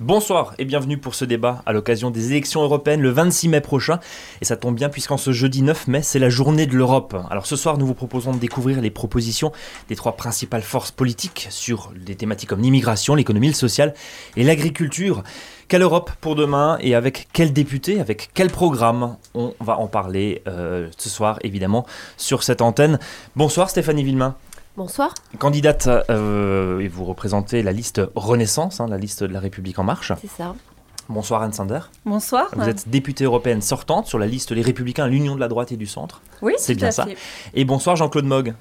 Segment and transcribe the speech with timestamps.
[0.00, 4.00] Bonsoir et bienvenue pour ce débat à l'occasion des élections européennes le 26 mai prochain.
[4.42, 7.16] Et ça tombe bien puisqu'en ce jeudi 9 mai, c'est la journée de l'Europe.
[7.30, 9.52] Alors ce soir, nous vous proposons de découvrir les propositions
[9.88, 13.94] des trois principales forces politiques sur des thématiques comme l'immigration, l'économie, le social
[14.36, 15.22] et l'agriculture.
[15.68, 20.42] Quelle Europe pour demain et avec quel député, avec quel programme On va en parler
[20.48, 21.86] euh, ce soir évidemment
[22.16, 22.98] sur cette antenne.
[23.36, 24.34] Bonsoir Stéphanie Villemain.
[24.76, 25.14] Bonsoir.
[25.38, 29.84] Candidate, euh, et vous représentez la liste Renaissance, hein, la liste de la République en
[29.84, 30.12] marche.
[30.20, 30.56] C'est ça.
[31.08, 31.78] Bonsoir Anne Sander.
[32.04, 32.48] Bonsoir.
[32.56, 35.76] Vous êtes députée européenne sortante sur la liste Les Républicains, l'Union de la droite et
[35.76, 36.22] du centre.
[36.42, 37.06] Oui, c'est bien ça.
[37.54, 38.54] Et bonsoir Jean-Claude Mogg.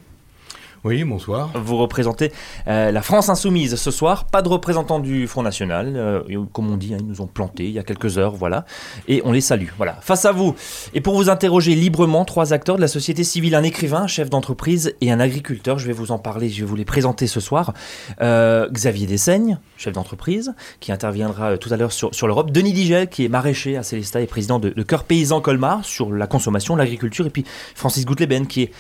[0.86, 1.50] Oui, bonsoir.
[1.55, 2.34] Vous représentez
[2.68, 4.26] euh, la France insoumise ce soir.
[4.26, 5.94] Pas de représentant du Front National.
[5.96, 8.66] Euh, comme on dit, hein, ils nous ont plantés il y a quelques heures, voilà.
[9.08, 9.70] Et on les salue.
[9.77, 9.94] Voilà.
[10.02, 10.55] Face à vous,
[10.94, 14.30] et pour vous interroger librement, trois acteurs de la société civile, un écrivain, un chef
[14.30, 15.80] d'entreprise et un agriculteur.
[15.80, 17.74] Je vais vous en parler, je vais vous les présenter ce soir.
[18.20, 22.52] Euh, Xavier Dessaigne, chef d'entreprise, qui interviendra tout à l'heure sur, l'Europe.
[22.52, 26.12] Denis Digel, qui est maraîcher à Célestat et président de, de Cœur Paysan Colmar sur
[26.12, 27.26] la consommation, l'agriculture.
[27.26, 28.72] Et puis Francis Goutleben, qui est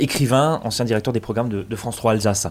[0.00, 2.48] écrivain, ancien directeur des programmes de, France 3 Alsace.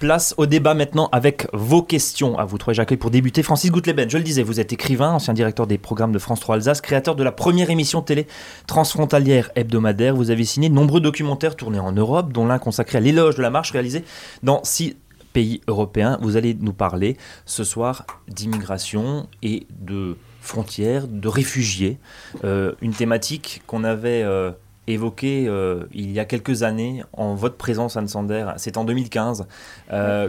[0.00, 2.72] Place au débat maintenant avec vos questions à vous trois.
[2.72, 4.08] J'accueille pour débuter Francis Goutleben.
[4.08, 7.16] Je le disais, vous êtes écrivain, ancien directeur des programmes de France 3 Alsace, créateur
[7.16, 8.28] de la première émission télé
[8.68, 10.14] transfrontalière hebdomadaire.
[10.14, 13.50] Vous avez signé nombreux documentaires tournés en Europe, dont l'un consacré à l'éloge de la
[13.50, 14.04] marche réalisé
[14.44, 14.96] dans six
[15.32, 16.18] pays européens.
[16.20, 20.16] Vous allez nous parler ce soir d'immigration et de
[20.48, 21.98] frontières, de réfugiés,
[22.44, 24.50] euh, une thématique qu'on avait euh,
[24.86, 29.46] évoquée euh, il y a quelques années en votre présence, Anne Sander, c'est en 2015,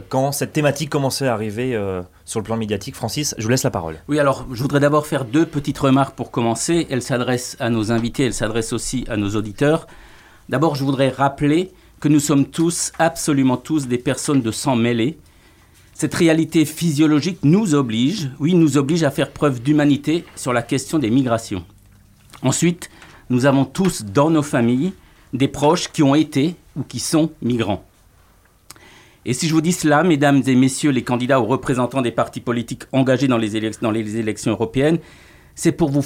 [0.10, 1.80] quand cette thématique commençait à arriver
[2.26, 2.96] sur le plan médiatique.
[2.96, 3.96] Francis, je vous laisse la parole.
[4.08, 6.88] Oui, alors je voudrais d'abord faire deux petites remarques pour commencer.
[6.90, 9.88] Elles s'adressent à nos invités, elles s'adressent aussi à nos auditeurs.
[10.50, 15.18] D'abord, je voudrais rappeler que nous sommes tous, absolument tous, des personnes de sang mêlé
[16.00, 20.98] cette réalité physiologique nous oblige, oui, nous oblige à faire preuve d'humanité sur la question
[20.98, 21.66] des migrations.
[22.42, 22.90] Ensuite,
[23.30, 24.94] nous avons tous dans nos familles
[25.34, 27.84] des proches qui ont été ou qui sont migrants.
[29.26, 32.40] Et si je vous dis cela, mesdames et messieurs les candidats ou représentants des partis
[32.40, 35.00] politiques engagés dans les, élections européennes,
[35.54, 36.02] c'est pour vous,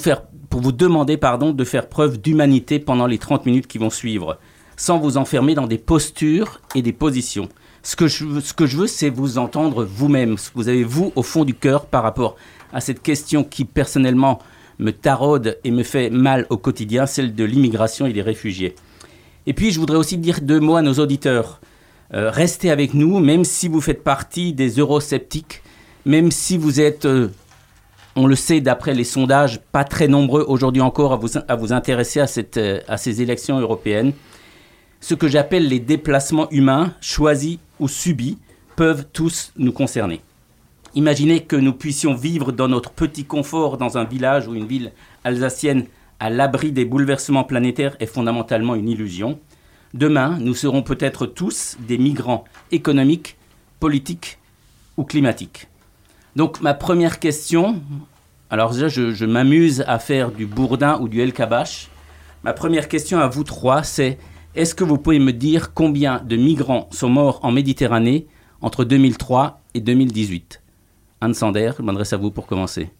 [0.50, 4.40] vous demander de faire preuve d'humanité pendant les 30 minutes qui vont suivre,
[4.76, 7.48] sans vous enfermer dans des postures et des positions.
[7.82, 10.84] Ce que je, ce que je veux, c'est vous entendre vous-même, ce que vous avez
[10.84, 12.36] vous au fond du cœur par rapport
[12.72, 14.40] à cette question qui personnellement
[14.78, 18.74] me taraude et me fait mal au quotidien, celle de l'immigration et des réfugiés.
[19.46, 21.60] Et puis je voudrais aussi dire deux mots à nos auditeurs.
[22.12, 25.62] Euh, restez avec nous, même si vous faites partie des eurosceptiques,
[26.04, 27.28] même si vous êtes, euh,
[28.16, 31.72] on le sait d'après les sondages, pas très nombreux aujourd'hui encore à vous, à vous
[31.72, 34.12] intéresser à, cette, euh, à ces élections européennes.
[35.04, 38.38] Ce que j'appelle les déplacements humains, choisis ou subis
[38.74, 40.22] peuvent tous nous concerner.
[40.94, 44.92] Imaginez que nous puissions vivre dans notre petit confort dans un village ou une ville
[45.22, 45.84] alsacienne
[46.20, 49.38] à l'abri des bouleversements planétaires est fondamentalement une illusion.
[49.92, 53.36] Demain, nous serons peut-être tous des migrants économiques,
[53.80, 54.38] politiques
[54.96, 55.68] ou climatiques.
[56.34, 57.78] Donc ma première question,
[58.48, 61.90] alors déjà je, m'amuse à faire du bourdin ou du El Kabash.
[62.42, 64.16] Ma première question à vous trois, c'est
[64.54, 68.28] est-ce que vous pouvez me dire combien de migrants sont morts en Méditerranée
[68.60, 70.62] entre 2003 et 2018
[71.20, 72.90] Anne Sander, je m'adresse à vous pour commencer.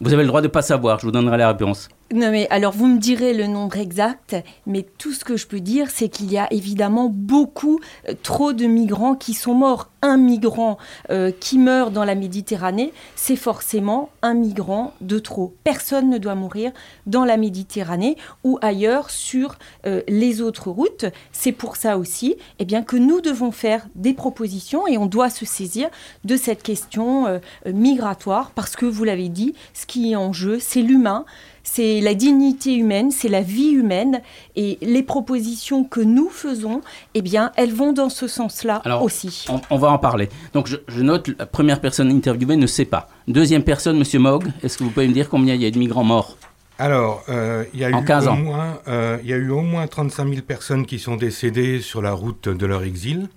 [0.00, 1.88] Vous avez le droit de ne pas savoir, je vous donnerai la réponse.
[2.14, 5.58] Non mais alors vous me direz le nombre exact, mais tout ce que je peux
[5.58, 9.90] dire c'est qu'il y a évidemment beaucoup euh, trop de migrants qui sont morts.
[10.02, 10.78] Un migrant
[11.10, 15.52] euh, qui meurt dans la Méditerranée, c'est forcément un migrant de trop.
[15.64, 16.70] Personne ne doit mourir
[17.06, 21.06] dans la Méditerranée ou ailleurs sur euh, les autres routes.
[21.32, 25.28] C'est pour ça aussi eh bien, que nous devons faire des propositions et on doit
[25.28, 25.88] se saisir
[26.24, 30.82] de cette question migratoire parce que vous l'avez dit, ce qui est en jeu, c'est
[30.82, 31.24] l'humain
[31.66, 34.22] c'est la dignité humaine, c'est la vie humaine.
[34.54, 36.80] Et les propositions que nous faisons,
[37.14, 39.44] eh bien, elles vont dans ce sens-là aussi.
[39.48, 40.28] On, on, va en parler.
[40.54, 43.08] Donc, je, note, la première personne interviewée ne sait pas.
[43.28, 45.78] Deuxième personne, Monsieur Mogg, est-ce que vous pouvez me dire combien il y a de
[45.78, 46.38] migrants morts?
[46.78, 49.86] Alors, euh, il, y a eu au moins, euh, il y a eu au moins
[49.86, 53.28] 35 000 personnes qui sont décédées sur la route de leur exil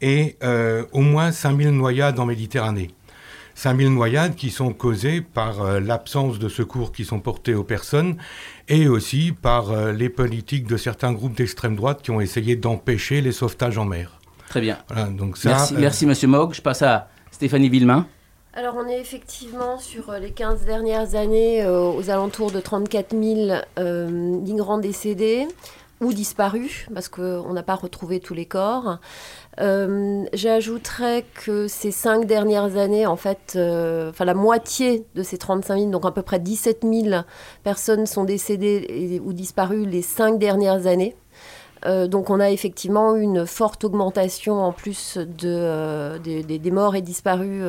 [0.00, 2.90] et euh, au moins 5 000 noyades en Méditerranée.
[3.56, 8.18] 5000 noyades qui sont causées par euh, l'absence de secours qui sont portés aux personnes
[8.68, 13.22] et aussi par euh, les politiques de certains groupes d'extrême droite qui ont essayé d'empêcher
[13.22, 14.20] les sauvetages en mer.
[14.50, 14.78] Très bien.
[15.10, 16.52] donc merci, euh, merci Monsieur Mogg.
[16.52, 18.06] Je passe à Stéphanie Villemain.
[18.52, 23.60] Alors on est effectivement sur les 15 dernières années aux alentours de 34 000
[24.42, 25.46] migrants décédés.
[26.00, 28.98] Ou disparus, parce qu'on n'a pas retrouvé tous les corps.
[29.60, 35.78] Euh, j'ajouterais que ces cinq dernières années, en fait, euh, la moitié de ces 35
[35.78, 37.22] 000, donc à peu près 17 000
[37.64, 41.16] personnes sont décédées ou disparues les cinq dernières années.
[41.84, 47.62] Euh, donc on a effectivement une forte augmentation en plus de, des, morts et disparus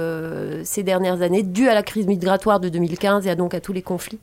[0.64, 3.82] ces dernières années, due à la crise migratoire de 2015 et donc à tous les
[3.82, 4.20] conflits.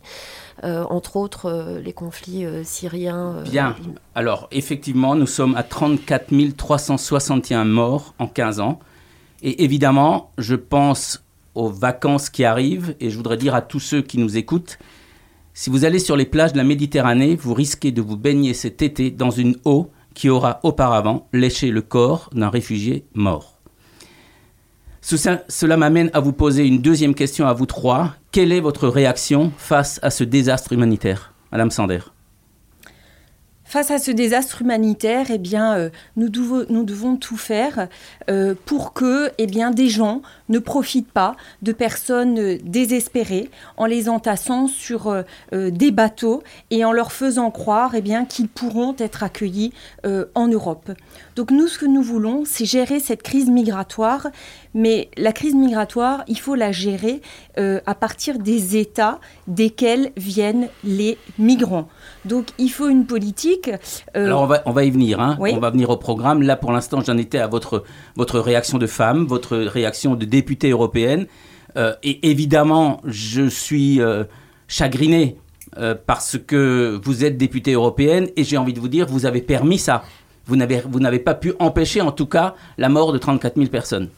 [0.63, 3.43] Euh, entre autres euh, les conflits euh, syriens.
[3.43, 3.75] Bien,
[4.15, 8.79] alors effectivement, nous sommes à 34 361 morts en 15 ans.
[9.43, 11.25] Et évidemment, je pense
[11.57, 14.79] aux vacances qui arrivent, et je voudrais dire à tous ceux qui nous écoutent,
[15.55, 18.81] si vous allez sur les plages de la Méditerranée, vous risquez de vous baigner cet
[18.81, 23.54] été dans une eau qui aura auparavant léché le corps d'un réfugié mort.
[25.05, 28.15] Cela m'amène à vous poser une deuxième question à vous trois.
[28.33, 31.35] Quelle est votre réaction face à ce désastre humanitaire?
[31.53, 32.01] Madame Sander
[33.75, 37.89] Face à ce désastre humanitaire, eh euh, nous, devons, tout faire
[38.31, 44.09] euh, pour que eh des gens ne profitent pas de personnes euh, désespérées en les
[44.09, 49.73] entassant sur des bateaux et en leur faisant croire eh qu'ils pourront être accueillis
[50.05, 50.93] en Europe.
[51.35, 54.29] Donc nous, ce que nous voulons, c'est gérer cette crise migratoire,
[54.73, 57.23] mais la crise migratoire, il faut la gérer
[57.57, 59.19] à partir des États
[59.49, 61.89] desquels viennent les migrants.
[62.25, 63.71] Donc il faut une politique.
[64.17, 65.37] Euh, Alors on va, on va y venir, hein.
[65.41, 66.43] on va venir au programme.
[66.43, 67.85] Là pour l'instant j'en étais à votre,
[68.17, 71.27] votre réaction de femme, votre réaction de députée européenne.
[71.77, 74.25] Euh, et évidemment je suis euh,
[74.69, 75.37] chagriné
[76.07, 79.79] parce que vous êtes députée européenne et j'ai envie de vous dire, vous avez permis
[79.79, 80.05] ça.
[80.47, 84.09] Vous n'avez pas pu empêcher en tout cas la mort de 34 000 personnes.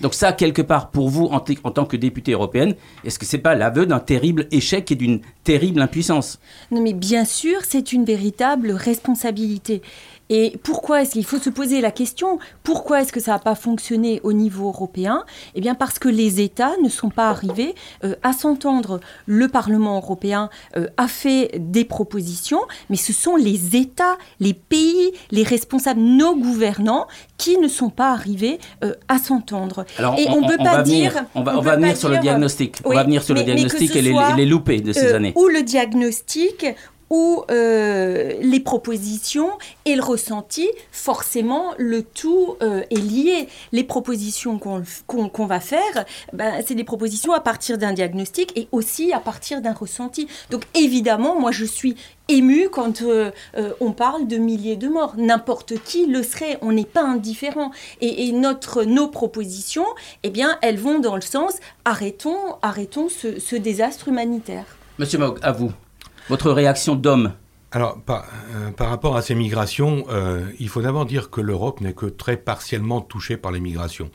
[0.00, 3.42] Donc ça, quelque part, pour vous, en, tant que députée européenne, est-ce que ce n'est
[3.42, 6.38] pas l'aveu d'un terrible échec et d'une terrible impuissance?
[6.70, 9.82] Non, mais bien sûr, c'est une véritable responsabilité.
[10.30, 13.56] Et pourquoi est-ce qu'il faut se poser la question Pourquoi est-ce que ça n'a pas
[13.56, 15.24] fonctionné au niveau européen?
[15.56, 17.74] Eh bien parce que les États ne sont pas arrivés
[18.04, 19.00] euh, à s'entendre.
[19.26, 25.10] Le Parlement européen euh, a fait des propositions, mais ce sont les États, les pays,
[25.32, 29.84] les responsables, nos gouvernants qui ne sont pas arrivés euh, à s'entendre.
[29.98, 31.24] et on, ne peut pas dire.
[31.34, 32.76] on va, venir sur le diagnostic.
[32.84, 35.32] on va venir sur le diagnostic et les, les, loupés de ces années.
[35.34, 36.66] Ou le diagnostic,
[37.10, 39.50] où euh, les propositions
[39.84, 43.48] et le ressenti, forcément, le tout euh, est lié.
[43.72, 49.12] Les propositions qu'on va faire, ben, c'est des propositions à partir d'un diagnostic et aussi
[49.12, 50.28] à partir d'un ressenti.
[50.50, 51.96] Donc évidemment, moi je suis
[52.28, 53.32] émue quand euh,
[53.80, 55.14] on parle de milliers de morts.
[55.16, 57.72] N'importe qui le serait, on n'est pas indifférent.
[58.00, 59.86] Et, notre, nos propositions,
[60.22, 61.54] eh bien, elles vont dans le sens
[61.84, 64.64] arrêtons, arrêtons ce, ce désastre humanitaire.
[64.98, 65.72] Monsieur Maug, à vous.
[66.30, 67.32] Votre réaction d'homme
[67.72, 68.24] alors, par,
[68.56, 72.06] euh, par, rapport à ces migrations, euh, il faut d'abord dire que l'Europe n'est que
[72.06, 74.10] très partiellement touchée par les migrations.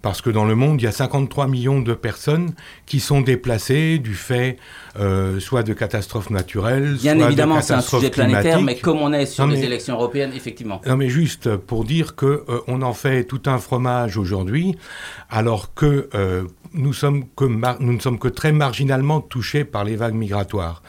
[0.00, 2.54] Parce que dans le monde, il y a 53 millions de personnes
[2.86, 4.56] qui sont déplacées du fait
[4.98, 9.12] euh, soit de catastrophes naturelles, Bien soit évidemment, c'est un sujet planétaire, mais comme on
[9.12, 10.80] est sur les élections européennes, effectivement.
[10.86, 14.74] Non, mais juste pour dire que on en fait tout un fromage aujourd'hui,
[15.28, 16.08] alors que
[16.72, 20.82] nous, sommes que nous ne sommes que très marginalement touchés par les vagues migratoires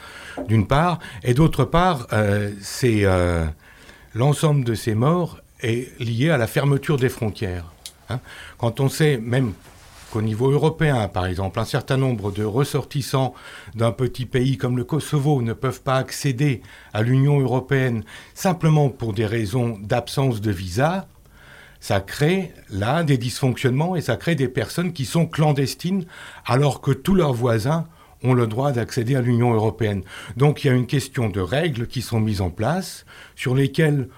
[0.46, 2.50] d'une part, et d'autre part, euh,
[2.84, 3.46] euh,
[4.14, 7.72] l'ensemble de ces morts est lié à la fermeture des frontières.
[8.10, 8.20] Hein.
[8.58, 9.52] Quand on sait même
[10.10, 13.34] qu'au niveau européen, par exemple, un certain nombre de ressortissants
[13.74, 18.04] d'un petit pays comme le Kosovo ne peuvent pas accéder à l'Union européenne
[18.34, 21.06] simplement pour des raisons d'absence de visa,
[21.80, 26.06] ça crée là des dysfonctionnements et ça crée des personnes qui sont clandestines
[26.44, 27.86] alors que tous leurs voisins
[28.24, 30.02] ont le droit d'accéder à l'Union européenne.
[30.36, 33.04] Donc il y a une question de règles qui sont mises en place,
[33.36, 34.08] sur lesquelles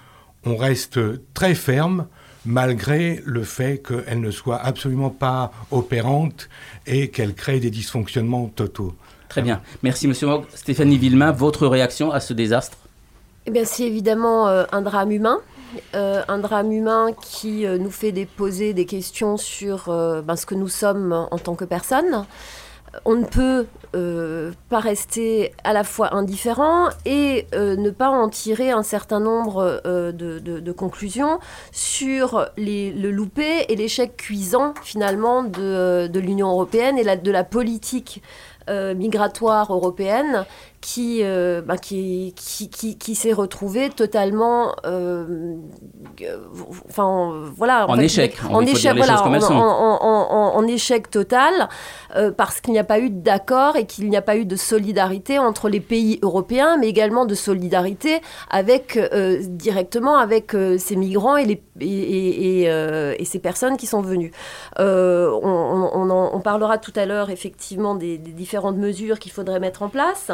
[0.45, 0.99] on reste
[1.33, 2.07] très ferme,
[2.45, 6.49] malgré le fait qu'elles ne soient absolument pas opérantes
[6.87, 8.95] et qu'elles créent des dysfonctionnements totaux.
[9.29, 9.61] Très bien.
[9.83, 10.43] Merci, Monsieur Mogg.
[10.53, 12.77] Stéphanie Villemain, votre réaction à ce désastre?
[13.45, 15.39] Eh bien, c'est évidemment euh, un drame humain.
[15.95, 20.55] Euh, un drame humain qui euh, nous fait poser des questions sur ben, ce que
[20.55, 22.25] nous sommes en tant que personnes
[23.05, 28.29] on ne peut euh, pas rester à la fois indifférent et euh, ne pas en
[28.29, 31.39] tirer un certain nombre euh, de, conclusions
[31.71, 38.21] sur le loupé et l'échec cuisant finalement de, l'Union européenne et de la politique
[38.69, 40.45] migratoire européenne
[40.81, 45.55] qui, euh, bah, qui, qui, qui, qui s'est retrouvé totalement, euh,
[46.89, 51.69] enfin voilà, en, échec, en échec, voilà, en, en, échec total,
[52.15, 54.55] euh, parce qu'il n'y a pas eu d'accord et qu'il n'y a pas eu de
[54.55, 58.19] solidarité entre les pays européens, mais également de solidarité
[58.49, 58.97] avec
[59.49, 64.31] directement avec ces migrants et les et, et, et, ces personnes qui sont venues.
[64.77, 69.89] On, on, parlera tout à l'heure effectivement des, des différentes mesures qu'il faudrait mettre en
[69.89, 70.31] place.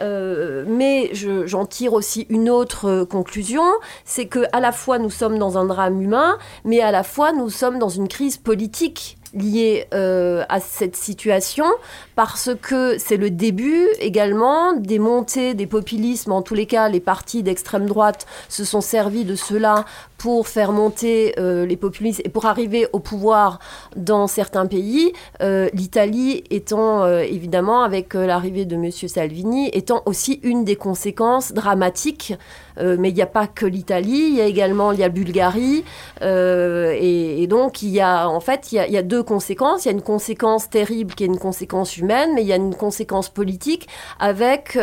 [0.00, 3.64] Euh, mais j'en tire aussi une autre euh, conclusion,
[4.04, 7.32] c'est que à la fois nous sommes dans un drame humain, mais à la fois
[7.32, 11.66] nous sommes dans une crise politique liée euh, à cette situation
[12.14, 16.32] parce que c'est le début également des montées des populismes.
[16.32, 19.84] En tous les cas, les partis d'extrême droite se sont servis de cela
[20.24, 23.58] pour faire monter euh, les populistes et pour arriver au pouvoir
[23.94, 25.12] dans certains pays.
[25.42, 28.90] Euh, L'Italie étant euh, évidemment, avec l'arrivée de M.
[28.90, 32.32] Salvini, étant aussi une des conséquences dramatiques.
[32.80, 35.84] mais il n'y a pas que l'Italie, il y a également la Bulgarie.
[36.22, 39.84] Et, donc, il y a en fait, il y a, il y a deux conséquences.
[39.84, 42.56] Il y a une conséquence terrible qui est une conséquence humaine, mais il y a
[42.56, 43.86] une conséquence politique
[44.18, 44.78] avec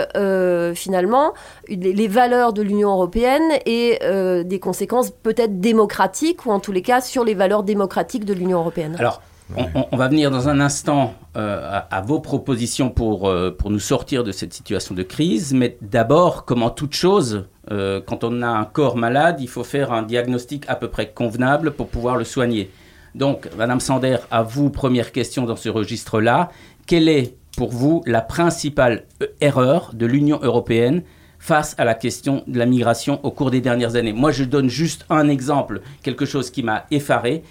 [0.76, 1.34] finalement
[1.68, 4.00] les, valeurs de l'Union européenne et
[4.46, 8.60] des conséquences peut-être démocratique, ou en tous les cas sur les valeurs démocratiques de l'Union
[8.60, 8.98] européenne.
[9.00, 9.22] Alors,
[9.92, 14.24] on, va venir dans un instant euh, à, vos propositions pour, euh, pour nous sortir
[14.26, 18.48] de cette situation de crise, mais d'abord, comme en toute chose, euh, quand on a
[18.48, 22.26] un corps malade, il faut faire un diagnostic à peu près convenable pour pouvoir le
[22.26, 22.70] soigner.
[23.16, 26.50] Donc, Madame Sander, à vous, première question dans ce registre-là.
[26.88, 29.06] Quelle est pour vous la principale
[29.40, 31.04] erreur de l'Union européenne
[31.42, 34.14] face à la question de la migration au cours des dernières années.
[34.14, 37.42] Moi, je donne juste un exemple, quelque chose qui m'a effaré.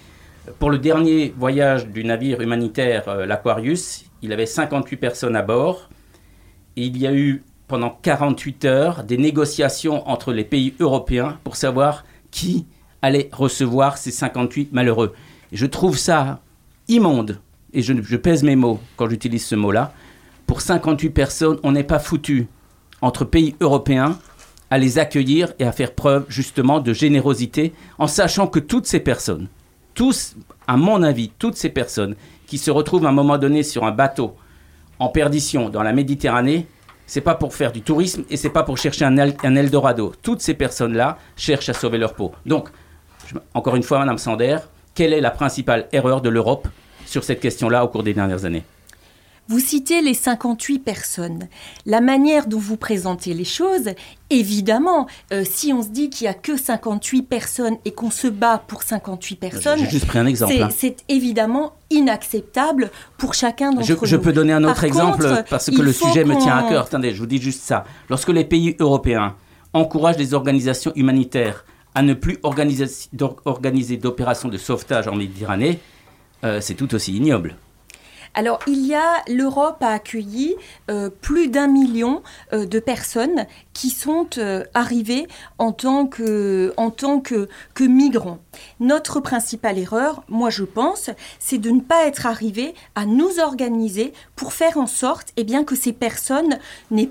[0.59, 5.89] Pour le dernier voyage du navire humanitaire, euh, l'Aquarius, il avait 58 personnes à bord.
[6.77, 11.57] Et il y a eu pendant 48 heures des négociations entre les pays européens pour
[11.57, 12.65] savoir qui
[13.01, 15.13] allait recevoir ces 58 malheureux.
[15.51, 16.39] Et je trouve ça
[16.87, 17.41] immonde,
[17.73, 19.93] et je, je pèse mes mots quand j'utilise ce mot-là.
[20.47, 22.47] Pour 58 personnes, on n'est pas foutu
[23.01, 24.17] entre pays européens
[24.69, 29.01] à les accueillir et à faire preuve justement de générosité en sachant que toutes ces
[29.01, 29.47] personnes,
[29.93, 30.35] tous,
[30.67, 32.15] à mon avis, toutes ces personnes
[32.47, 34.35] qui se retrouvent à un moment donné sur un bateau
[34.99, 36.67] en perdition dans la Méditerranée,
[37.05, 40.13] c'est pas pour faire du tourisme et c'est pas pour chercher un, Eldorado.
[40.21, 42.31] Toutes ces personnes-là cherchent à sauver leur peau.
[42.45, 42.69] Donc,
[43.53, 44.57] encore une fois, Madame Sander,
[44.95, 46.67] quelle est la principale erreur de l'Europe
[47.05, 48.63] sur cette question-là au cours des dernières années?
[49.51, 51.49] Vous citez les 58 personnes.
[51.85, 53.89] La manière dont vous présentez les choses,
[54.29, 58.27] évidemment, euh, si on se dit qu'il n'y a que 58 personnes et qu'on se
[58.27, 60.53] bat pour 58 personnes, J'ai juste pris un exemple.
[60.73, 61.03] C'est hein.
[61.09, 64.05] évidemment inacceptable pour chacun d'entre nous.
[64.05, 66.85] Je peux donner un autre exemple parce que le sujet me tient à cœur.
[66.85, 67.83] Attendez, je vous dis juste ça.
[68.09, 69.35] Lorsque les pays européens
[69.73, 75.79] encouragent les organisations humanitaires à ne plus organiser d'opérations de sauvetage en Méditerranée,
[76.45, 77.57] euh, c'est tout aussi ignoble.
[78.33, 80.55] Alors, il y a, l'Europe a accueilli
[80.89, 82.23] euh, plus d'un million
[82.53, 88.39] euh, de personnes qui sont euh, arrivés en tant que, en tant que, que migrants.
[88.79, 94.13] Notre principale erreur, moi je pense, c'est de ne pas être arrivé à nous organiser
[94.35, 96.59] pour faire en sorte eh que ces personnes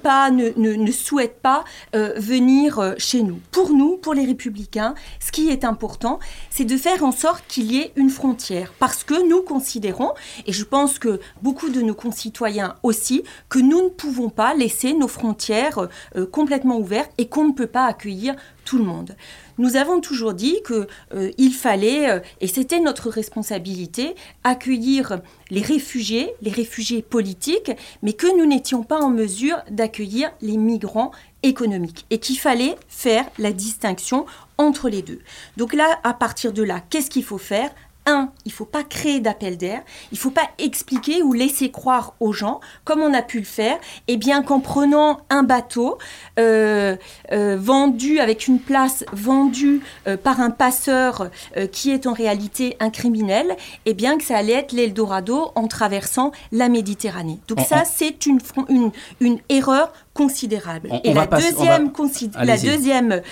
[0.02, 3.38] pas, ne, souhaitent pas euh, venir euh, chez nous.
[3.50, 6.18] Pour nous, pour les républicains, ce qui est important,
[6.50, 8.72] c'est de faire en sorte qu'il y ait une frontière.
[8.78, 10.12] Parce que nous considérons,
[10.46, 14.94] et je pense que beaucoup de nos concitoyens aussi, que nous ne pouvons pas laisser
[14.94, 15.88] nos frontières
[16.32, 19.14] complètement complètement ouverte et qu'on ne peut pas accueillir tout le monde.
[19.60, 26.32] Nous avons toujours dit qu'il euh, fallait, euh, et c'était notre responsabilité, accueillir les réfugiés,
[26.40, 27.70] les réfugiés politiques,
[28.02, 31.10] mais que nous n'étions pas en mesure d'accueillir les migrants
[31.42, 34.24] économiques et qu'il fallait faire la distinction
[34.56, 35.20] entre les deux.
[35.58, 37.70] Donc là, à partir de là, qu'est-ce qu'il faut faire?
[38.10, 39.80] Un, il ne faut pas créer d'appel d'air,
[40.12, 43.44] il ne faut pas expliquer ou laisser croire aux gens, comme on a pu le
[43.44, 43.76] faire,
[44.08, 45.98] et eh bien qu'en prenant un bateau
[46.38, 46.96] euh,
[47.32, 51.30] euh, vendu avec une place vendue euh, par un passeur
[51.72, 55.68] qui est en réalité un criminel, et eh bien que ça allait être l'Eldorado en
[55.68, 57.38] traversant la Méditerranée.
[57.48, 58.90] Donc ça, c'est une, une,
[59.20, 60.90] une erreur considérable.
[61.04, 61.92] et la, deuxième
[62.36, 63.22] la deuxième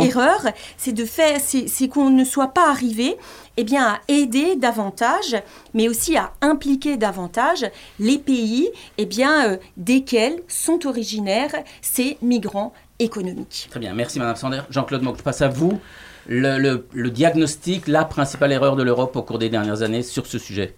[0.00, 0.40] erreur,
[0.76, 3.16] c'est de faire, c'est qu'on ne soit pas arrivé
[3.56, 5.36] eh bien, à aider davantage,
[5.74, 7.66] mais aussi à impliquer davantage
[7.98, 8.68] les pays
[8.98, 13.68] eh bien, euh, desquels sont originaires ces migrants économiques.
[13.70, 14.62] Très bien, merci Madame Sander.
[14.70, 15.80] Jean-Claude Moc, je passe à vous.
[16.28, 20.38] Le, le diagnostic, la principale erreur de l'Europe au cours des dernières années sur ce
[20.38, 20.76] sujet?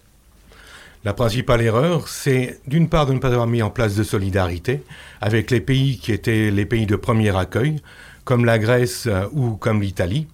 [1.05, 4.83] La principale erreur, c'est d'une part de ne pas avoir mis en place de solidarité
[5.21, 7.83] avec les pays qui étaient les pays de premier accueil,
[8.25, 10.27] comme la Grèce euh, ou comme l'Italie,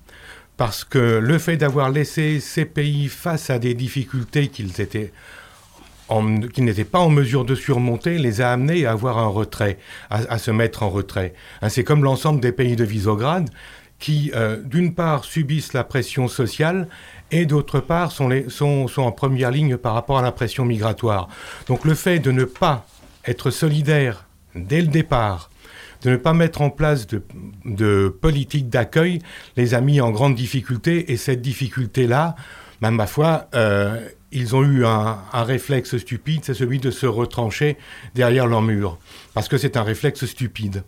[0.61, 5.11] parce que le fait d'avoir laissé ces pays face à des difficultés qu'ils étaient
[6.53, 9.79] qu'ils n'étaient pas en mesure de surmonter, les a amenés à avoir un retrait,
[10.11, 11.33] à, se mettre en retrait.
[11.63, 13.49] Hein, c'est comme l'ensemble des pays de Visegrad
[13.99, 16.89] qui, euh, d'une part, subissent la pression sociale
[17.31, 21.29] et d'autre part sont, sont, en première ligne par rapport à la pression migratoire.
[21.69, 22.85] Donc le fait de ne pas
[23.25, 25.49] être solidaire dès le départ,
[26.03, 29.21] de ne pas mettre en place de, politique d'accueil,
[29.57, 32.37] les a mis en grande difficulté et cette difficulté-là,
[32.81, 34.01] même ma foi, euh,
[34.33, 37.77] ils ont eu un, un réflexe stupide, c'est celui de se retrancher
[38.15, 38.99] derrière leur mur,
[39.35, 40.85] parce que c'est un réflexe stupide.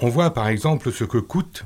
[0.00, 1.64] On voit par exemple ce que coûte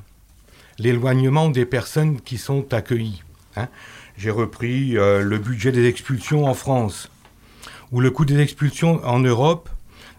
[0.79, 3.23] l'éloignement des personnes qui sont accueillies.
[3.57, 3.69] Hein.
[4.17, 7.11] J'ai repris euh, le budget des expulsions en France,
[7.93, 9.69] où le coût des expulsions en Europe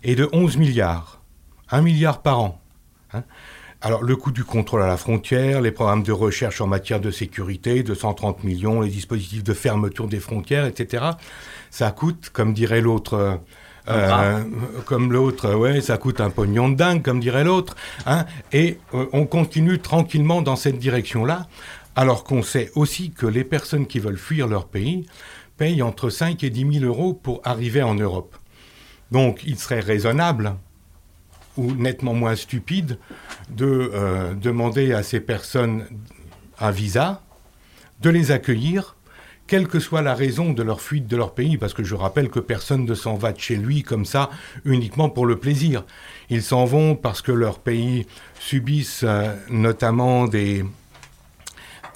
[0.04, 1.21] est de 11 milliards,
[1.72, 2.62] 1 milliard par an.
[3.14, 3.24] Hein.
[3.82, 7.10] Alors le coût du contrôle à la frontière, les programmes de recherche en matière de
[7.10, 11.04] sécurité, 230 millions, les dispositifs de fermeture des frontières, etc.
[11.72, 13.40] Ça coûte, comme dirait l'autre,
[13.88, 14.44] euh,
[14.86, 17.76] comme l'autre, ouais, ça coûte un pognon de dingue, comme dirait l'autre.
[18.06, 21.48] Hein, et euh, on continue tranquillement dans cette direction-là,
[21.96, 25.08] alors qu'on sait aussi que les personnes qui veulent fuir leur pays
[25.58, 28.36] payent entre 5 et 10 000 euros pour arriver en Europe.
[29.12, 30.56] Donc il serait raisonnable
[31.58, 32.98] ou nettement moins stupide
[33.50, 35.86] de euh, demander à ces personnes
[36.60, 37.22] un visa,
[38.02, 38.96] de les accueillir,
[39.48, 42.30] quelle que soit la raison de leur fuite de leur pays, parce que je rappelle
[42.30, 44.30] que personne ne s'en va de chez lui comme ça
[44.64, 45.84] uniquement pour le plaisir.
[46.30, 48.06] Ils s'en vont parce que leur pays
[48.40, 50.64] subissent euh, notamment des,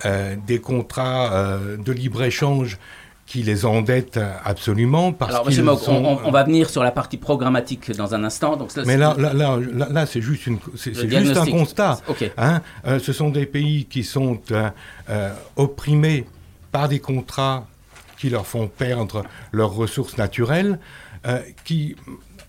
[0.04, 2.78] euh, contrats de libre-échange
[3.26, 5.12] qui les endettent absolument.
[5.12, 8.56] Parce Alors, Mock, on, va venir sur la partie programmatique dans un instant.
[8.56, 9.58] Donc Mais là, là, là,
[9.90, 12.00] là, c'est juste, une, c'est, juste un constat.
[12.38, 14.40] Hein euh, ce sont des pays qui sont
[15.56, 16.26] opprimés
[16.72, 17.66] par des contrats
[18.18, 20.80] qui leur font perdre leurs ressources naturelles,
[21.64, 21.96] qui,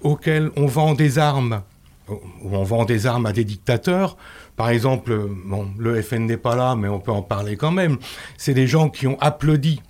[0.02, 1.62] auxquels on vend des armes,
[2.08, 4.16] ou on vend des armes à des dictateurs
[4.56, 7.98] par exemple, bon, le FN n'est pas là, mais on peut en parler quand même.
[8.38, 9.82] C'est des gens qui ont applaudi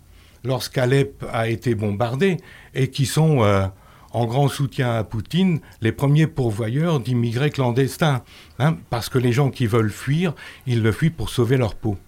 [0.46, 2.38] lorsqu'Alep a été bombardé
[2.74, 3.66] et qui sont, euh,
[4.12, 8.22] en grand soutien à Poutine, les premiers pourvoyeurs d'immigrés clandestins.
[8.58, 10.34] Hein, parce que les gens qui veulent fuir,
[10.66, 11.98] ils le fuient pour sauver leur peau.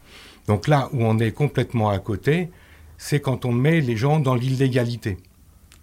[0.46, 2.50] Donc là où on est complètement à côté,
[2.96, 5.18] c'est quand on met les gens dans l'illégalité.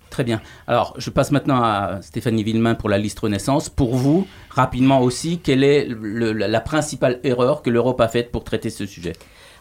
[0.10, 0.42] Très bien.
[0.66, 3.70] Alors, je passe maintenant à Stéphanie Villemain pour la liste Renaissance.
[3.70, 8.70] Pour vous, rapidement aussi, quelle est la principale erreur que l'Europe a faite pour traiter
[8.70, 9.14] ce sujet?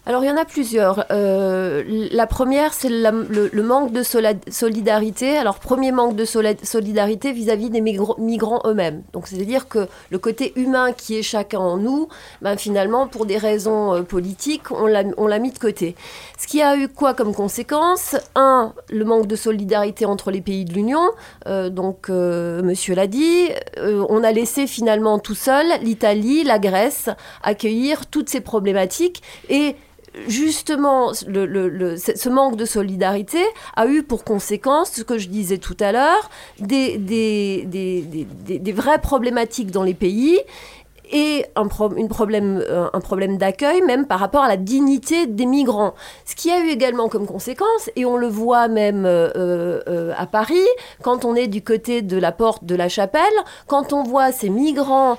[0.07, 1.07] Alors il y en a plusieurs.
[1.11, 5.39] Euh, la première, c'est le, manque de solidarité.
[5.39, 9.03] Alors premier manque de solidarité vis-à-vis des migrants eux-mêmes.
[9.15, 12.09] Donc c'est-à-dire que le côté humain qui est chacun en nous,
[12.43, 15.97] ben, finalement pour des raisons euh, politiques, on l'a mis de côté.
[16.39, 18.15] Ce qui a eu quoi comme conséquence?
[18.35, 21.13] Un, le manque de solidarité entre les pays de l'Union.
[21.47, 27.09] Euh, donc Monsieur l'a dit, on a laissé finalement tout seul l'Italie, la Grèce
[27.43, 29.77] accueillir toutes ces problématiques et
[30.27, 33.43] justement, ce manque de solidarité
[33.77, 36.97] a eu pour conséquence, ce que je disais tout à l'heure, des,
[38.75, 40.41] vraies problématiques dans les pays
[41.13, 45.95] et un, problème, euh, un problème d'accueil, même par rapport à la dignité des migrants.
[46.25, 50.27] Ce qui a eu également comme conséquence, et on le voit même euh, euh, à
[50.27, 50.67] Paris,
[51.03, 53.23] quand on est du côté de la porte de la chapelle,
[53.67, 55.19] quand on voit ces migrants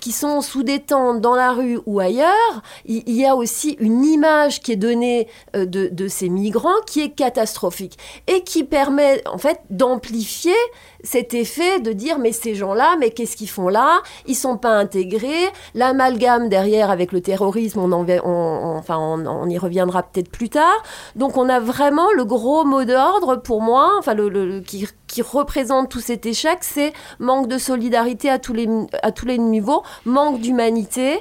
[0.00, 4.04] qui sont sous des tentes dans la rue ou ailleurs, il, y a aussi une
[4.04, 9.38] image qui est donnée de, de ces migrants qui est catastrophique et qui permet en
[9.38, 10.54] fait d'amplifier
[11.02, 14.02] cet effet de dire mais ces gens-là, mais qu'est-ce qu'ils font là?
[14.26, 15.48] Ils sont pas intégrés.
[15.74, 20.82] L'amalgame derrière avec le terrorisme, on, enfin, on, y reviendra peut-être plus tard.
[21.16, 24.86] Donc on a vraiment le gros mot d'ordre pour moi, enfin le, qui,
[25.22, 28.68] représente tout cet échec, c'est manque de solidarité à tous les,
[29.02, 31.20] à tous les niveaux, manque d'humanité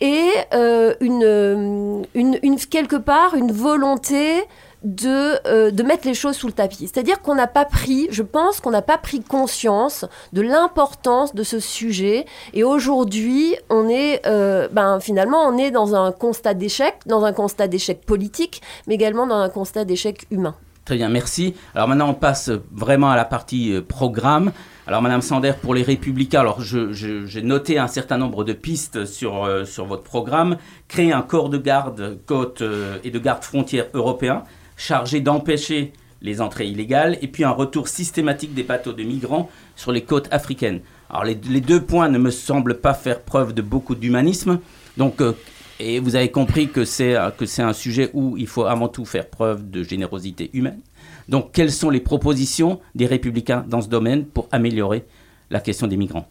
[0.00, 4.44] et euh, une, une, quelque part une volonté
[4.86, 6.88] de, euh, de mettre les choses sous le tapis.
[6.88, 11.42] C'est-à-dire qu'on n'a pas pris, je pense qu'on n'a pas pris conscience de l'importance de
[11.42, 12.24] ce sujet.
[12.54, 17.32] Et aujourd'hui, on est, euh, ben, finalement, on est dans un constat d'échec, dans un
[17.32, 20.54] constat d'échec politique, mais également dans un constat d'échec humain.
[20.84, 21.56] Très bien, merci.
[21.74, 24.52] Alors maintenant, on passe vraiment à la partie euh, programme.
[24.86, 29.66] Alors, Madame Sander, pour les Républicains, alors j'ai noté un certain nombre de pistes sur,
[29.66, 30.58] sur votre programme.
[30.86, 32.62] Créer un corps de garde côte
[33.02, 34.44] et de garde frontière européen
[34.76, 39.92] chargé d'empêcher les entrées illégales, et puis un retour systématique des bateaux de migrants sur
[39.92, 40.80] les côtes africaines.
[41.10, 44.60] Alors les, deux points ne me semblent pas faire preuve de beaucoup d'humanisme,
[44.96, 45.32] donc euh,
[45.78, 49.28] et vous avez compris c'est que c'est un sujet où il faut avant tout faire
[49.28, 50.80] preuve de générosité humaine.
[51.28, 55.04] Donc quelles sont les propositions des républicains dans ce domaine pour améliorer
[55.50, 56.28] la question des migrants?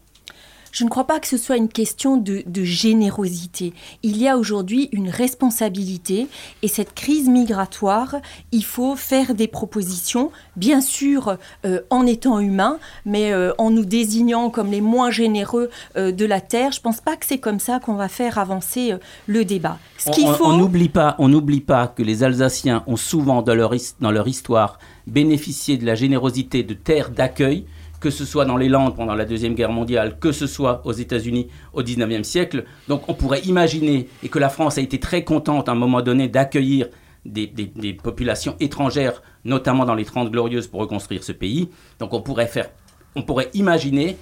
[0.75, 3.73] Je ne crois pas que ce soit une question de, générosité.
[4.03, 6.27] Il y a aujourd'hui une responsabilité
[6.63, 8.17] et cette crise migratoire,
[8.51, 13.85] il faut faire des propositions, bien sûr euh, en étant humain, mais euh, en nous
[13.85, 16.73] désignant comme les moins généreux euh, de la Terre.
[16.73, 18.95] Je ne pense pas que c'est comme ça qu'on va faire avancer
[19.27, 19.77] le débat.
[19.97, 20.53] Ce on faut...
[20.57, 24.77] n'oublie pas, on n'oublie pas que les Alsaciens ont souvent dans leur, dans leur histoire
[25.07, 27.65] bénéficié de la générosité de terres d'accueil
[27.99, 30.91] que ce soit dans les Landes pendant la Deuxième Guerre mondiale, que ce soit aux
[30.91, 32.65] États-Unis au XIXe siècle.
[32.87, 36.01] Donc on pourrait imaginer, et que la France a été très contente à un moment
[36.01, 36.87] donné d'accueillir
[37.25, 41.69] des, populations étrangères, notamment dans les Trente Glorieuses, pour reconstruire ce pays.
[41.99, 42.69] Donc on pourrait, faire,
[43.15, 44.17] on pourrait imaginer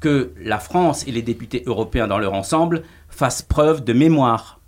[0.00, 4.60] que la France et les députés européens dans leur ensemble fassent preuve de mémoire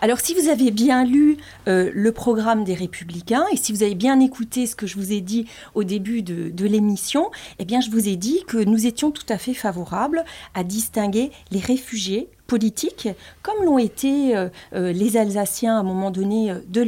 [0.00, 1.36] alors si vous avez bien lu
[1.68, 5.12] euh, le programme des Républicains et si vous avez bien écouté ce que je vous
[5.12, 8.86] ai dit au début de, de l'émission, eh bien je vous ai dit que nous
[8.86, 13.08] étions tout à fait favorables à distinguer les réfugiés politiques,
[13.42, 16.82] comme l'ont été euh, euh, les Alsaciens à un moment donné euh, de,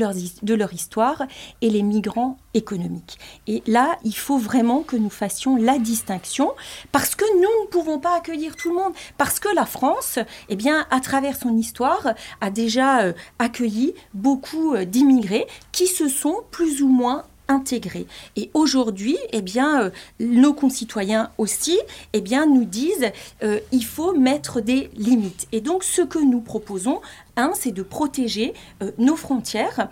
[0.55, 1.25] leur, histoire,
[1.61, 3.19] et les migrants économiques.
[3.47, 6.53] Et là, il faut vraiment que nous fassions la distinction,
[6.93, 10.19] parce que nous ne pouvons pas accueillir tout le monde, parce que la France,
[10.49, 10.59] eh
[10.91, 17.25] à travers son histoire, a déjà accueilli beaucoup d'immigrés qui se sont plus ou moins
[17.49, 18.07] intégrés.
[18.37, 21.79] Et aujourd'hui, eh bien, euh, nos concitoyens aussi,
[22.13, 23.11] eh bien, nous disent
[23.43, 25.49] euh, il faut mettre des limites.
[25.53, 27.01] Et donc, ce que nous proposons,
[27.37, 29.89] un, c'est de protéger euh, nos frontières.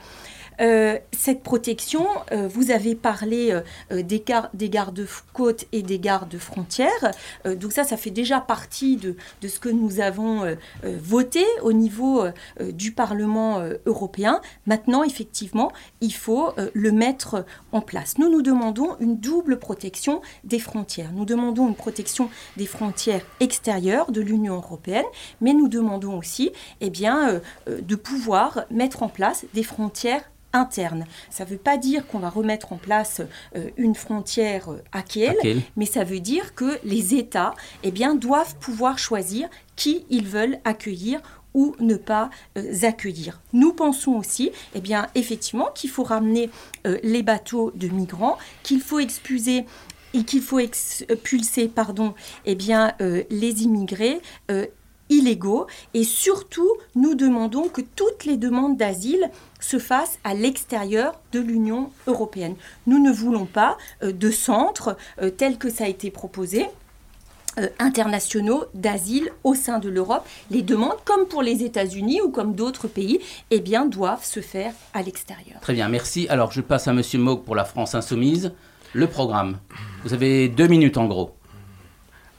[0.60, 7.12] Euh, cette protection, euh, vous avez parlé euh, des, des gardes-côtes et des gardes-frontières.
[7.44, 12.24] donc ça, ça fait déjà partie de, de ce que nous avons voté au niveau
[12.60, 14.40] du Parlement européen.
[14.66, 18.18] Maintenant, effectivement, il faut le mettre en place.
[18.18, 21.12] Nous, nous demandons une double protection des frontières.
[21.12, 25.06] Nous demandons une protection des frontières extérieures de l'Union européenne,
[25.40, 31.06] mais nous demandons aussi eh bien, de pouvoir mettre en place des frontières interne.
[31.30, 33.20] Ça ne veut pas dire qu'on va remettre en place
[33.54, 35.36] euh, une frontière euh, à Kiel,
[35.76, 40.58] mais ça veut dire que les États eh bien, doivent pouvoir choisir qui ils veulent
[40.64, 41.20] accueillir
[41.54, 43.40] ou ne pas euh, accueillir.
[43.52, 46.50] Nous pensons aussi, eh bien, effectivement, qu'il faut ramener
[47.02, 49.64] les bateaux de migrants, qu'il faut expulser
[50.14, 54.20] et qu'il faut expulser pardon, eh bien, les immigrés
[55.10, 61.40] illégaux et surtout nous demandons que toutes les demandes d'asile se fassent à l'extérieur de
[61.40, 62.56] l'Union européenne.
[62.86, 66.66] Nous ne voulons pas euh, de centres euh, tels que ça a été proposé
[67.58, 70.26] euh, internationaux d'asile au sein de l'Europe.
[70.50, 74.72] Les demandes, comme pour les États-Unis ou comme d'autres pays, eh bien, doivent se faire
[74.92, 75.58] à l'extérieur.
[75.60, 76.26] Très bien, merci.
[76.28, 78.52] Alors, je passe à Monsieur Moog pour la France Insoumise.
[78.92, 79.58] Le programme.
[80.04, 81.34] Vous avez deux minutes en gros.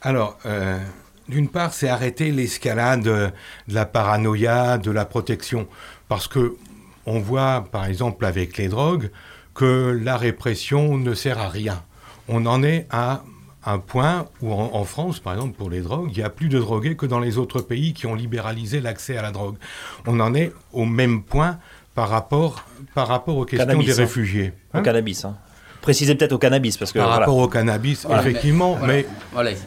[0.01, 0.37] Alors,
[1.29, 3.29] d'une part, c'est arrêter l'escalade de
[3.67, 5.67] la paranoïa, de la protection.
[6.07, 6.55] Parce que
[7.05, 9.11] on voit, par exemple, avec les drogues,
[9.53, 11.81] que la répression ne sert à rien.
[12.27, 13.23] On en est à
[13.65, 16.59] un point où, en, France, par exemple, pour les drogues, il y a plus de
[16.59, 19.55] drogués que dans les autres pays qui ont libéralisé l'accès à la drogue.
[20.05, 21.59] On en est au même point
[21.95, 22.63] par rapport,
[22.93, 24.03] par rapport aux questions des hein.
[24.03, 24.53] réfugiés.
[24.73, 25.37] Au cannabis, hein
[25.81, 29.05] préciser peut-être au cannabis parce que par rapport au cannabis, effectivement, mais,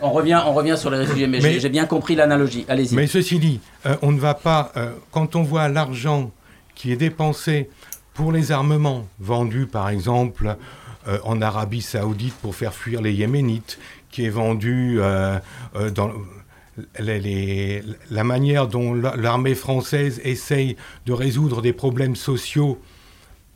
[0.02, 2.64] on revient, on revient sur les réfugiés, mais, j'ai bien compris l'analogie.
[2.68, 2.94] Allez-y.
[2.94, 6.30] Mais ceci dit, euh, on ne va pas euh, quand on voit l'argent
[6.74, 7.68] qui est dépensé
[8.14, 10.56] pour les armements vendus, par exemple,
[11.08, 13.78] euh, en Arabie Saoudite pour faire fuir les Yéménites,
[14.10, 14.98] qui est vendu
[15.94, 16.10] dans
[16.98, 22.80] la manière dont l'armée française essaye de résoudre des problèmes sociaux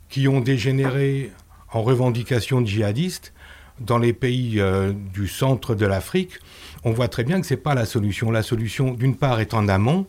[0.09, 1.31] qui ont dégénéré
[1.75, 3.33] en revendication djihadiste
[3.81, 6.39] dans les pays euh, du centre de l'Afrique,
[6.85, 8.31] on voit très bien que ce n'est pas la solution.
[8.31, 10.07] La solution, d'une part, est en amont,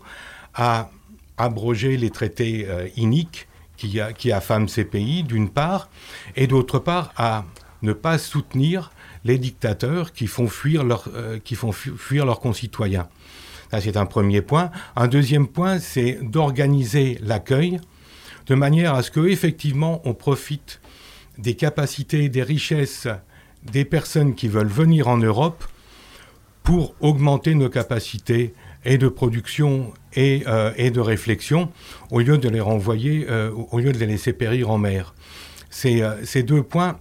[0.55, 0.90] à
[1.37, 4.00] abroger les traités euh, iniques qui,
[4.31, 5.90] affament ces pays, d'une part,
[6.37, 7.44] et d'autre part, à
[7.83, 8.92] ne pas soutenir
[9.24, 13.09] les dictateurs qui font fuir, euh, qui font fuir leurs concitoyens.
[13.72, 14.70] Ça, c'est un premier point.
[14.94, 17.81] Un deuxième point, c'est d'organiser l'accueil
[18.46, 20.81] de manière à ce que, effectivement, on profite
[21.38, 23.09] des capacités, des richesses
[23.70, 25.64] des personnes qui veulent venir en Europe
[26.62, 31.70] pour augmenter nos capacités et de production et, euh, de réflexion
[32.11, 35.14] au lieu de les renvoyer, euh, au lieu de les laisser périr en mer.
[35.70, 36.99] Ces, euh, ces deux points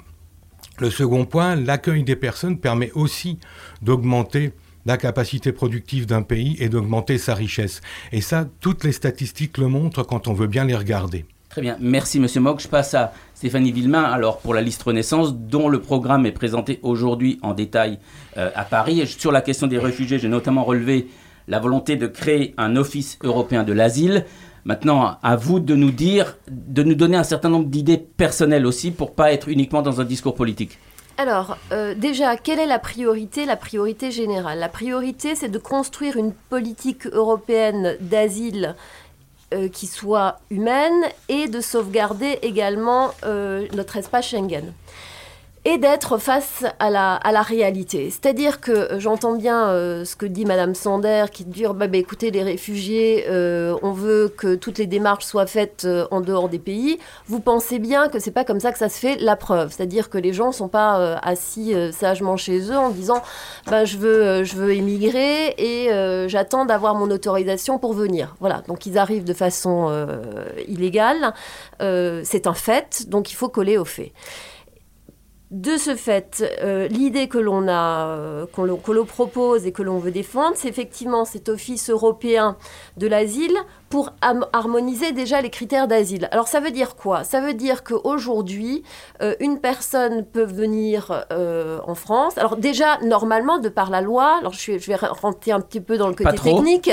[0.77, 3.39] Le second point, l'accueil des personnes permet aussi
[3.81, 4.51] d'augmenter
[4.85, 7.79] la capacité productive d'un pays et d'augmenter sa richesse.
[8.11, 11.25] Et ça, toutes les statistiques le montrent quand on veut bien les regarder.
[11.55, 12.59] Très bien, merci Monsieur Mock.
[12.59, 16.81] Je passe à Stéphanie Villemain, alors pour la liste Renaissance, dont le programme est présenté
[16.83, 17.97] aujourd'hui en détail
[18.35, 19.07] euh, à Paris.
[19.07, 21.07] Sur la question des réfugiés, j'ai notamment relevé
[21.47, 24.25] la volonté de créer un office européen de l'asile.
[24.65, 28.91] Maintenant, à vous de nous dire, de nous donner un certain nombre d'idées personnelles aussi
[28.91, 30.77] pour pas être uniquement dans un discours politique.
[31.17, 34.59] Alors, euh, déjà, quelle est la priorité La priorité générale?
[34.59, 38.75] La priorité, c'est de construire une politique européenne d'asile
[39.55, 44.73] euh, qui soit humaine et de sauvegarder également euh, notre espace Schengen
[45.67, 48.09] et d'être face à la, réalité.
[48.11, 51.97] C'est-à-dire que euh, j'entends bien euh, ce que dit Madame Sander, qui dit bah, bah,
[51.97, 56.59] écoutez, les réfugiés, euh, on veut que toutes les démarches soient faites en dehors des
[56.59, 56.99] pays.
[57.27, 59.71] Vous pensez bien que c'est pas comme ça que ça se fait la preuve.
[59.71, 63.23] C'est-à-dire que les gens sont pas assis sagement chez eux en disant
[63.67, 65.89] bah, je, veux, je veux émigrer et
[66.27, 68.35] j'attends d'avoir mon autorisation pour venir.
[68.39, 69.91] Voilà, donc ils arrivent de façon
[70.67, 71.33] illégale.
[71.79, 74.11] c'est un fait, donc il faut coller au fait.
[75.55, 79.99] De ce fait, euh, l'idée que l'on a, euh, que l'on propose et que l'on
[79.99, 82.57] veut défendre, c'est effectivement cet office européen
[82.97, 83.55] de l'asile
[83.89, 84.13] pour
[84.51, 86.27] harmoniser déjà les critères d'asile.
[86.31, 87.23] Alors ça veut dire quoi?
[87.23, 88.83] Ça veut dire qu'aujourd'hui,
[89.21, 92.37] euh, une personne peut venir euh, en France.
[92.37, 96.07] Alors déjà, normalement, de par la loi, alors je, vais rentrer un petit peu dans
[96.07, 96.89] le côté technique,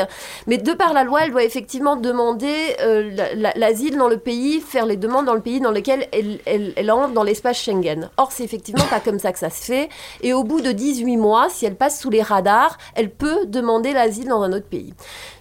[0.46, 3.10] mais de par la loi, elle doit effectivement demander euh,
[3.56, 6.40] l'asile dans le pays, faire les demandes dans le pays dans lequel elle,
[6.76, 8.10] elle, entre dans l'espace Schengen.
[8.18, 9.88] Or, c'est effectivement pas comme ça que ça se fait.
[10.20, 13.92] Et au bout de 18 mois, si elle passe sous les radars, elle peut demander
[13.92, 14.92] l'asile dans un autre pays.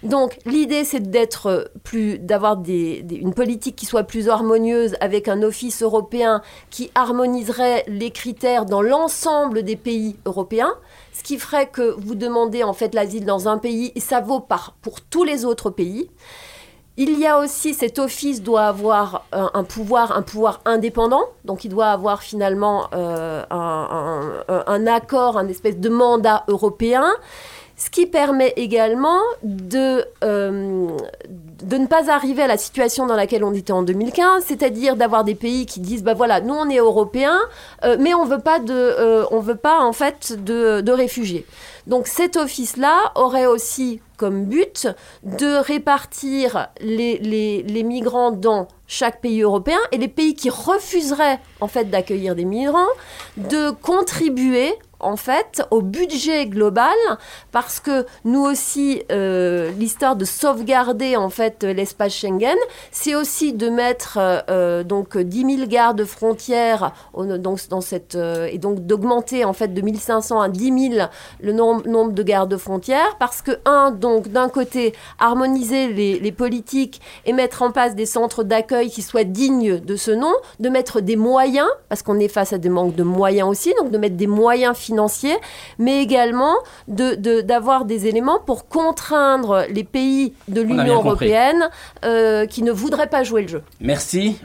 [0.03, 1.40] Donc l'idée, c'est d'être
[1.83, 8.11] plus, d'avoir une politique qui soit plus harmonieuse avec un office européen qui harmoniserait les
[8.11, 10.73] critères dans l'ensemble des pays européens,
[11.13, 14.39] ce qui ferait que vous demandez en fait l'asile dans un pays et ça vaut
[14.39, 16.09] par, pour tous les autres pays.
[16.97, 21.69] Il y a aussi cet office doit avoir un, pouvoir, un pouvoir indépendant, donc il
[21.69, 27.05] doit avoir finalement euh, un, un, accord, un espèce de mandat européen
[27.83, 30.87] ce qui permet également de, euh,
[31.63, 35.23] de ne pas arriver à la situation dans laquelle on était en 2015, c'est-à-dire d'avoir
[35.23, 37.39] des pays qui disent bah voilà, nous on est européens,
[37.83, 38.37] euh, mais on veut
[38.69, 41.43] euh, veut pas en fait de, de réfugiés.
[41.87, 44.87] Donc cet office-là aurait aussi comme but
[45.23, 51.39] de répartir les, les, les, migrants dans chaque pays européen et les pays qui refuseraient
[51.61, 52.93] en fait d'accueillir des migrants
[53.37, 56.95] de contribuer en fait au budget global
[57.51, 62.57] parce que nous aussi euh, l'histoire de sauvegarder en fait l'espace Schengen
[62.91, 64.17] c'est aussi de mettre
[64.49, 69.73] euh, donc 10 000 gardes frontières donc, dans cette euh, et donc d'augmenter en fait
[69.73, 71.07] de 1500 à 10 000
[71.41, 77.01] le nombre de gardes frontières parce que un donc d'un côté harmoniser les, les politiques
[77.25, 81.01] et mettre en place des centres d'accueil qui soient dignes de ce nom de mettre
[81.01, 84.15] des moyens parce qu'on est face à des manques de moyens aussi donc de mettre
[84.15, 85.37] des moyens financiers financiers,
[85.79, 86.55] mais également
[86.87, 91.69] d'avoir de, des éléments pour contraindre les pays de l'Union européenne
[92.03, 93.63] euh, qui ne voudraient pas jouer le jeu.
[93.79, 94.37] Merci.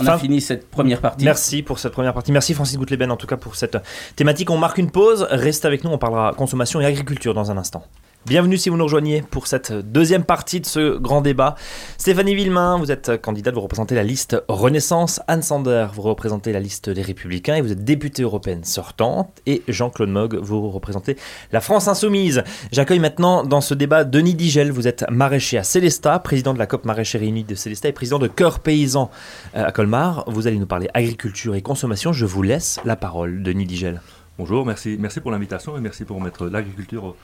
[0.00, 1.24] On a fini cette première partie.
[1.24, 2.30] Merci pour cette première partie.
[2.30, 3.78] Merci Francis Goutleben en tout cas pour cette
[4.14, 4.50] thématique.
[4.50, 5.26] On marque une pause.
[5.30, 7.82] Reste avec nous, on parlera consommation et agriculture dans un instant.
[8.28, 11.54] Bienvenue si vous nous rejoignez pour cette deuxième partie de ce grand débat.
[11.96, 15.18] Stéphanie Villemain, vous êtes candidate, vous représentez la liste Renaissance.
[15.28, 19.40] Anne Sander, vous représentez la liste des Républicains et vous êtes députée européenne sortante.
[19.46, 21.16] Et Jean-Claude Mogg, vous représentez
[21.52, 22.44] la France Insoumise.
[22.70, 24.72] J'accueille maintenant dans ce débat Denis Digel.
[24.72, 28.18] Vous êtes maraîcher à Célestat, président de la COP Maraîcher Réunie de Célestat et président
[28.18, 29.10] de Cœur Paysan
[29.56, 30.24] euh, à Colmar.
[30.26, 32.12] Vous allez nous parler agriculture et consommation.
[32.12, 34.02] Je vous laisse la parole, Denis Digel.
[34.38, 37.16] Bonjour, merci, merci pour l'invitation et merci pour mettre l'agriculture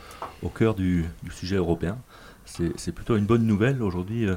[0.43, 1.97] au, cœur du, sujet européen.
[2.45, 3.85] C'est plutôt une bonne nouvelle.
[3.85, 4.35] Aujourd'hui, euh,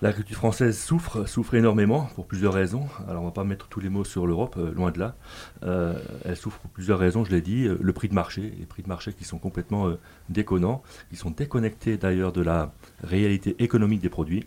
[0.00, 2.86] l'agriculture française souffre, souffre énormément pour plusieurs raisons.
[3.08, 5.16] Alors on ne va pas mettre tous les mots sur l'Europe, euh, loin de là.
[5.64, 7.66] Euh, elle souffre pour plusieurs raisons, je l'ai dit.
[7.66, 9.92] Le prix de marché, les prix de marché qui sont complètement
[10.28, 12.72] déconnants, qui sont déconnectés d'ailleurs de la
[13.02, 14.46] réalité économique des produits.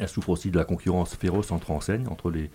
[0.00, 2.50] Elle souffre aussi de la concurrence féroce entre enseignes, entre les,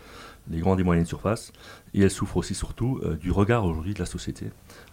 [0.50, 1.52] les grandes et moyennes surfaces,
[1.94, 4.48] et elle souffre aussi surtout euh, du regard aujourd'hui de la société.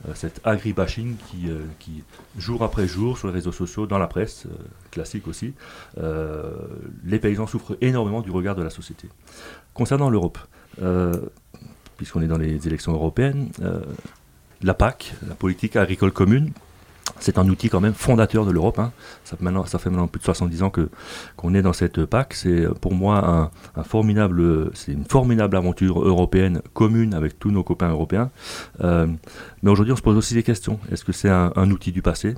[0.08, 1.16] Euh, cet agribashing
[1.46, 2.02] euh, qui,
[2.38, 4.46] jour après jour, sur les réseaux sociaux, dans la presse,
[4.90, 5.54] classique aussi,
[7.04, 9.08] les paysans souffrent énormément du regard de la société.
[9.74, 10.38] Concernant l'Europe,
[11.96, 13.50] puisqu'on est dans les élections européennes,
[14.62, 16.52] la PAC, la politique agricole commune,
[17.20, 18.78] c'est un outil quand même fondateur de l'Europe.
[18.78, 18.92] Hein.
[19.24, 20.88] Ça, fait maintenant plus de 70 ans que
[21.36, 22.34] qu'on est dans cette PAC.
[22.34, 27.90] C'est pour moi un, formidable, c'est une formidable aventure européenne commune avec tous nos copains
[27.90, 28.30] européens.
[28.82, 29.06] Euh,
[29.62, 30.78] mais aujourd'hui, on se pose aussi des questions.
[30.90, 32.34] Est-ce que c'est un outil du passé?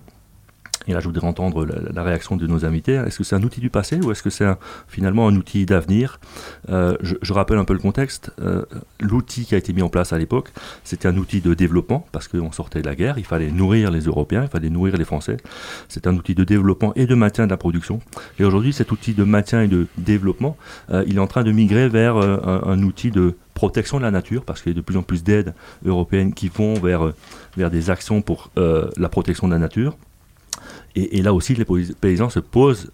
[0.89, 2.95] Et là, je voudrais entendre la, réaction de nos invités.
[2.95, 4.47] Est-ce que c'est un outil du passé ou est-ce que c'est
[4.89, 6.19] finalement un outil d'avenir
[6.71, 8.33] euh, je, rappelle un peu le contexte.
[8.41, 8.65] Euh,
[9.01, 10.51] l'outil qui a été mis en place à l'époque,
[10.85, 13.19] c'était un outil de développement parce qu'on sortait de la guerre.
[13.19, 15.37] Il fallait nourrir les Européens, il fallait nourrir les Français.
[15.89, 18.01] C'est un outil de développement et de maintien de la production.
[18.39, 20.57] Et aujourd'hui, cet outil de maintien et de développement,
[20.91, 24.45] euh, il est en train de migrer vers un, outil de protection de la nature,
[24.45, 25.53] parce qu'il y a de plus en plus d'aides
[25.85, 27.13] européennes qui vont vers,
[27.57, 29.97] vers des actions pour la protection de la nature.
[30.99, 32.91] Et, là aussi, les paysans se posent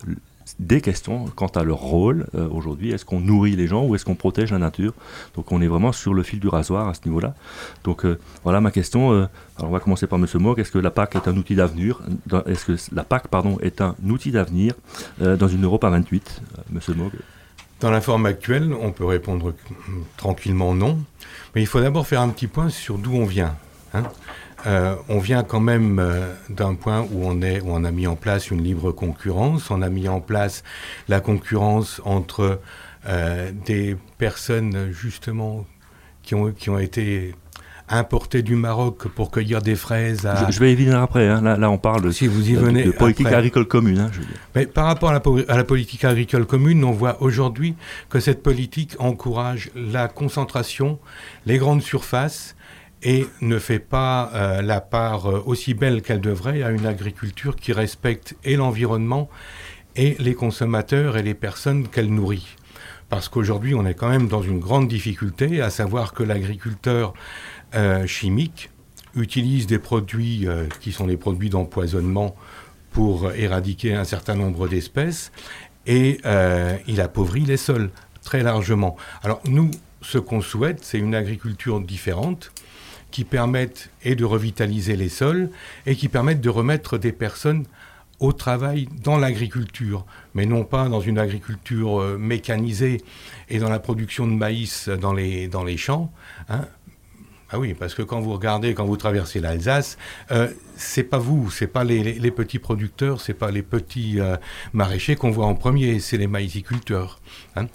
[0.59, 2.93] des questions quant à leur rôle euh, aujourd'hui.
[2.93, 4.93] Est-ce qu'on nourrit les gens ou est-ce qu'on protège la nature?
[5.35, 7.35] Donc on est vraiment sur le fil du rasoir à ce niveau-là.
[7.83, 9.13] Donc euh, voilà ma question.
[9.13, 10.27] Euh, alors on va commencer par M.
[10.35, 10.59] Mogg.
[10.61, 12.01] Est-ce que la PAC est un outil d'avenir?
[12.47, 14.75] Est-ce que la PAC pardon, est un outil d'avenir
[15.19, 16.81] dans une Europe à 28 M.
[16.97, 17.13] Mogg
[17.81, 19.53] dans la forme actuelle, on peut répondre
[20.17, 20.99] tranquillement non,
[21.55, 23.57] mais il faut d'abord faire un petit point sur d'où on vient.
[23.93, 24.05] Hein.
[24.67, 28.07] Euh, on vient quand même euh, d'un point où on, est, où on a mis
[28.07, 30.63] en place une libre concurrence, on a mis en place
[31.09, 32.61] la concurrence entre
[33.07, 35.67] euh, des personnes justement
[36.23, 37.35] qui ont, qui ont été
[37.91, 40.27] importées du Maroc pour cueillir des fraises.
[40.49, 41.29] Je, vais y venir après.
[41.29, 41.43] Hein.
[41.43, 43.99] Là, on parle si vous y venez de, politique agricole commune.
[43.99, 44.11] Hein,
[44.55, 47.75] Mais par rapport à la, à la, politique agricole commune, on voit aujourd'hui
[48.09, 50.99] que cette politique encourage la concentration,
[51.45, 52.57] les grandes surfaces
[53.05, 57.55] et ne fait pas euh, la part euh, aussi belle qu'elle devrait à une agriculture
[57.55, 59.29] qui respecte et l'environnement
[59.95, 62.57] et les consommateurs et les personnes qu'elle nourrit.
[63.11, 67.13] Parce qu'aujourd'hui, on est quand même dans une grande difficulté, à savoir que l'agriculteur
[67.75, 68.71] euh, chimique
[69.15, 70.49] utilise des produits
[70.81, 72.35] qui sont des produits d'empoisonnement
[72.91, 75.31] pour éradiquer un certain nombre d'espèces
[75.87, 76.19] et
[76.89, 77.91] il appauvrit les sols
[78.25, 78.97] très largement.
[79.23, 79.71] Alors nous,
[80.03, 82.51] ce qu'on souhaite, c'est une agriculture différente
[83.15, 85.49] qui permettent et de revitaliser les sols
[85.87, 87.65] et qui permettent de remettre des personnes
[88.19, 93.03] au travail dans l'agriculture, mais non pas dans une agriculture euh, mécanisée
[93.49, 96.13] et dans la production de maïs dans les, dans les champs.
[96.49, 96.67] Hein.
[97.55, 99.97] Ah oui, parce que quand vous regardez, quand vous traversez l'Alsace,
[100.33, 104.37] euh, c'est pas vous, c'est pas les, petits producteurs, c'est pas les petits euh,
[104.73, 107.21] maraîchers qu'on voit en premier, c'est les maïsiculteurs.
[107.55, 107.67] Hein.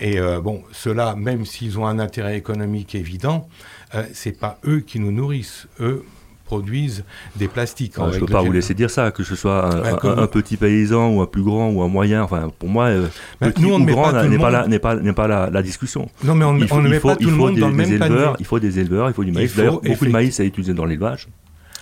[0.00, 3.48] Et euh, bon, ceux-là, même s'ils ont un intérêt économique évident,
[3.94, 5.66] euh, c'est pas eux qui nous nourrissent.
[5.80, 6.04] Eux
[6.44, 7.04] produisent
[7.36, 7.94] des plastiques.
[7.96, 9.68] je ne peux pas vous laisser dire ça, que ce soit
[10.02, 12.22] un, petit paysan ou un plus grand ou un moyen.
[12.22, 13.06] Enfin, pour moi, euh,
[13.38, 16.08] petit nous, on ou grand n'est pas, la, n'est pas, n'est pas la, discussion.
[16.24, 18.36] Non, mais on, il faut, ne met pas tout le monde dans le même éleveurs,
[18.38, 19.54] Il faut des éleveurs, il faut du maïs.
[19.54, 21.28] D'ailleurs, beaucoup de maïs est utilisé dans l'élevage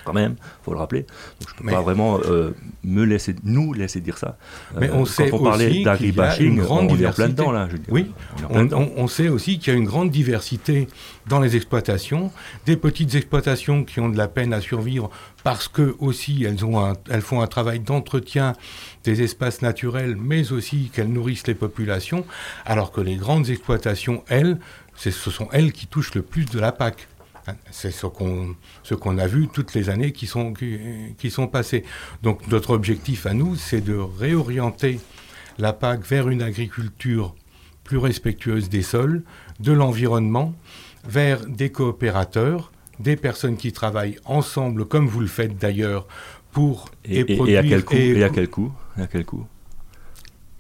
[0.07, 1.03] quand même, faut le rappeler.
[1.41, 2.53] Donc je peux pas vraiment euh,
[2.85, 4.39] me laisser, nous laisser dire ça.
[4.79, 7.69] Mais on sait quand on parlait d'agribashing, on est en plein dedans là.
[7.91, 8.13] oui,
[8.49, 10.89] on, sait aussi qu'il y a une grande diversité
[11.29, 12.31] dans les exploitations,
[12.67, 15.11] des petites exploitations qui ont de la peine à survivre
[15.43, 18.55] parce que aussi elles, ont elles font un travail d'entretien
[19.05, 22.25] des espaces naturels, mais aussi qu'elles nourrissent les populations,
[22.65, 24.59] alors que les grandes exploitations, elles,
[24.97, 27.09] ce sont elles qui touchent le plus de la PAC.
[27.71, 31.85] C'est ce qu'on ce qu'on a vu toutes les années qui sont, qui, sont passées.
[32.23, 35.01] Donc notre objectif à nous, c'est de réorienter
[35.59, 37.35] la PAC vers une agriculture
[37.85, 39.23] plus respectueuse des sols,
[39.61, 40.55] de l'environnement,
[41.09, 46.07] vers des coopérateurs, des personnes qui travaillent ensemble, comme vous le faites d'ailleurs,
[46.51, 47.65] pour et, produire.
[47.65, 49.47] Et à quel coût, et à quel coût, et à quel coût?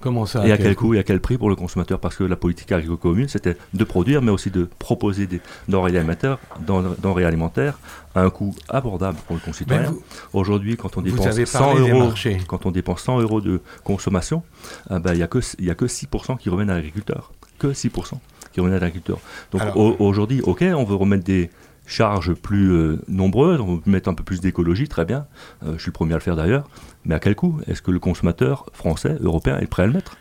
[0.00, 1.98] Comment ça Et à quel coût et à quel prix pour le consommateur?
[1.98, 5.96] Parce que la politique agricole commune, c'était de produire, mais aussi de proposer des denrées
[5.96, 7.78] alimentaires, denrées alimentaires
[8.14, 9.94] à un coût abordable pour le concitoyen.
[10.32, 12.12] Aujourd'hui, quand on dépense 100 euros,
[12.46, 14.42] quand on dépense 100 euros de consommation,
[14.90, 17.32] ah ben, il n'y a, que, a que 6% qui reviennent à l'agriculteur.
[17.58, 18.18] Que 6%
[18.52, 19.18] qui reviennent à l'agriculteur.
[19.50, 19.62] Donc
[19.98, 21.50] aujourd'hui, ok, on veut remettre des
[21.86, 25.26] charges plus euh, nombreuses, on veut mettre un peu plus d'écologie, très bien.
[25.64, 26.68] Euh, je suis le premier à le faire d'ailleurs.
[27.04, 30.16] Mais à quel coût Est-ce que le consommateur français, européen est prêt à le mettre?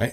[0.00, 0.08] Eh,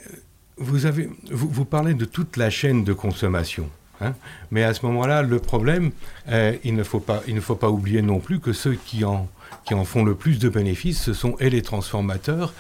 [0.58, 3.70] vous, avez, vous, parlez de toute la chaîne de consommation.
[4.02, 4.14] Hein.
[4.52, 5.92] mais à ce moment-là, le problème,
[6.30, 9.06] eh, il, ne faut pas, il ne faut pas oublier non plus que ceux qui
[9.06, 9.30] en,
[9.66, 12.54] qui en font le plus de bénéfices, ce sont et les transformateurs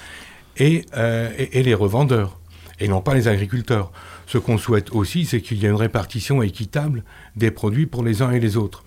[0.57, 2.39] et, euh, et, les revendeurs,
[2.79, 3.91] et non pas les agriculteurs.
[4.27, 7.03] Ce qu'on souhaite aussi, c'est qu'il y ait une répartition équitable
[7.35, 8.83] des produits pour les uns et les autres.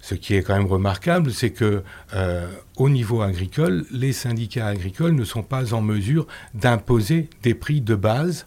[0.00, 1.82] Ce qui est quand même remarquable, c'est que
[2.14, 2.46] euh,
[2.76, 7.94] au niveau agricole, les syndicats agricoles ne sont pas en mesure d'imposer des prix de
[7.94, 8.46] base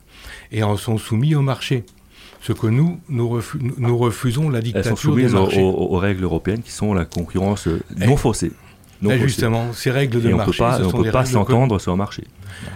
[0.51, 1.83] et en sont soumis au marché.
[2.41, 3.29] Ce que nous, nous,
[3.97, 8.51] refusons la dictature Elles sont soumises aux, règles européennes qui sont la concurrence non faussée.
[9.01, 12.23] Non Justement, ces règles de marché, on ne peut pas s'entendre sur un marché.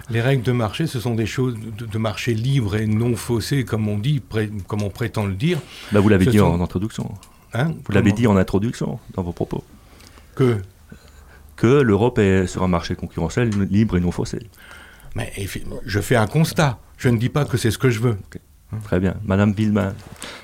[0.10, 3.88] Les règles de marché, ce sont des choses de, marché libre et non faussées, comme
[3.88, 4.22] on dit,
[4.68, 5.60] comme on prétend le dire.
[5.92, 7.14] Bah, vous l'avez dit en introduction.
[7.54, 7.74] Hein?
[7.86, 9.64] Vous l'avez dit en introduction dans vos propos.
[10.36, 10.58] Que?
[11.56, 14.40] Que l'Europe est sur un marché concurrentiel libre et non faussé.
[15.16, 15.32] Mais
[15.86, 16.80] je fais un constat.
[16.98, 18.18] Je ne dis pas que c'est ce que je veux.
[18.84, 19.16] Très bien.
[19.24, 19.94] Madame Villemain,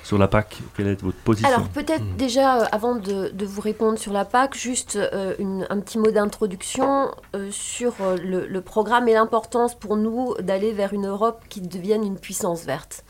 [0.02, 2.16] sur la PAC, quelle est votre position Alors peut-être hmm.
[2.16, 5.34] déjà, euh, avant de, vous répondre sur la PAC, juste euh,
[5.68, 11.06] un petit mot d'introduction euh, sur le, programme et l'importance pour nous d'aller vers une
[11.06, 13.04] Europe qui devienne une puissance verte.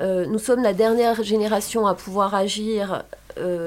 [0.00, 3.04] nous sommes la dernière génération à pouvoir agir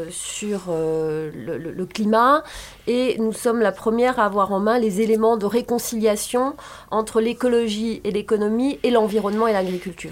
[0.10, 2.44] sur le, climat
[2.88, 6.56] et nous sommes la première à avoir en main les éléments de réconciliation
[6.92, 10.12] entre l'écologie et l'économie et l'environnement et l'agriculture.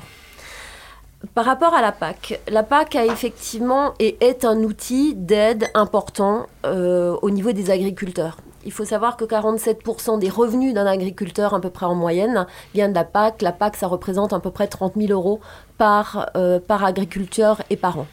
[1.36, 6.48] Par rapport à la PAC, la PAC a effectivement et est un outil d'aide important
[6.66, 8.38] euh, au niveau des agriculteurs.
[8.66, 12.92] Il faut savoir que 47% des revenus d'un agriculteur, à peu près en moyenne, viennent
[12.92, 13.42] de la PAC.
[13.42, 15.40] La PAC, ça représente à peu près 30 000 euros
[15.78, 18.08] par, euh, par agriculteur et par an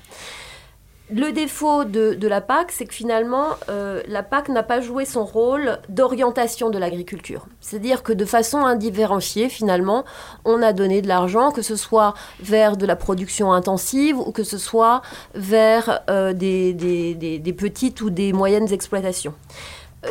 [1.10, 5.24] le défaut de, la PAC, c'est que finalement, euh, la PAC n'a pas joué son
[5.24, 7.46] rôle d'orientation de l'agriculture.
[7.60, 10.04] C'est-à-dire que de façon indifférenciée, finalement,
[10.44, 14.42] on a donné de l'argent, que ce soit vers de la production intensive ou que
[14.42, 15.00] ce soit
[15.34, 19.34] vers euh, des, des, petites ou des moyennes exploitations.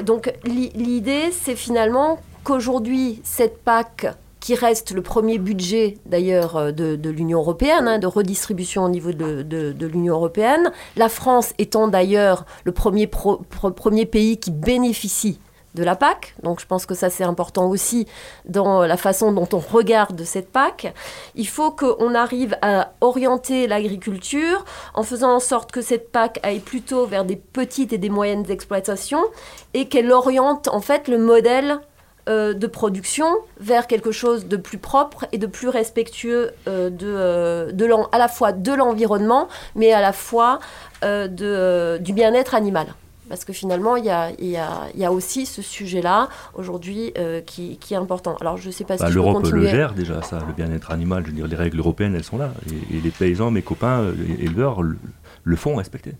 [0.03, 4.07] Donc l'idée, c'est finalement qu'aujourd'hui, cette PAC
[4.47, 9.11] qui reste le premier budget d'ailleurs euh, de, l'Union européenne, hein, de redistribution au niveau
[9.11, 10.71] de, l'Union européenne.
[10.95, 15.41] La France étant d'ailleurs le premier, premier pays qui bénéficie
[15.75, 16.33] de la PAC.
[16.43, 18.07] Donc je pense que ça c'est important aussi
[18.45, 20.93] dans la façon dont on regarde cette PAC.
[21.35, 26.61] Il faut qu'on arrive à orienter l'agriculture en faisant en sorte que cette PAC aille
[26.61, 29.25] plutôt vers des petites et des moyennes exploitations
[29.73, 31.81] et qu'elle oriente en fait le modèle
[32.27, 33.27] euh, de production
[33.59, 38.27] vers quelque chose de plus propre et de plus respectueux euh, de, euh, à la
[38.27, 40.59] fois de l'environnement, mais à la fois
[41.01, 42.87] du bien-être animal.
[43.29, 47.13] Parce que finalement, il y a, aussi ce sujet-là aujourd'hui
[47.45, 48.35] qui, est important.
[48.41, 51.23] Alors, je ne sais pas bah, si L'Europe le gère déjà, ça, le bien-être animal.
[51.23, 52.51] Je veux dire, les règles européennes, elles sont là.
[52.91, 54.03] Et, les paysans, mes copains,
[54.39, 56.13] éleveurs, le font respecter.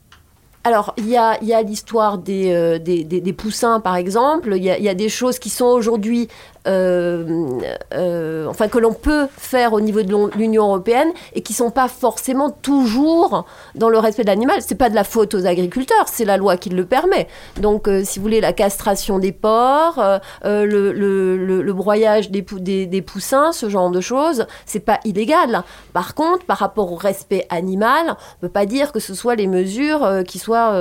[0.67, 4.53] Alors, il y a, l'histoire des, des, poussins, par exemple.
[4.57, 9.73] Il y, a des choses qui sont aujourd'hui euh, euh, enfin que l'on peut faire
[9.73, 13.45] au niveau de l'Union européenne et qui sont pas forcément toujours
[13.75, 14.61] dans le respect de l'animal.
[14.61, 17.27] C'est pas de la faute aux agriculteurs, c'est la loi qui le permet.
[17.61, 20.01] Donc, euh, si vous voulez, la castration des porcs,
[20.43, 22.43] le, broyage des,
[22.87, 25.63] des, poussins, ce genre de choses, c'est pas illégal.
[25.93, 29.47] Par contre, par rapport au respect animal, on peut pas dire que ce soit les
[29.47, 30.73] mesures qui soient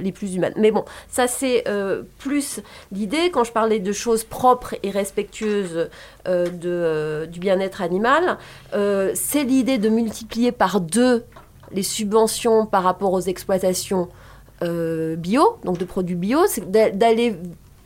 [0.00, 0.54] les plus humaines.
[0.56, 1.64] Mais bon, ça c'est
[2.18, 2.60] plus
[2.92, 5.88] l'idée quand je parlais de choses propres et respectueuse
[6.28, 8.38] euh, euh, du bien-être animal,
[8.74, 11.24] euh, c'est l'idée de multiplier par deux
[11.72, 14.08] les subventions par rapport aux exploitations
[14.62, 17.36] bio, donc de produits bio, c'est d'aller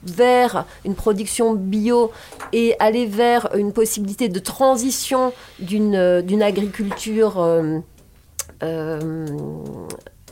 [0.04, 2.12] vers une production bio
[2.52, 7.44] et aller vers une possibilité de transition d'une agriculture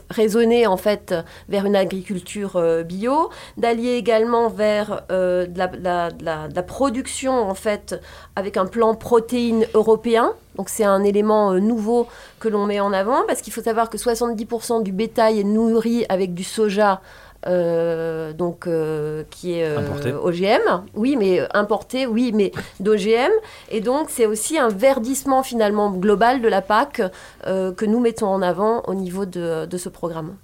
[0.09, 1.13] raisonner en fait
[1.47, 7.95] vers une agriculture euh, bio, d'allier également vers euh, de, la, production en fait
[8.35, 10.33] avec un plan protéines européen.
[10.55, 12.07] Donc c'est un élément euh, nouveau
[12.39, 16.05] que l'on met en avant parce qu'il faut savoir que 70% du bétail est nourri
[16.09, 17.01] avec du soja
[17.47, 23.31] euh, donc euh, qui est euh, OGM, oui, mais importé, oui, mais d'OGM.
[23.71, 27.01] Et donc c'est aussi un verdissement finalement global de la PAC
[27.45, 30.35] que nous mettons en avant au niveau de, ce programme.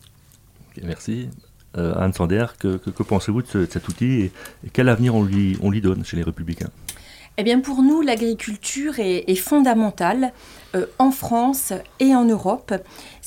[0.83, 1.29] merci.
[1.77, 4.31] Anne Sander, que, pensez-vous de, cet outil et,
[4.71, 6.69] quel avenir on lui, on lui donne chez les Républicains?
[7.37, 10.31] Eh bien, pour nous, l'agriculture est, est fondamentale
[10.99, 12.73] en France et en Europe.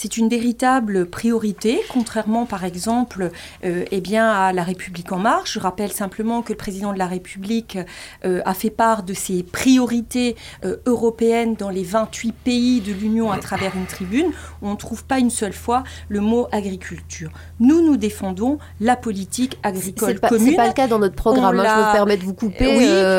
[0.01, 3.31] C'est une véritable priorité, contrairement par exemple
[3.65, 5.55] euh, eh bien, à la République en marche.
[5.55, 7.79] Je rappelle simplement que le président de la République
[8.25, 13.33] euh, a fait part de ses priorités euh, européennes dans les 28 pays de l'Union
[13.33, 14.29] à travers une tribune
[14.63, 17.31] où on ne trouve pas une seule fois le mot agriculture.
[17.59, 20.51] Nous, nous défendons la politique agricole commune.
[20.51, 22.67] C'est pas le cas dans notre programme, hein, je me permets de vous couper.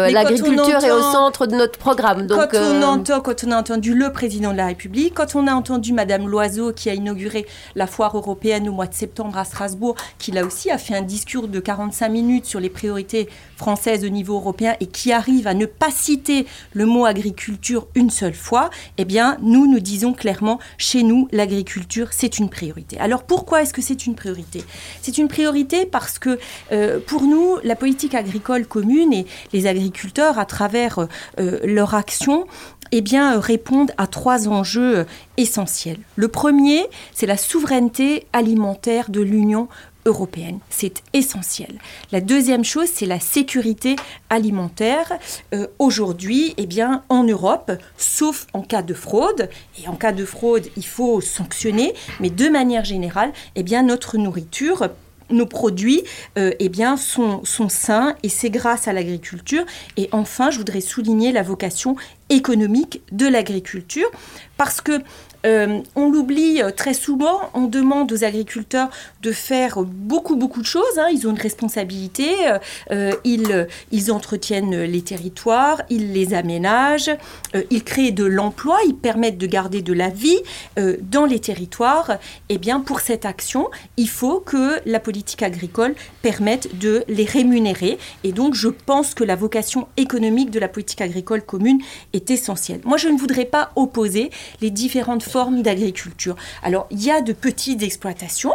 [0.09, 2.25] l'agriculture l'agriculteur est au centre de notre programme.
[2.25, 5.47] Donc, quand, on entend, quand on a entendu le président de la République, quand on
[5.47, 7.45] a entendu Madame Loiseau qui a inauguré
[7.75, 11.03] la foire européenne au mois de septembre à Strasbourg, qui là aussi a fait un
[11.03, 15.53] discours de 45 minutes sur les priorités françaises au niveau européen et qui arrive à
[15.53, 20.59] ne pas citer le mot agriculture une seule fois, eh bien, nous, nous disons clairement,
[20.77, 22.99] chez nous, l'agriculture, c'est une priorité.
[22.99, 24.65] Alors, pourquoi est-ce que c'est une priorité?
[25.01, 26.39] C'est une priorité parce que,
[26.73, 31.07] euh, pour nous, la politique agricole commune et les agriculteurs, à travers
[31.39, 32.47] euh, leur action,
[32.91, 35.05] eh bien, répondent à trois enjeux
[35.37, 35.99] essentiels.
[36.15, 39.67] Le premier, c'est la souveraineté alimentaire de l'Union
[40.05, 40.59] européenne.
[40.69, 41.77] C'est essentiel.
[42.11, 43.95] La deuxième chose, c'est la sécurité
[44.29, 45.13] alimentaire.
[45.53, 49.49] Euh, aujourd'hui, eh bien, en Europe, sauf en cas de fraude,
[49.81, 54.17] et en cas de fraude, il faut sanctionner, mais de manière générale, eh bien, notre
[54.17, 54.89] nourriture
[55.29, 56.03] nos produits
[56.37, 59.63] euh, eh bien, sont, sont sains et c'est grâce à l'agriculture.
[59.97, 61.95] Et enfin, je voudrais souligner la vocation
[62.29, 64.09] économique de l'agriculture
[64.57, 65.01] parce que
[65.45, 68.89] euh, on l'oublie euh, très souvent, on demande aux agriculteurs
[69.21, 70.97] de faire beaucoup, beaucoup de choses.
[70.97, 71.07] Hein.
[71.13, 72.29] Ils ont une responsabilité,
[72.91, 77.11] euh, ils, entretiennent les territoires, ils les aménagent,
[77.69, 80.39] ils créent de l'emploi, ils permettent de garder de la vie
[81.01, 82.17] dans les territoires.
[82.49, 87.99] Eh bien, pour cette action, il faut que la politique agricole permette de les rémunérer.
[88.23, 91.79] Et donc, je pense que la vocation économique de la politique agricole commune
[92.13, 92.81] est essentielle.
[92.83, 94.31] Moi, je ne voudrais pas opposer
[94.61, 96.35] les différentes formes d'agriculture.
[96.63, 98.53] Alors, il y a de petites exploitations.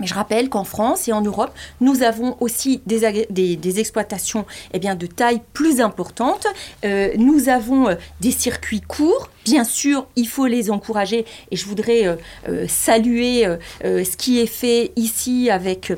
[0.00, 5.06] Mais je rappelle qu'en France et en Europe, nous avons aussi des, exploitations eh de
[5.06, 6.46] taille plus importante.
[6.84, 9.30] Euh, nous avons euh, des circuits courts.
[9.44, 11.26] Bien sûr, il faut les encourager.
[11.50, 12.18] Et je voudrais
[12.48, 13.46] euh, saluer
[13.82, 15.92] ce qui est fait ici avec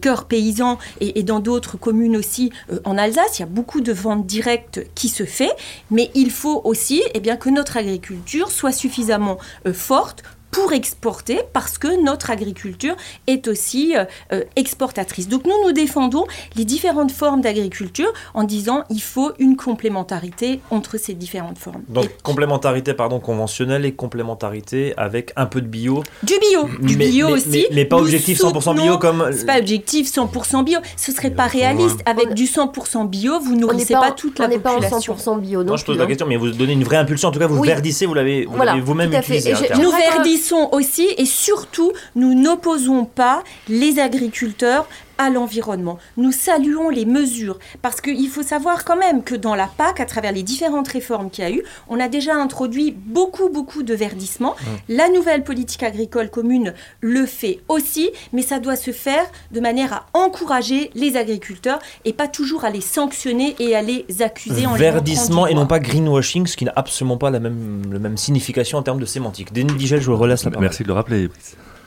[0.00, 2.50] Cœur Paysan et, dans d'autres communes aussi
[2.84, 3.38] en Alsace.
[3.38, 5.52] Il y a beaucoup de ventes directes qui se fait.
[5.92, 9.38] Mais il faut aussi eh que notre agriculture soit suffisamment
[9.72, 12.96] forte pour exporter parce que notre agriculture
[13.26, 15.28] est aussi euh, euh, exportatrice.
[15.28, 16.24] Donc nous, nous défendons
[16.56, 21.82] les différentes formes d'agriculture en disant il faut une complémentarité entre ces différentes formes.
[21.88, 26.02] Donc complémentarité pardon conventionnelle et complémentarité avec un peu de bio.
[26.22, 27.66] Du bio, du bio aussi.
[27.72, 29.28] Mais, pas objectif 100% bio comme.
[29.32, 30.78] C'est pas objectif 100% bio.
[30.96, 32.00] Ce serait pas réaliste.
[32.06, 34.78] Avec du 100% bio, vous nourrissez pas, toute la population.
[34.78, 35.64] On n'est pas en 100% bio.
[35.64, 37.28] Non, je pose la question, mais vous donnez une vraie impulsion.
[37.28, 38.46] En tout cas, vous verdissez, vous l'avez
[38.80, 39.52] vous-même utilisé.
[39.80, 44.88] Nous verdissons sont aussi et surtout, nous n'opposons pas les agriculteurs
[45.18, 45.98] à l'environnement.
[46.16, 50.06] Nous saluons les mesures parce qu'il faut savoir quand même que dans la PAC, à
[50.06, 53.94] travers les différentes réformes qu'il y a eu, on a déjà introduit beaucoup, beaucoup de
[53.94, 54.54] verdissement.
[54.54, 54.94] Mmh.
[54.94, 59.92] La nouvelle politique agricole commune le fait aussi, mais ça doit se faire de manière
[59.92, 64.74] à encourager les agriculteurs et pas toujours à les sanctionner et à les accuser en
[64.74, 68.78] Verdissement et non pas greenwashing, ce qui n'a absolument pas la même, la même signification
[68.78, 69.52] en termes de sémantique.
[69.52, 70.64] Denis Digel, je vous relaisse la parole.
[70.64, 71.28] Merci de le rappeler.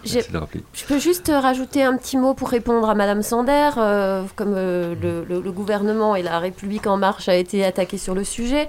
[0.03, 3.69] Je peux juste rajouter un petit mot pour répondre à Madame Sander.
[3.77, 4.95] Euh, comme euh,
[5.27, 8.67] le, gouvernement et la République en marche a été attaqué sur le sujet.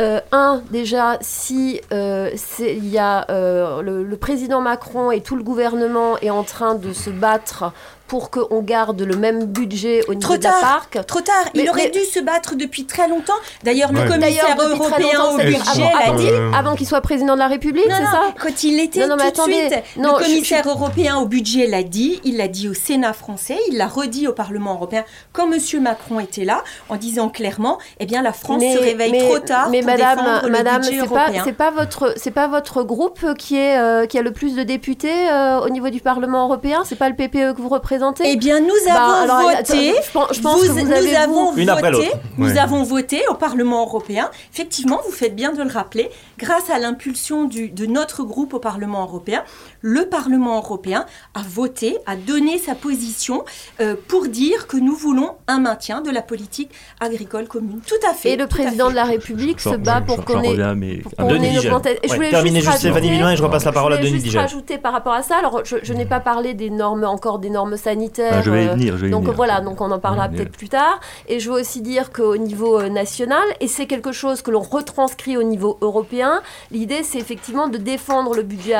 [0.00, 6.18] Euh, un, déjà, si il y a le, le, président Macron et tout le gouvernement
[6.18, 7.72] est en train de se battre
[8.12, 10.98] pour qu'on garde le même budget au niveau trop de la parc.
[11.06, 13.32] Trop tard, il aurait dû se battre depuis très longtemps.
[13.64, 16.28] D'ailleurs, le commissaire européen au budget l'a dit.
[16.54, 19.48] Avant qu'il soit président de la République, c'est ça Quand il était non, non, tout
[19.48, 23.56] de suite, le commissaire européen au budget l'a dit, il l'a dit au Sénat français,
[23.70, 25.58] il l'a redit au Parlement européen quand M.
[25.80, 29.80] Macron était là, en disant clairement, eh bien la France se réveille trop tard mais
[29.80, 31.42] pour madame, défendre madame, le budget européen.
[31.46, 34.64] C'est pas votre, c'est pas votre groupe qui est euh, qui a le plus de
[34.64, 36.82] députés euh, au niveau du Parlement européen?
[36.84, 38.01] C'est pas le PPE que vous représentez?
[38.24, 39.94] Eh bien, nous bah, avons voté.
[40.04, 42.10] je pense, que vous nous avons voté.
[42.38, 44.30] Nous avons voté au Parlement européen.
[44.52, 46.10] Effectivement, vous faites bien de le rappeler.
[46.38, 49.44] Grâce à l'impulsion de notre groupe au Parlement européen,
[49.80, 53.44] le Parlement européen a voté, a donné sa position
[53.80, 57.80] euh, pour dire que nous voulons un maintien de la politique agricole commune.
[57.86, 58.32] Tout à fait.
[58.32, 62.00] Et le président de la République se bat pour qu'on ait, une augmentation.
[62.04, 64.40] Je voulais Terminer juste Stéphanie et je repasse la parole à Denis Digel.
[64.40, 65.36] rajouter par rapport à ça.
[65.38, 67.91] Alors, je, n'ai pas parlé des normes, encore des normes sanitaires.
[68.30, 68.96] Ah, je vais y venir.
[68.96, 69.36] Je vais donc venir.
[69.36, 71.00] voilà, donc on en parlera peut-être plus tard.
[71.28, 74.60] Et je veux aussi dire qu'au niveau euh, national, et c'est quelque chose que l'on
[74.60, 78.74] retranscrit au niveau européen, l'idée c'est effectivement de défendre le budget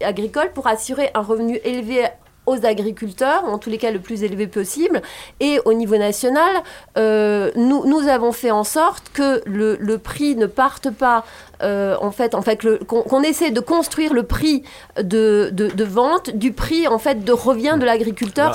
[0.00, 2.04] agricole pour assurer un revenu élevé
[2.46, 5.02] aux agriculteurs, en tous les cas le plus élevé possible.
[5.40, 6.62] Et au niveau national,
[6.96, 11.24] euh, nous, nous avons fait en sorte que le, le prix ne parte pas
[11.62, 14.62] euh, en fait, en fait qu'on essaie de construire le prix
[15.02, 18.54] de, de, vente du prix en fait de revient de l'agriculteur.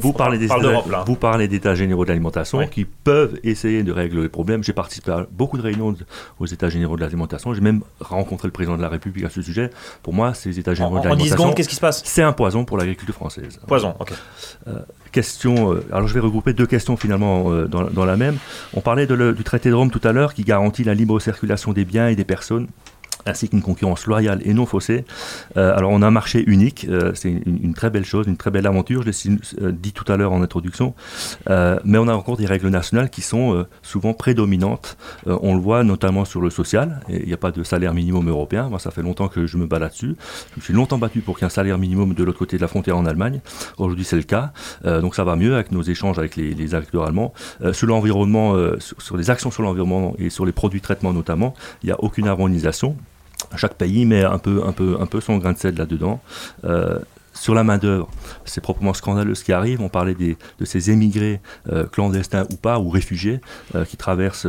[0.00, 0.48] Vous parlez des
[1.06, 4.62] vous parlez d'états généraux de l'alimentation qui peuvent essayer de régler les problèmes.
[4.62, 5.94] J'ai participé à beaucoup de réunions
[6.38, 7.54] aux états généraux de l'alimentation.
[7.54, 9.70] J'ai même rencontré le président de la République à ce sujet.
[10.02, 12.76] Pour moi, ces états généraux de l'alimentation, qu'est-ce qui se passe C'est un poison pour
[12.76, 13.60] l'agriculture française.
[13.66, 14.12] Poison, ok.
[14.68, 15.72] Euh, question.
[15.72, 18.36] Euh, alors je vais regrouper deux questions finalement dans, dans, la même.
[18.74, 21.61] On parlait de du traité de Rome tout à l'heure qui garantit la libre circulation
[21.72, 22.66] des biens et des personnes
[23.26, 25.04] ainsi qu'une concurrence loyale et non faussée.
[25.56, 28.50] Euh, alors on a un marché unique, euh, c'est une, très belle chose, une très
[28.50, 30.94] belle aventure, je l'ai euh, dit tout à l'heure en introduction,
[31.48, 34.96] mais on a encore des règles nationales qui sont souvent prédominantes.
[35.26, 38.68] on le voit notamment sur le social, il n'y a pas de salaire minimum européen,
[38.68, 40.16] moi ça fait longtemps que je me bats là-dessus,
[40.52, 42.56] je me suis longtemps battu pour qu'il y ait un salaire minimum de l'autre côté
[42.56, 43.40] de la frontière en Allemagne,
[43.78, 44.52] aujourd'hui c'est le cas,
[44.84, 47.32] donc ça va mieux avec nos échanges avec les, agriculteurs allemands.
[47.72, 51.54] sur l'environnement, sur, sur, les actions sur l'environnement et sur les produits de traitement notamment,
[51.82, 52.96] il n'y a aucune harmonisation.
[53.56, 56.20] Chaque pays met un peu, un peu, un peu son grain de sel là-dedans.
[56.64, 56.98] Euh,
[57.34, 58.10] sur la main-d'œuvre,
[58.44, 59.80] c'est proprement scandaleux ce qui arrive.
[59.80, 61.40] On parlait des, de ces émigrés
[61.70, 63.40] euh, clandestins ou pas, ou réfugiés,
[63.74, 64.46] euh, qui traversent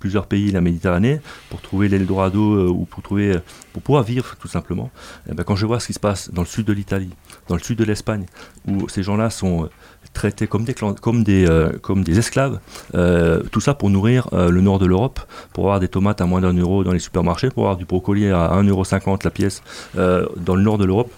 [0.00, 3.38] plusieurs pays la Méditerranée pour trouver l'Eldorado ou pour, trouver,
[3.72, 4.90] pour pouvoir vivre tout simplement.
[5.26, 7.10] Et eh ben, quand je vois ce qui se passe dans le sud de l'Italie,
[7.48, 8.26] dans le sud de l'Espagne,
[8.66, 9.68] où ces gens-là sont
[10.12, 12.60] traités comme des, comme des, euh, comme des esclaves.
[12.94, 15.20] Euh, tout ça pour nourrir euh, le nord de l'Europe,
[15.52, 18.26] pour avoir des tomates à moins d'un euro dans les supermarchés, pour avoir du brocoli
[18.28, 19.62] à 1,50€ la pièce
[19.94, 21.12] dans le nord de l'Europe.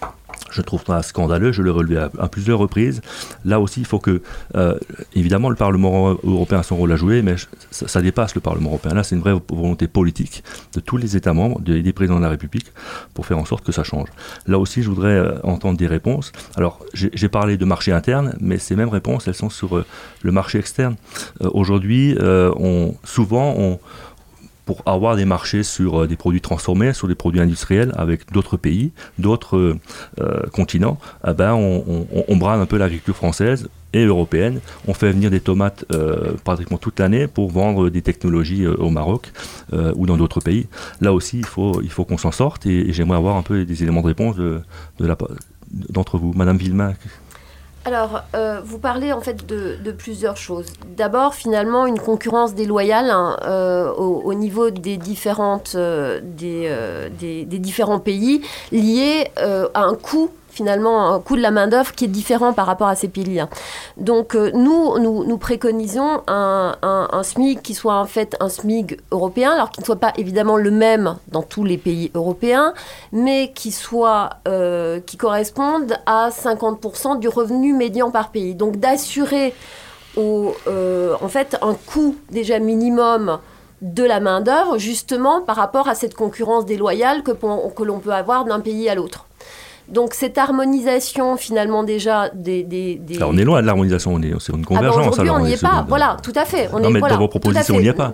[0.51, 3.01] Je trouve ça scandaleux, je l'ai relevé à, plusieurs reprises.
[3.45, 4.21] Là aussi, il faut que,
[4.55, 4.77] euh,
[5.15, 7.35] évidemment, le Parlement européen a son rôle à jouer, mais
[7.71, 8.93] ça, dépasse le Parlement européen.
[8.93, 10.43] Là, c'est une vraie volonté politique
[10.75, 12.71] de tous les États membres, des présidents de la République,
[13.13, 14.09] pour faire en sorte que ça change.
[14.47, 16.31] Là aussi, je voudrais euh, entendre des réponses.
[16.55, 19.85] Alors, j'ai parlé de marché interne, mais ces mêmes réponses, elles sont sur euh,
[20.21, 20.95] le marché externe.
[21.39, 22.15] Aujourd'hui,
[23.03, 23.79] souvent, on
[24.65, 28.57] pour avoir des marchés sur euh, des produits transformés, sur des produits industriels avec d'autres
[28.57, 29.79] pays, d'autres euh,
[30.21, 30.97] euh, continents,
[31.27, 34.59] eh ben on, on, un peu l'agriculture française et européenne.
[34.87, 35.85] On fait venir des tomates
[36.43, 39.31] pratiquement toute l'année pour vendre des technologies au Maroc
[39.71, 40.67] ou dans d'autres pays.
[40.99, 43.81] Là aussi, il faut, il faut qu'on s'en sorte et, j'aimerais avoir un peu des
[43.83, 44.59] éléments de réponse de,
[44.99, 45.07] de
[45.89, 46.33] d'entre vous.
[46.33, 46.93] Madame Villemain,
[47.85, 50.67] alors, euh, vous parlez en fait de, plusieurs choses.
[50.95, 57.99] D'abord, finalement, une concurrence déloyale hein, euh, au, niveau des, différentes, euh, des, des, différents
[57.99, 62.65] pays liée à un coût finalement un coût de la main-d'œuvre qui est différent par
[62.65, 63.45] rapport à ces piliers.
[63.97, 69.51] Donc euh, nous, nous, préconisons un, un, SMIC qui soit en fait un SMIC européen,
[69.51, 72.73] alors qu'il ne soit pas évidemment le même dans tous les pays européens,
[73.11, 78.55] mais qui soit euh, qui corresponde à 50% du revenu médian par pays.
[78.55, 79.53] Donc d'assurer
[80.17, 83.39] euh, en fait un coût déjà minimum
[83.81, 88.59] de la main-d'œuvre, justement par rapport à cette concurrence déloyale que l'on peut avoir d'un
[88.59, 89.25] pays à l'autre.
[89.93, 92.63] Donc cette harmonisation finalement déjà des...
[92.63, 95.07] des, on est loin de l'harmonisation, c'est une ah convergence.
[95.07, 96.69] aujourd'hui on n'y est pas, voilà, tout à fait.
[96.73, 98.13] On non, mais dans vos propositions, on n'y est pas.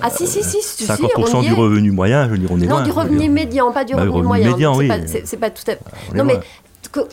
[0.00, 0.84] Ah si, si, si.
[0.84, 2.80] 50% du revenu moyen, je veux dire, on est loin.
[2.80, 4.50] Non, du revenu médian, pas du bah, revenu, moyen.
[4.50, 4.90] Médian, oui.
[5.06, 5.80] C'est pas, tout à fait...
[6.14, 6.40] non, mais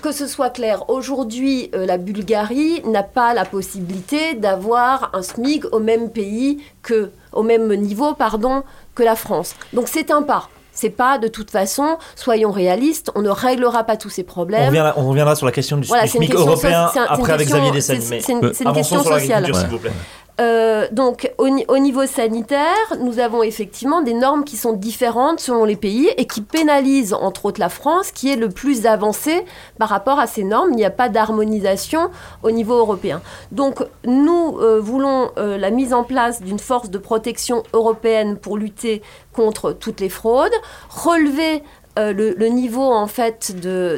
[0.01, 5.65] que, ce soit clair, aujourd'hui, euh, la Bulgarie n'a pas la possibilité d'avoir un SMIC
[5.73, 9.55] au même pays que, au même niveau, pardon, que la France.
[9.73, 10.49] Donc c'est un pas.
[10.81, 14.75] C'est pas de toute façon, soyons réalistes, on ne réglera pas tous ces problèmes.
[14.95, 18.01] On reviendra, sur la question du SMIC européen après avec Xavier Dessel.
[18.01, 19.45] C'est une, une question sociale.
[19.53, 19.91] S'il vous plaît.
[20.39, 25.75] Euh, donc, au, niveau sanitaire, nous avons effectivement des normes qui sont différentes selon les
[25.75, 29.45] pays et qui pénalisent, entre autres, la France, qui est le plus avancée
[29.77, 30.69] par rapport à ces normes.
[30.71, 32.09] Il n'y a pas d'harmonisation
[32.43, 33.21] au niveau européen.
[33.51, 38.57] Donc, nous euh, voulons euh, la mise en place d'une force de protection européenne pour
[38.57, 39.01] lutter
[39.33, 40.51] contre toutes les fraudes,
[40.89, 41.63] relever
[41.97, 43.53] le, niveau en fait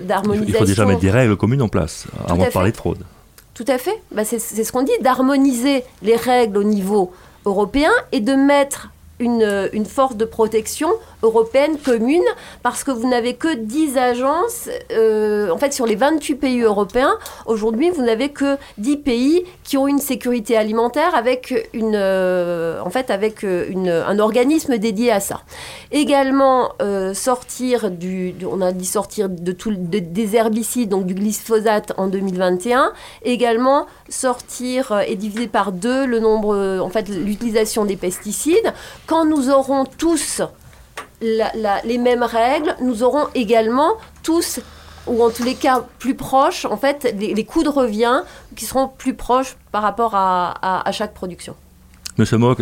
[0.05, 0.45] d'harmonisation.
[0.47, 3.03] Il faut déjà mettre des règles communes en place avant de parler de fraude.
[3.53, 4.01] Tout à fait.
[4.11, 7.11] Bah, c'est ce qu'on dit, d'harmoniser les règles au niveau
[7.45, 8.89] européen et de mettre
[9.19, 10.89] une, une, force de protection
[11.23, 12.23] européenne commune
[12.61, 14.69] parce que vous n'avez que 10 agences.
[14.91, 17.15] Euh, en fait, sur les 28 pays européens,
[17.45, 22.89] aujourd'hui, vous n'avez que 10 pays qui ont une sécurité alimentaire avec, une, euh, en
[22.89, 25.41] fait, avec euh, une, un organisme dédié à ça.
[25.91, 26.71] Également,
[27.13, 32.91] sortir du, on a dit sortir de tout, des herbicides, donc du glyphosate en 2021.
[33.23, 38.73] Également, sortir et diviser par deux le nombre, en fait, l'utilisation des pesticides.
[39.07, 40.41] Quand nous aurons tous
[41.23, 43.93] les mêmes règles, nous aurons également
[44.23, 44.59] tous
[45.07, 48.21] ou en tous les cas plus proches, en fait, les, coûts de revient
[48.55, 51.55] qui seront plus proches par rapport à, chaque production.
[52.17, 52.61] Monsieur Mock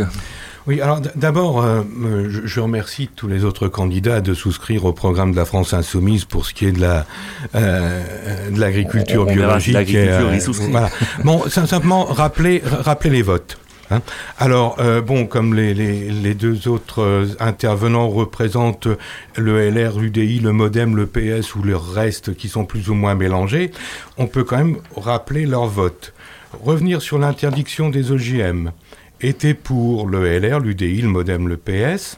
[0.67, 1.81] oui, alors d'abord, euh,
[2.29, 6.45] je, remercie tous les autres candidats de souscrire au programme de la France Insoumise pour
[6.45, 7.07] ce qui est de la
[7.55, 9.75] euh, de l'agriculture biologique.
[9.95, 10.39] Euh,
[10.69, 10.91] voilà.
[11.23, 13.57] Bon, simplement rappeler rappeler les votes.
[13.91, 14.01] Hein.
[14.37, 18.87] Alors, euh, bon, comme les, deux autres euh, intervenants représentent
[19.35, 23.15] le LR, l'UDI, le MoDem, le PS ou le reste qui sont plus ou moins
[23.15, 23.71] mélangés,
[24.17, 26.13] on peut quand même rappeler leur vote.
[26.63, 28.71] Revenir sur l'interdiction des OGM
[29.19, 32.17] était pour le LR, l'UDI, le MoDem, le PS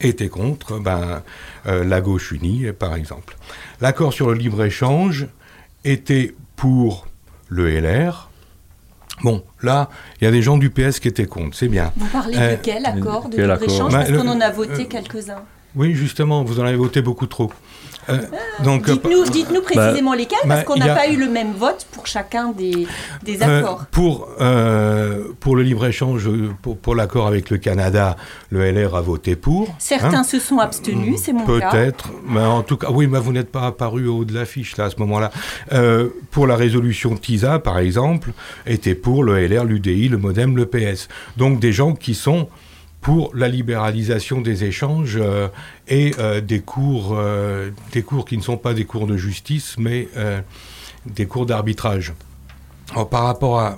[0.00, 1.22] était contre ben,
[1.66, 3.36] euh, la gauche unie, par exemple.
[3.80, 5.26] L'accord sur le libre-échange
[5.84, 7.06] était pour
[7.48, 8.27] le LR,
[9.22, 9.88] Bon, là,
[10.20, 11.92] il y a des gens du PS qui étaient contre, c'est bien.
[11.96, 15.42] Vous parlez de euh, quel accord de libre-échange Parce qu'on en a voté quelques-uns.
[15.74, 17.52] Oui, justement, vous en avez voté beaucoup trop.
[18.08, 18.18] Euh,
[18.64, 21.86] donc, dites-nous, dites précisément bah, lesquels, parce bah, qu'on n'a pas eu le même vote
[21.92, 22.86] pour chacun des,
[23.22, 23.86] des euh, accords.
[23.90, 26.28] pour, euh, pour le libre-échange,
[26.62, 28.16] pour, pour l'accord avec le Canada,
[28.50, 29.74] le LR a voté pour.
[29.78, 30.24] Certains hein.
[30.24, 31.70] se sont abstenus, c'est mon cas.
[31.70, 34.76] Peut-être, mais en tout cas, oui, mais vous n'êtes pas apparu au haut de l'affiche
[34.76, 35.30] là, à ce moment-là.
[36.30, 38.30] pour la résolution TISA, par exemple,
[38.66, 41.08] était pour le LR, l'UDI, le MoDem, le PS.
[41.36, 42.48] Donc des gens qui sont
[43.00, 45.48] pour la libéralisation des échanges euh,
[45.86, 49.76] et euh, des, cours, euh, des cours qui ne sont pas des cours de justice,
[49.78, 50.08] mais
[51.06, 52.12] des cours d'arbitrage.
[53.10, 53.76] Par rapport à...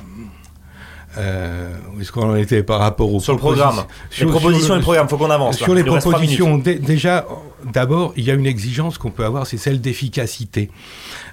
[1.17, 3.85] où est-ce qu'on en était par rapport au Sur le programme.
[4.11, 5.59] Sur, les propositions et le programme, il faut qu'on avance.
[5.59, 7.27] Sur les propositions, déjà,
[7.73, 10.71] d'abord, il y a une exigence qu'on peut avoir, c'est celle d'efficacité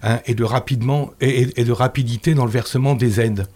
[0.03, 3.47] hein, et, de rapidement, et de rapidité dans le versement des aides.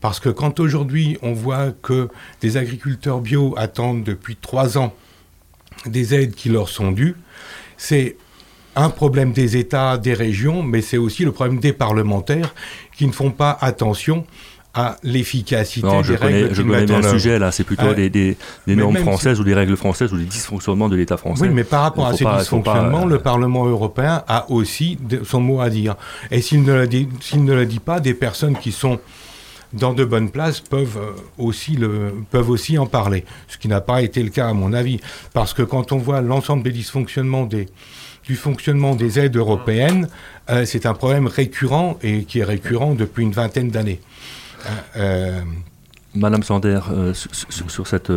[0.00, 2.08] Parce que quand aujourd'hui on voit que
[2.40, 4.94] des agriculteurs bio attendent depuis trois ans
[5.86, 7.16] des aides qui leur sont dues,
[7.76, 8.16] c'est
[8.76, 12.54] un problème des États, des régions, mais c'est aussi le problème des parlementaires
[12.96, 14.24] qui ne font pas attention
[14.72, 16.20] à l'efficacité des je règles.
[16.20, 18.36] Connais, je connais bien le sujet là, c'est plutôt des, des,
[18.68, 21.42] normes françaises ou des règles françaises ou des dysfonctionnements de l'État français.
[21.42, 25.70] Oui, mais par rapport à ces dysfonctionnements, le Parlement européen a aussi son mot à
[25.70, 25.96] dire.
[26.30, 29.00] Et s'il ne, ne le dit pas, des personnes qui sont
[29.72, 31.78] dans de bonnes places peuvent euh, aussi,
[32.30, 33.24] peuvent aussi en parler.
[33.48, 35.00] Ce qui n'a pas été le cas à mon avis.
[35.32, 37.68] Parce que quand on voit l'ensemble des dysfonctionnements des,
[38.24, 40.08] du fonctionnement des aides européennes,
[40.50, 44.00] euh, c'est un problème récurrent et qui est récurrent depuis une vingtaine d'années.
[44.96, 45.40] Euh,
[46.14, 46.80] Madame Sander,
[47.12, 48.12] sur, cette,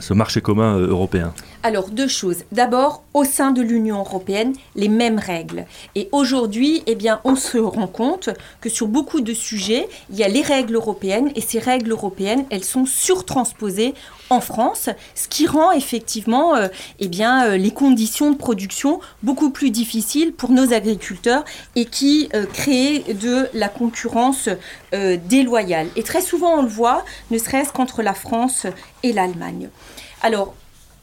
[0.00, 1.32] ce marché commun européen.
[1.62, 2.44] Alors, deux choses.
[2.52, 5.64] D'abord, au sein de l'Union européenne, les mêmes règles.
[5.94, 8.30] Et aujourd'hui, eh on se rend compte
[8.60, 12.44] que sur beaucoup de sujets, il y a les règles européennes et ces règles européennes,
[12.50, 13.94] elles sont surtransposées
[14.30, 16.68] en France, ce qui rend effectivement euh,
[16.98, 21.44] eh bien, euh, les conditions de production beaucoup plus difficiles pour nos agriculteurs
[21.76, 24.48] et qui euh, crée de la concurrence
[24.92, 25.86] déloyale.
[25.96, 28.66] Et très souvent, on le voit, ne serait-ce qu'entre la France
[29.02, 29.68] et l'Allemagne.
[30.22, 30.54] Alors,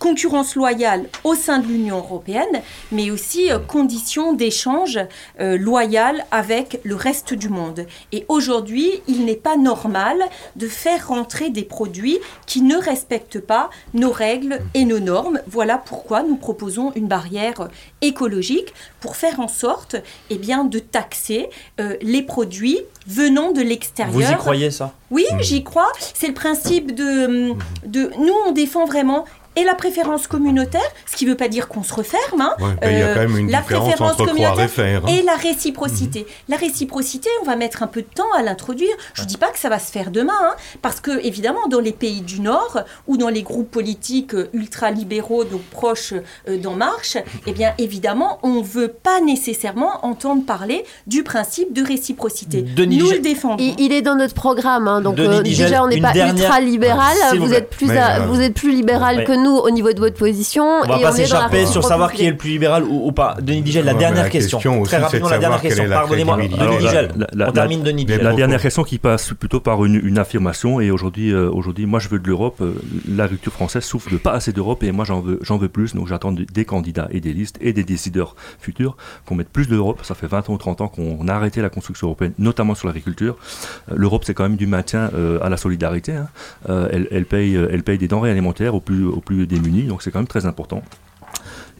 [0.05, 4.99] concurrence loyale au sein de l'Union européenne, mais aussi euh, conditions d'échange
[5.39, 7.87] euh, loyales avec le reste du monde.
[8.11, 10.17] Et aujourd'hui, il n'est pas normal
[10.57, 15.41] de faire rentrer des produits qui ne respectent pas nos règles et nos normes.
[15.47, 17.69] Voilà pourquoi nous proposons une barrière
[18.03, 19.95] écologique pour faire en sorte
[20.29, 21.49] eh bien, de taxer
[21.79, 24.29] euh, les produits venant de l'extérieur.
[24.29, 24.93] Vous y croyez ça?
[25.09, 25.91] Oui, j'y crois.
[26.13, 27.53] C'est le principe de,
[27.87, 28.11] de...
[28.19, 29.25] Nous, on défend vraiment
[29.55, 32.41] et la préférence communautaire, ce qui ne veut pas dire qu'on se referme.
[32.41, 35.09] Hein, il y a quand même une la préférence entre communautaire et, faire, hein.
[35.09, 36.21] et la réciprocité.
[36.21, 36.25] Mhm.
[36.49, 38.95] La réciprocité, on va mettre un peu de temps à l'introduire.
[39.13, 41.79] Je ne dis pas que ça va se faire demain, hein, parce que évidemment, dans
[41.79, 46.13] les pays du Nord ou dans les groupes politiques euh, ultra-libéraux, donc proches
[46.49, 51.73] euh, d'En Marche, eh bien évidemment, on ne veut pas nécessairement entendre parler du principe
[51.73, 52.65] de réciprocité.
[52.77, 53.63] Nous le défendons.
[53.77, 57.15] Il, est dans notre programme, hein, donc euh, déjà on n'est pas ultra-libéral.
[57.37, 60.63] Vous, êtes plus, vous êtes plus libéral que nous au niveau de votre position.
[60.83, 63.37] On va pas s'échapper sur savoir qui est le plus libéral ou, pas.
[63.41, 64.59] Denis Digel, la dernière question.
[64.83, 65.85] Très rapidement, la dernière question.
[65.87, 66.37] Pardonnez-moi.
[66.37, 68.23] Denis Digel, on termine Denis Digel.
[68.23, 70.79] La dernière question qui passe plutôt par une, affirmation.
[70.79, 72.61] Et aujourd'hui, euh, aujourd'hui, moi, je veux de l'Europe.
[72.61, 72.73] Euh,
[73.07, 75.93] l'agriculture française souffre de pas assez d'Europe et moi, j'en veux, j'en veux plus.
[75.93, 79.99] Donc, j'attends des candidats et des listes et des décideurs futurs qu'on mette plus d'Europe.
[80.03, 82.87] Ça fait 20 ans ou 30 ans qu'on a arrêté la construction européenne, notamment sur
[82.87, 83.37] l'agriculture.
[83.91, 85.09] Euh, L'Europe, c'est quand même du maintien
[85.41, 86.13] à la solidarité.
[86.13, 86.27] Hein.
[86.91, 90.19] Elle, elle, paye, elle paye des denrées alimentaires plus, aux plus démunis, donc c'est quand
[90.19, 90.81] même très important.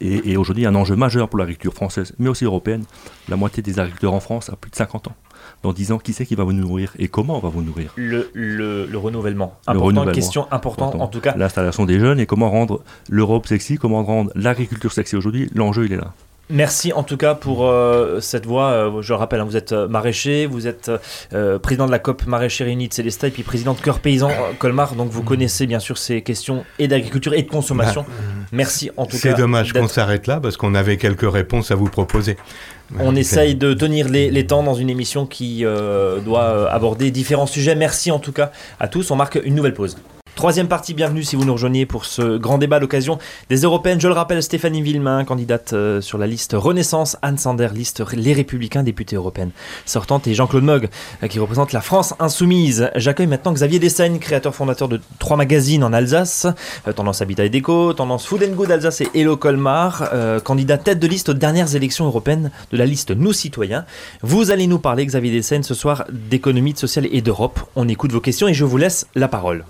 [0.00, 2.84] Et, aujourd'hui, un enjeu majeur pour l'agriculture française, mais aussi européenne.
[3.28, 5.16] La moitié des agriculteurs en France a plus de 50 ans.
[5.62, 7.92] Dans 10 ans, qui sait qui va vous nourrir et comment on va vous nourrir
[7.96, 9.58] le, le, renouvellement.
[9.66, 11.34] Important, question importante en tout cas.
[11.36, 15.48] L'installation des jeunes et comment rendre l'Europe sexy, comment rendre l'agriculture sexy aujourd'hui.
[15.54, 16.12] L'enjeu, il est là.
[16.48, 18.70] Merci en tout cas pour euh, cette voix.
[18.70, 20.90] Euh, je le rappelle, hein, vous êtes euh, maraîcher, vous êtes
[21.62, 24.94] président de la COP maraîcher réunie de Célestat et puis président de Cœur Paysan Colmar.
[24.94, 28.02] Donc vous connaissez bien sûr ces questions et d'agriculture et de consommation.
[28.02, 28.14] Bah,
[28.52, 29.30] Merci en tout cas.
[29.30, 32.36] C'est dommage qu'on s'arrête là parce qu'on avait quelques réponses à vous proposer.
[33.00, 35.64] On essaye de tenir les, les, temps dans une émission qui
[36.24, 37.74] doit aborder différents sujets.
[37.74, 39.10] Merci en tout cas à tous.
[39.10, 39.96] On marque une nouvelle pause.
[40.36, 43.18] Troisième partie, bienvenue si vous nous rejoignez pour ce grand débat à l'occasion
[43.48, 44.02] des Européennes.
[44.02, 48.34] Je le rappelle, Stéphanie Villemain, candidate euh, sur la liste Renaissance, Anne Sander, liste Les
[48.34, 49.48] Républicains, députée européenne
[49.86, 50.90] sortante, et Jean-Claude Mogg,
[51.22, 52.90] euh, qui représente la France insoumise.
[52.96, 56.46] J'accueille maintenant Xavier Dessaigne, créateur fondateur de trois magazines en Alsace,
[56.86, 60.10] euh, Tendance Habitat et Déco, Tendance Food and Good Alsace et Hello Colmar,
[60.44, 63.86] candidat tête de liste aux dernières élections européennes de la liste Nous Citoyens.
[64.20, 67.58] Vous allez nous parler, Xavier Dessaigne, ce soir d'économie, de social et d'Europe.
[67.74, 69.64] On écoute vos questions et je vous laisse la parole.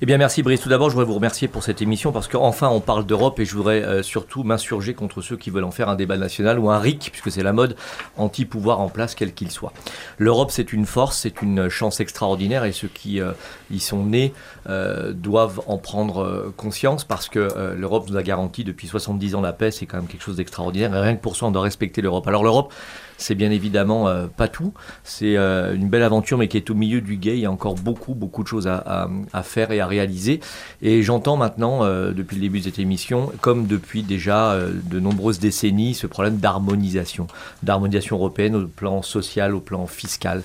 [0.00, 0.60] Eh bien, merci Brice.
[0.60, 3.44] Tout d'abord, je voudrais vous remercier pour cette émission parce qu'enfin, on parle d'Europe et
[3.44, 6.70] je voudrais euh, surtout m'insurger contre ceux qui veulent en faire un débat national ou
[6.70, 7.74] un RIC, puisque c'est la mode
[8.16, 9.72] anti-pouvoir en place, quel qu'il soit.
[10.16, 13.32] L'Europe, c'est une force, c'est une chance extraordinaire et ceux qui euh,
[13.72, 14.32] y sont nés
[14.68, 19.52] euh, doivent en prendre conscience parce que l'Europe nous a garanti depuis 70 ans la
[19.52, 22.28] paix, c'est quand même quelque chose d'extraordinaire rien que pour ça, on doit respecter l'Europe.
[22.28, 22.72] Alors, l'Europe,
[23.16, 24.72] c'est bien évidemment pas tout.
[25.02, 27.36] C'est une belle aventure, mais qui est au milieu du guet.
[27.36, 29.08] Il y a encore beaucoup, beaucoup de choses à,
[29.42, 30.40] faire et à réaliser.
[30.82, 35.40] Et j'entends maintenant, euh, depuis le début de cette émission, comme depuis déjà de nombreuses
[35.40, 37.26] décennies, ce problème d'harmonisation.
[37.62, 40.42] D'harmonisation européenne au plan social, au plan fiscal.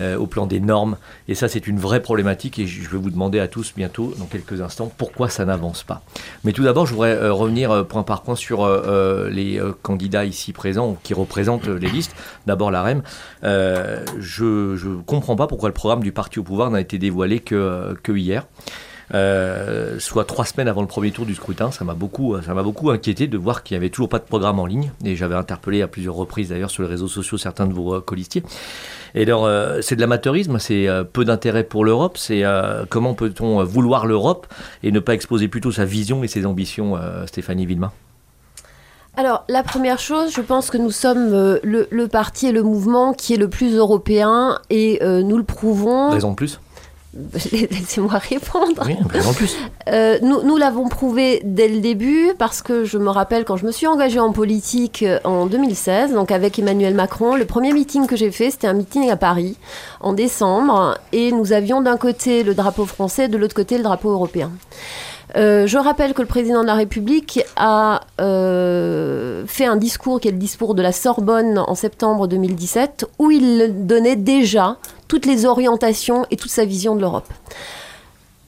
[0.00, 0.96] Euh, au plan des normes.
[1.26, 4.26] Et ça, c'est une vraie problématique et je vais vous demander à tous bientôt, dans
[4.26, 6.02] quelques instants, pourquoi ça n'avance pas.
[6.44, 8.68] Mais tout d'abord, je voudrais euh, revenir euh, point par point sur
[9.28, 12.14] les candidats ici présents qui représentent les listes.
[12.46, 13.02] D'abord la REM.
[13.42, 17.96] je ne comprends pas pourquoi le programme du parti au pouvoir n'a été dévoilé que,
[18.02, 18.46] que hier.
[19.10, 21.70] Soit trois semaines avant le premier tour du scrutin.
[21.70, 24.24] Ça m'a beaucoup, ça m'a beaucoup inquiété de voir qu'il n'y avait toujours pas de
[24.24, 24.90] programme en ligne.
[25.04, 28.42] Et j'avais interpellé à plusieurs reprises d'ailleurs sur les réseaux sociaux certains de vos colistiers.
[29.14, 32.16] Et alors, euh, c'est de l'amateurisme, c'est euh, peu d'intérêt pour l'Europe.
[32.18, 34.46] C'est euh, comment peut-on vouloir l'Europe
[34.82, 37.92] et ne pas exposer plutôt sa vision et ses ambitions, Stéphanie Villemain?
[39.16, 43.34] Alors, la première chose, je pense que nous sommes le, parti et le mouvement qui
[43.34, 46.10] est le plus européen et nous le prouvons.
[46.10, 46.60] Raison de plus?
[47.52, 48.84] Laissez-moi répondre.
[48.86, 48.96] Oui,
[49.26, 49.56] en plus.
[49.88, 53.64] Euh, nous, nous l'avons prouvé dès le début parce que je me rappelle quand je
[53.64, 58.06] me suis engagée en politique euh, en 2016, donc avec Emmanuel Macron, le premier meeting
[58.06, 59.56] que j'ai fait, c'était un meeting à Paris
[60.00, 64.10] en décembre et nous avions d'un côté le drapeau français, de l'autre côté le drapeau
[64.10, 64.52] européen.
[65.36, 70.28] Euh, je rappelle que le président de la République a euh, fait un discours qui
[70.28, 75.44] est le discours de la Sorbonne en septembre 2017, où il donnait déjà toutes les
[75.44, 77.28] orientations et toute sa vision de l'Europe.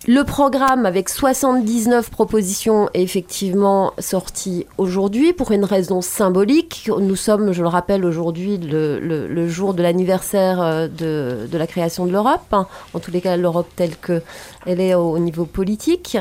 [0.08, 6.90] Le programme avec 79 propositions est effectivement sorti aujourd'hui pour une raison symbolique.
[6.98, 12.12] Nous sommes, je le rappelle, aujourd'hui le, jour de l'anniversaire euh, de, la création de
[12.12, 12.66] l'Europe, hein.
[12.94, 16.16] en tous les cas l'Europe telle qu'elle est au, niveau politique.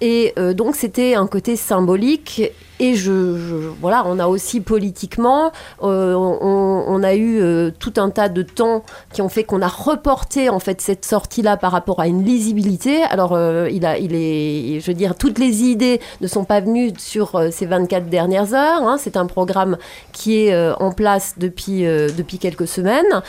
[0.00, 2.42] Et euh, donc c'était un côté symbolique.
[2.82, 3.10] Et je,
[3.80, 5.52] voilà, on a aussi politiquement,
[5.82, 10.48] euh, on, a eu tout un tas de temps qui ont fait qu'on a reporté
[10.48, 13.02] en fait cette sortie-là par rapport à une lisibilité.
[13.70, 17.40] Il a, il est, je veux dire, toutes les idées ne sont pas venues sur
[17.50, 18.82] ces 24 dernières heures.
[18.82, 18.96] Hein.
[18.98, 19.76] C'est un programme
[20.12, 23.22] qui est en place depuis quelques semaines.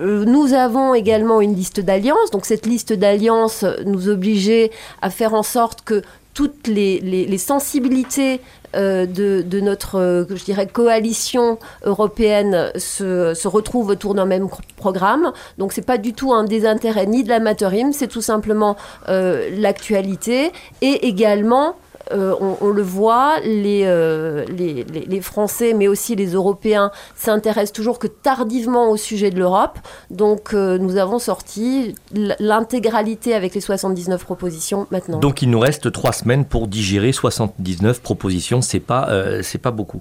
[0.00, 2.30] nous avons également une liste d'alliances.
[2.30, 4.70] Donc cette liste d'alliances nous obligeait
[5.00, 6.02] à faire en sorte que
[6.34, 8.40] toutes les, sensibilités
[8.74, 15.32] euh, de, notre, euh, coalition européenne se, retrouvent autour d'un même programme.
[15.58, 18.76] Donc c'est pas du tout un désintérêt ni de l'amateurisme, c'est tout simplement
[19.08, 21.76] euh, l'actualité et également
[22.10, 28.06] euh, on, le voit, euh, les, les, Français, mais aussi les Européens, s'intéressent toujours que
[28.06, 29.78] tardivement au sujet de l'Europe.
[30.10, 35.18] Donc euh, nous avons sorti l'intégralité avec les 79 propositions maintenant.
[35.18, 38.62] Donc il nous reste trois semaines pour digérer 79 propositions.
[38.62, 39.08] C'est pas,
[39.42, 40.00] c'est pas beaucoup.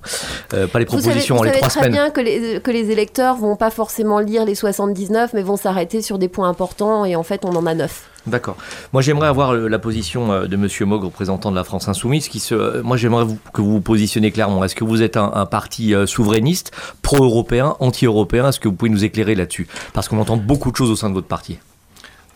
[0.50, 1.68] pas les propositions en les trois.
[1.68, 5.44] Vous très bien que les, que les électeurs vont pas forcément lire les 79, mais
[5.44, 7.06] vont s'arrêter sur des points importants.
[7.06, 8.11] Et en fait, on en a neuf.
[8.28, 8.56] D'accord.
[8.94, 12.30] Moi, j'aimerais avoir la position euh, de Monsieur Mogg, représentant de la France Insoumise.
[12.30, 14.64] Qui se, euh, moi, j'aimerais que vous vous positionnez clairement.
[14.64, 18.48] Est-ce que vous êtes un, parti euh, souverainiste, pro-européen, anti-européen?
[18.48, 19.68] Est-ce que vous pouvez nous éclairer là-dessus?
[19.94, 21.58] Parce qu'on entend beaucoup de choses au sein de votre parti.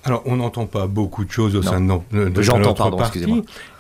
[0.04, 3.24] Alors, on n'entend pas beaucoup de choses au sein de, de, de notre pardon, parti.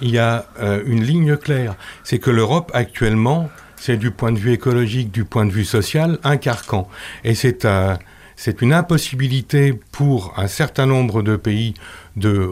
[0.01, 1.75] Il y a une ligne claire.
[2.03, 6.17] C'est que l'Europe, actuellement, c'est du point de vue écologique, du point de vue social,
[6.23, 6.87] un carcan.
[7.23, 7.99] Et c'est un
[8.35, 11.73] c'est une impossibilité pour un certain nombre de pays
[12.15, 12.49] de,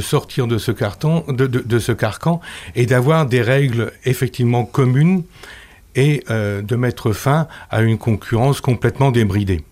[0.00, 2.40] sortir de ce, carton, de, ce carcan
[2.74, 5.24] et d'avoir des règles effectivement communes
[5.94, 9.62] et de mettre fin à une concurrence complètement débridée.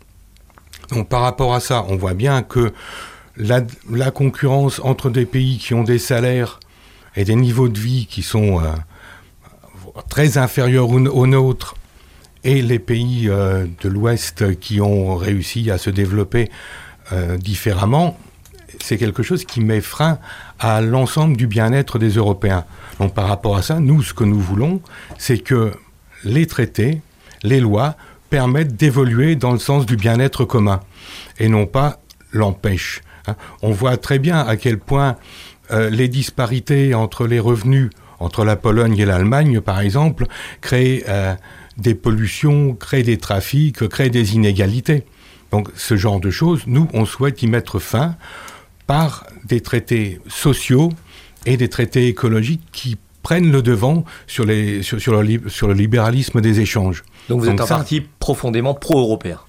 [0.91, 2.73] Donc par rapport à ça, on voit bien que
[3.37, 6.61] la, concurrence entre des pays qui ont des salaires
[7.17, 8.61] et des niveaux de vie qui sont
[10.09, 11.75] très inférieurs aux, nôtres
[12.45, 16.51] et les pays de l'Ouest qui ont réussi à se développer
[17.39, 18.19] différemment,
[18.81, 20.19] c'est quelque chose qui met frein
[20.59, 22.65] à l'ensemble du bien-être des Européens.
[22.99, 24.81] Donc par rapport à ça, nous, ce que nous voulons,
[25.19, 25.73] c'est que
[26.25, 27.01] les traités,
[27.43, 27.97] les lois
[28.31, 30.81] permettent d'évoluer dans le sens du bien-être commun
[31.39, 32.01] et non pas
[32.33, 33.03] l'empêchent.
[33.27, 33.37] Hein.
[33.63, 35.17] On voit très bien à quel point
[35.71, 40.25] euh, les disparités entre les revenus entre la Pologne et l'Allemagne, par exemple,
[40.63, 41.35] créent euh,
[41.77, 45.05] des pollutions, créent des trafics, créent des inégalités.
[45.51, 48.17] Donc ce genre de choses, nous, on souhaite y mettre fin
[48.87, 50.93] par des traités sociaux
[51.45, 56.61] et des traités écologiques qui prennent le devant sur, les, sur, sur, le, libéralisme des
[56.61, 57.05] échanges.
[57.29, 59.41] Donc vous êtes un parti profondément pro-européen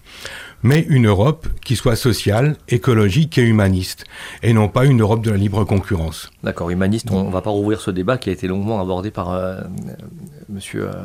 [0.64, 4.06] mais une Europe qui soit sociale, écologique et humaniste,
[4.42, 6.32] et non pas une Europe de la libre concurrence.
[6.44, 9.34] D'accord, humaniste, on ne va pas rouvrir ce débat qui a été longuement abordé par
[9.34, 9.62] euh,
[10.50, 10.90] monsieur...
[10.90, 11.04] Euh,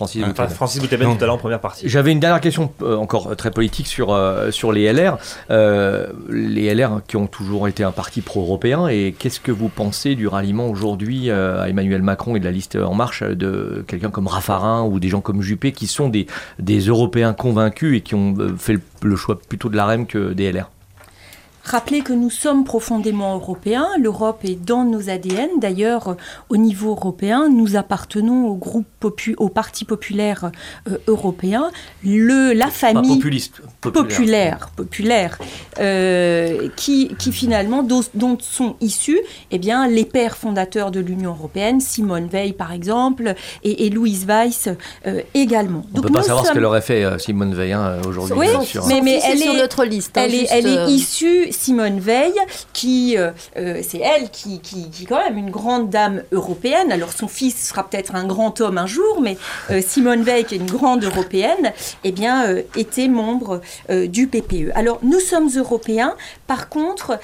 [0.00, 0.48] Francis Bouteben.
[0.48, 1.86] Francis tout à l'heure en première partie.
[1.86, 5.18] J'avais une dernière question euh, encore euh, très politique sur, euh, sur les LR.
[5.50, 8.88] les LR qui ont toujours été un parti pro-européen.
[8.88, 12.76] Et qu'est-ce que vous pensez du ralliement aujourd'hui à Emmanuel Macron et de la liste
[12.76, 16.26] En Marche de quelqu'un comme Raffarin ou des gens comme Juppé qui sont des,
[16.58, 20.50] des Européens convaincus et qui ont fait le, choix plutôt de la REM que des
[20.50, 20.70] LR
[21.64, 25.48] Rappelez que nous sommes profondément européens, l'Europe est dans nos ADN.
[25.58, 26.16] D'ailleurs,
[26.48, 28.86] au niveau européen, nous appartenons au groupe
[29.38, 30.50] au Parti populaire
[30.88, 31.70] euh, européen,
[32.04, 35.38] le, la famille populiste, populaire, populaire,
[35.78, 41.80] euh, qui, qui, finalement, dont, sont issus eh bien, les pères fondateurs de l'Union européenne,
[41.80, 44.68] Simone Veil par exemple, et, Louise Weiss
[45.06, 45.84] euh, également.
[45.94, 48.36] On ne peut pas savoir ce qu'elle aurait fait, Simone Veil, hein, aujourd'hui.
[48.36, 48.48] Oui,
[48.88, 50.16] mais, mais elle est sur notre liste.
[50.16, 52.34] Hein, elle, est, elle est issue Simone Veil,
[52.72, 56.92] qui euh, euh, c'est elle qui, qui, qui, quand même une grande dame européenne.
[56.92, 59.36] Alors son fils sera peut-être un grand homme un jour, mais
[59.70, 61.72] euh, Simone Veil, qui est une grande européenne,
[62.04, 62.44] eh bien
[62.76, 64.70] était membre du PPE.
[64.74, 66.14] Alors nous sommes européens.
[66.46, 67.18] Par contre,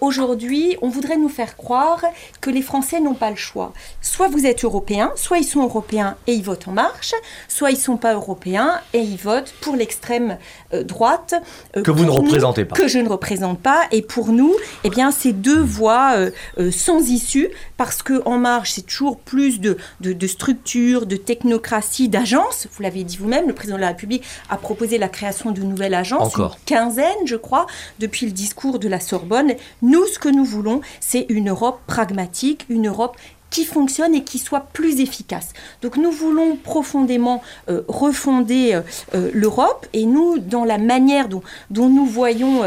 [0.00, 2.02] aujourd'hui, on voudrait nous faire croire
[2.40, 3.72] que les Français n'ont pas le choix.
[4.00, 7.14] Soit vous êtes européens, soit ils sont européens et ils votent en marche,
[7.48, 10.38] soit ils sont pas européens et ils votent pour l'extrême
[10.72, 11.34] droite
[11.72, 12.76] que vous ne représentez pas.
[12.76, 14.54] Que je ne représente pas et pour nous,
[14.84, 19.18] eh bien, c'est deux voies euh, euh, sans issue, parce que En Marche, c'est toujours
[19.18, 22.68] plus de, de, structures, de technocratie, d'agences.
[22.72, 25.94] Vous l'avez dit vous-même, le président de la République a proposé la création de nouvelles
[25.94, 26.56] agences, Encore.
[26.58, 27.66] une quinzaine, je crois,
[27.98, 29.54] depuis le discours de la Sorbonne.
[29.82, 33.16] Nous, ce que nous voulons, c'est une Europe pragmatique, une Europe
[33.50, 35.52] qui fonctionne et qui soit plus efficace.
[35.82, 38.80] Donc nous voulons profondément euh, refonder euh,
[39.14, 42.62] euh, l'Europe et nous, dans la manière dont, nous voyons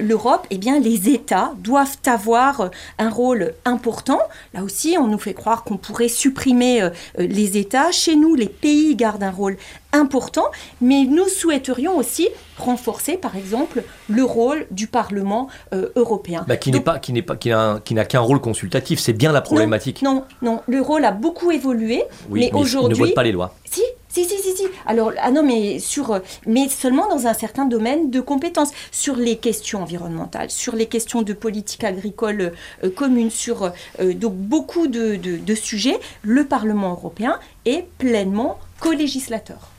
[0.00, 4.20] l'Europe, eh bien les États doivent avoir un rôle important.
[4.52, 7.90] Là aussi, on nous fait croire qu'on pourrait supprimer les États.
[7.90, 9.56] Chez nous, les pays gardent un rôle
[9.92, 10.46] important,
[10.80, 12.28] mais nous souhaiterions aussi
[12.58, 16.44] renforcer, par exemple, le rôle du Parlement euh, européen.
[16.46, 19.00] Bah, qui n'est pas, qui n'est pas, qui n'a, qu'un rôle consultatif.
[19.00, 20.02] C'est bien la problématique.
[20.02, 23.54] Non, non, le rôle a beaucoup évolué, mais, aujourd'hui, ne vote pas les lois.
[23.64, 24.64] Si, si, si, si, si.
[24.86, 28.72] Alors, ah non, mais, sur, euh, mais seulement dans un certain domaine de compétences.
[28.90, 32.52] Sur les questions environnementales, sur les questions de politique agricole
[32.84, 39.70] euh, commune, sur donc beaucoup de, de sujets, le Parlement européen est pleinement co-législateur.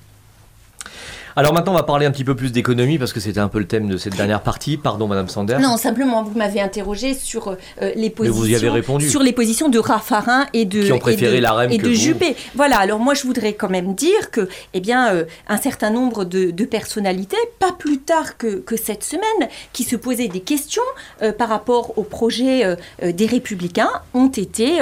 [1.40, 3.60] Alors maintenant, on va parler un petit peu plus d'économie parce que c'était un peu
[3.60, 4.76] le thème de cette dernière partie.
[4.76, 5.62] Pardon, Madame Sanders.
[5.62, 7.56] Non, simplement, vous m'avez interrogé sur euh,
[7.96, 8.38] les positions.
[8.38, 9.10] vous y avez répondu.
[9.10, 10.84] Sur les positions de Raffarin et de.
[10.84, 12.36] Qui ont préféré la et de Juppé.
[12.56, 12.78] Voilà.
[12.80, 16.52] Alors moi, je voudrais quand même dire que, eh bien, euh, un certain nombre de,
[16.66, 20.84] personnalités, pas plus tard que, cette semaine, qui se posaient des questions
[21.22, 24.80] euh, par rapport au projet des Républicains, ont été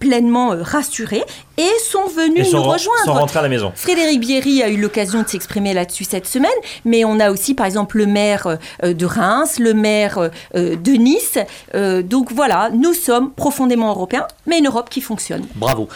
[0.00, 1.22] pleinement rassurés
[1.58, 3.04] et sont venus nous rejoindre.
[3.04, 3.72] Sont rentrés à la maison.
[3.74, 6.50] Frédéric Bierry a eu l'occasion de s'exprimer là-dessus cette semaine,
[6.84, 10.92] mais on a aussi par exemple le maire euh, de Reims, le maire euh, de
[10.92, 11.38] Nice.
[11.74, 15.46] Euh, donc voilà, nous sommes profondément européens, mais une Europe qui fonctionne.
[15.54, 15.88] Bravo.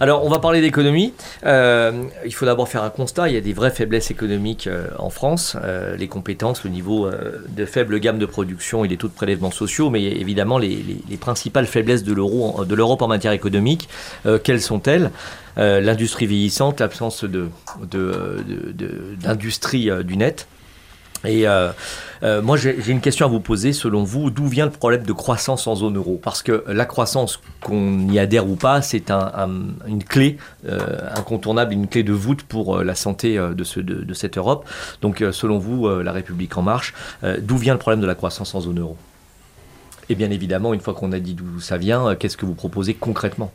[0.00, 1.12] Alors, on va parler d'économie.
[1.44, 3.28] il faut d'abord faire un constat.
[3.28, 4.68] Il y a des vraies faiblesses économiques
[4.98, 5.56] en France.
[5.98, 7.08] les compétences, le niveau
[7.48, 11.16] de faible gamme de production et les taux de prélèvements sociaux, mais évidemment les, les
[11.16, 13.88] principales faiblesses de l'Europe en matière économique.
[14.44, 15.10] quelles sont-elles?
[15.58, 17.86] Euh, l'industrie vieillissante, l'absence d'industrie
[19.84, 20.46] de, de, euh, du net.
[21.26, 21.70] Et euh,
[22.22, 23.72] euh, moi, j'ai une question à vous poser.
[23.72, 26.18] Selon vous, d'où vient le problème de croissance en zone euro?
[26.22, 31.88] Parce que la croissance, qu'on y adhère ou pas, c'est une clé euh, incontournable, une
[31.88, 34.68] clé de voûte pour la santé de, de, cette Europe.
[35.02, 36.94] Donc, selon vous, la République en marche,
[37.40, 38.96] d'où vient le problème de la croissance en zone euro?
[40.08, 42.94] Et bien évidemment, une fois qu'on a dit d'où ça vient, qu'est-ce que vous proposez
[42.94, 43.52] concrètement?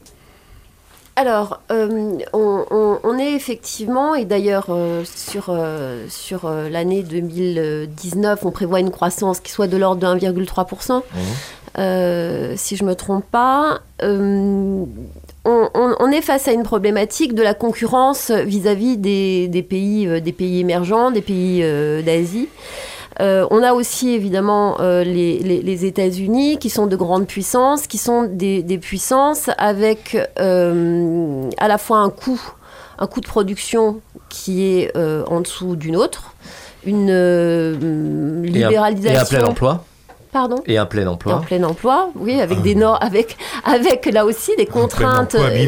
[1.18, 8.80] Alors, euh, on, est effectivement, et d'ailleurs euh, sur, euh, sur l'année 2019, on prévoit
[8.80, 12.56] une croissance qui soit de l'ordre de 1,3%, mmh.
[12.56, 13.82] si je ne me trompe pas.
[14.04, 14.88] On,
[16.12, 21.22] est face à une problématique de la concurrence vis-à-vis des, pays, des pays émergents, des
[21.22, 21.62] pays
[22.04, 22.48] d'Asie.
[23.22, 28.24] Euh, on a aussi évidemment euh, les, États-Unis qui sont de grandes puissances, qui sont
[28.24, 32.42] des, puissances avec euh, à la fois un coût,
[32.98, 36.34] un coût de production qui est en dessous d'une autre,
[36.86, 39.20] une libéralisation.
[39.20, 39.86] Et un, plein emploi
[40.32, 41.34] Pardon Et un plein emploi.
[41.34, 42.64] un plein emploi, oui, avec ah.
[42.64, 45.68] des normes, avec, avec là aussi des contraintes, avec,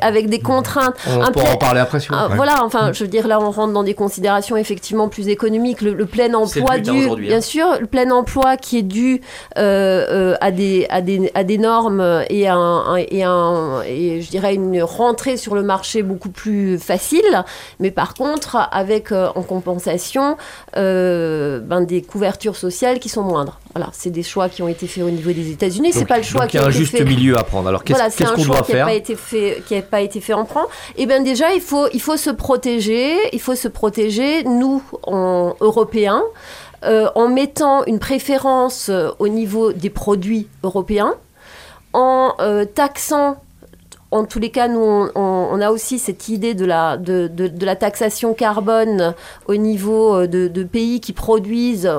[0.00, 0.94] avec, des contraintes.
[1.08, 1.98] On pourra en parler après.
[2.10, 5.80] Ah, voilà, enfin, je veux dire, là, on rentre dans des considérations effectivement plus économiques.
[5.80, 7.16] Le, plein emploi dû, hein.
[7.18, 9.22] bien sûr, le plein emploi qui est dû
[9.58, 14.30] euh, euh, à, des, à, des, à des normes et, un, et, un, et je
[14.30, 17.44] dirais une rentrée sur le marché beaucoup plus facile,
[17.80, 20.36] mais par contre, avec euh, en compensation
[20.74, 23.58] ben, des couvertures sociales qui sont moindres.
[23.74, 25.92] Voilà, c'est des choix qui ont été faits au niveau des États-Unis.
[25.92, 27.68] C'est pas le choix qui a, un juste milieu à prendre.
[27.68, 30.64] Alors qu'est-ce qu'on doit faire pas été fait, qui n'a pas été fait en prend.
[30.96, 33.16] Eh bien déjà, il faut, il faut se protéger.
[33.32, 36.22] Il faut se protéger, nous, en Européens,
[36.84, 41.14] euh, en mettant une préférence euh, au niveau des produits européens,
[41.92, 43.38] en euh, taxant
[44.12, 47.74] en tous les cas, nous, on, a aussi cette idée de la, de, de, la
[47.74, 49.14] taxation carbone
[49.46, 51.90] au niveau de, de, pays qui produisent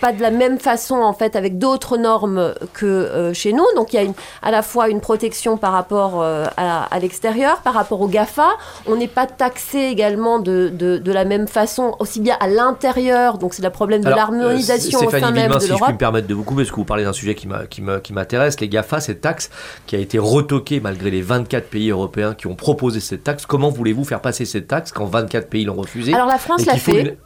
[0.00, 3.66] pas de la même façon en fait avec d'autres normes que euh, chez nous.
[3.76, 7.58] Donc il y a une, à la fois une protection par rapport euh, à, l'extérieur,
[7.58, 8.48] par rapport au GAFA.
[8.86, 13.38] On n'est pas taxé également de, de, la même façon, aussi bien à l'intérieur.
[13.38, 16.26] Donc c'est le problème de l'harmonisation au sein même de si je puis me permettre
[16.26, 19.50] de vous couper, parce que vous parlez d'un sujet qui m'intéresse, les GAFA, cette taxe
[19.86, 23.46] qui a été retoquée malgré les 24 pays européens qui ont proposé cette taxe.
[23.46, 26.76] Comment voulez-vous faire passer cette taxe quand 24 pays l'ont refusée Alors la France l'a
[26.76, 27.18] fait.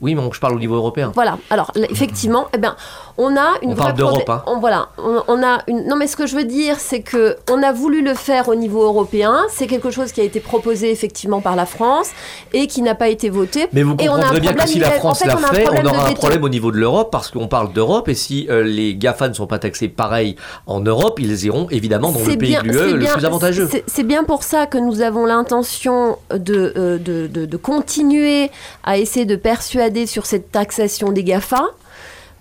[0.00, 1.12] Oui, mais je parle au niveau européen.
[1.14, 1.38] Voilà.
[1.50, 2.76] Alors, effectivement, eh bien,
[3.18, 4.30] on a une on parle d'Europe.
[4.30, 4.42] Hein.
[4.60, 4.90] voilà.
[4.96, 5.86] On, a une.
[5.88, 8.54] Non, mais ce que je veux dire, c'est que on a voulu le faire au
[8.54, 9.44] niveau européen.
[9.50, 12.10] C'est quelque chose qui a été proposé effectivement par la France
[12.52, 13.66] et qui n'a pas été voté.
[13.72, 16.48] Mais vous comprendrez bien que si la France l'a fait, on, aura un problème au
[16.48, 19.58] niveau de l'Europe parce qu'on parle d'Europe et si euh, les Gafa ne sont pas
[19.58, 20.36] taxés pareil
[20.68, 23.68] en Europe, ils iront évidemment dans le pays de l'UE le plus avantageux.
[23.88, 28.52] C'est bien pour ça que nous avons l'intention de, euh, de, de, de continuer
[28.84, 31.64] à essayer de persuader sur cette taxation des GAFA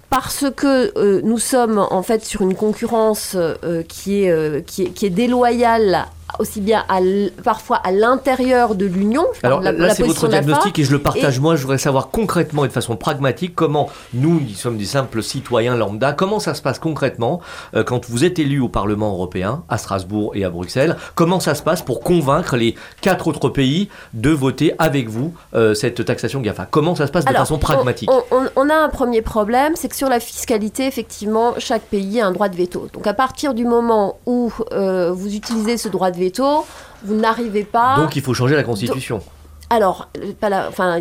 [0.10, 4.84] parce que euh, nous sommes en fait sur une concurrence euh, qui, est, euh, qui,
[4.84, 6.08] est, qui est déloyale
[6.40, 7.00] aussi bien à
[7.44, 9.26] parfois à l'intérieur de l'Union.
[9.44, 11.40] Alors là, c'est votre diagnostic et je le partage.
[11.40, 15.24] Moi, je voudrais savoir concrètement et de façon pragmatique comment nous, qui sommes des simples
[15.24, 17.42] citoyens lambda, comment ça se passe concrètement
[17.76, 20.98] euh, quand vous êtes élu au Parlement européen, à Strasbourg et à Bruxelles.
[21.16, 25.74] Comment ça se passe pour convaincre les quatre autres pays de voter avec vous euh,
[25.74, 26.66] cette taxation GAFA?
[26.66, 28.10] Comment ça se passe de façon pragmatique?
[28.32, 32.32] on, a un premier problème, c'est que sur la fiscalité, effectivement, chaque pays a un
[32.32, 32.88] droit de veto.
[32.94, 36.66] Donc à partir du moment où euh, vous utilisez ce droit de veto,
[37.04, 37.96] vous n'arrivez pas.
[37.98, 39.22] Donc il faut changer la constitution.
[39.70, 40.10] alors,
[40.40, 41.00] pas enfin,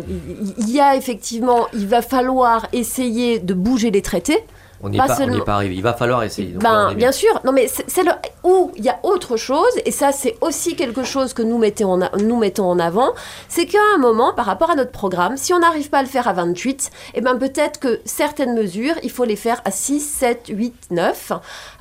[0.57, 4.43] il y a effectivement, il va falloir essayer de bouger les traités.
[4.81, 5.75] On n'y est, pas arrivé.
[5.75, 6.53] Il va falloir essayer.
[6.53, 7.39] ben, bien sûr.
[7.43, 8.11] Non, mais c'est le
[8.43, 12.01] où il y a autre chose, et ça, c'est aussi quelque chose que nous mettons
[12.01, 13.13] en, nous mettons en avant,
[13.47, 16.07] c'est qu'à un moment, par rapport à notre programme, si on n'arrive pas à le
[16.07, 19.99] faire à 28, eh ben peut-être que certaines mesures, il faut les faire à 6,
[19.99, 21.31] 7, 8, 9.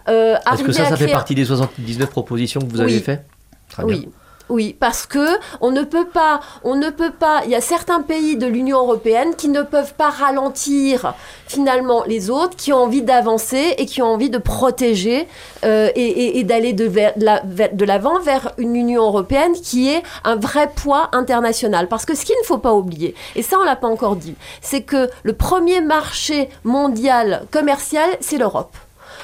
[0.08, 3.24] Est-ce que ça, ça fait partie des 79 propositions que vous avez faites?
[3.68, 4.02] Très bien.
[4.48, 4.76] Oui.
[4.78, 5.26] Parce que
[5.60, 7.42] on ne peut pas, on ne peut pas.
[7.44, 11.14] Il y a certains pays de l'Union européenne qui ne peuvent pas ralentir
[11.46, 15.28] finalement les autres, qui ont envie d'avancer et qui ont envie de protéger
[15.64, 21.08] euh, et, d'aller de, de l'avant vers une Union européenne qui est un vrai poids
[21.12, 21.88] international.
[21.88, 24.34] Parce que ce qu'il ne faut pas oublier, et ça on l'a pas encore dit,
[24.60, 28.76] c'est que le premier marché mondial commercial, c'est l'Europe.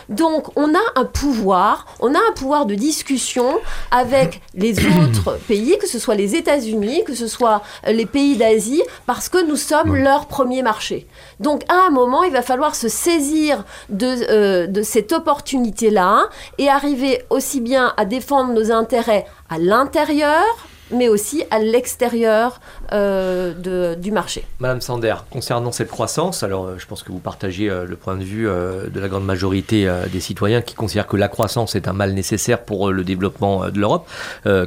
[0.09, 3.59] Donc on a un pouvoir, on a un pouvoir de discussion
[3.91, 8.83] avec les autres pays, que ce soit les États-Unis, que ce soit les pays d'Asie,
[9.07, 11.07] parce que nous sommes leur premier marché.
[11.41, 16.29] Donc à un moment, il va falloir se saisir de, euh, de cette opportunité-là
[16.59, 20.45] et arriver aussi bien à défendre nos intérêts à l'intérieur
[20.93, 22.61] mais aussi à l'extérieur
[22.93, 24.45] euh, du marché.
[24.61, 28.45] Madame Sander, concernant cette croissance, alors je pense que vous partagez le point de vue
[28.45, 32.63] de la grande majorité des citoyens qui considèrent que la croissance est un mal nécessaire
[32.63, 34.09] pour le développement de l'Europe.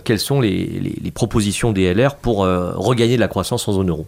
[0.03, 0.65] quelles sont les,
[1.02, 4.06] les propositions des LR pour regagner de la croissance en zone euro?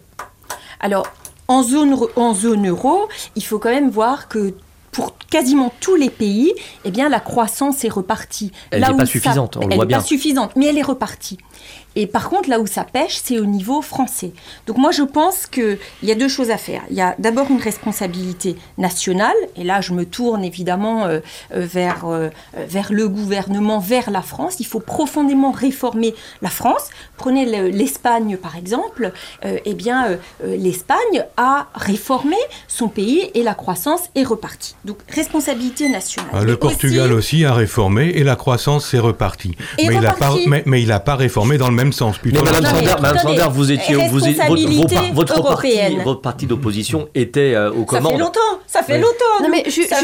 [0.80, 1.06] Alors,
[1.48, 4.54] en zone, en zone euro, il faut quand même voir que
[4.92, 6.52] pour quasiment tous les pays,
[6.84, 8.52] eh bien, la croissance est repartie.
[8.70, 9.96] Elle n'est pas suffisante, on le voit bien.
[9.96, 11.38] Elle n'est pas suffisante, mais elle est repartie.
[11.96, 14.32] Et par contre, là où ça pêche, c'est au niveau français.
[14.66, 16.82] Donc moi, je pense qu'il y a deux choses à faire.
[16.90, 21.20] Il y a d'abord une responsabilité nationale, et là, je me tourne évidemment euh,
[21.54, 24.56] euh, vers, euh, vers le gouvernement, vers la France.
[24.60, 26.88] Il faut profondément réformer la France.
[27.16, 29.12] Prenez l'Espagne, par exemple.
[29.42, 32.36] eh bien, l'Espagne a réformé
[32.68, 34.76] son pays et la croissance est repartie.
[34.84, 36.30] Donc, responsabilité nationale.
[36.32, 39.56] Ah, le Portugal aussi, a réformé et la croissance s'est repartie.
[39.78, 42.16] Mais, Il a pas, mais, mais il n'a pas réformé dans le même sens.
[42.24, 47.84] Mais Madame, Sander, vous étiez, vous, votre, votre, parti, votre parti d'opposition était euh, aux
[47.84, 48.12] commandes.
[48.12, 49.42] Ça fait longtemps, ça fait longtemps.
[49.42, 49.94] Non mais juste,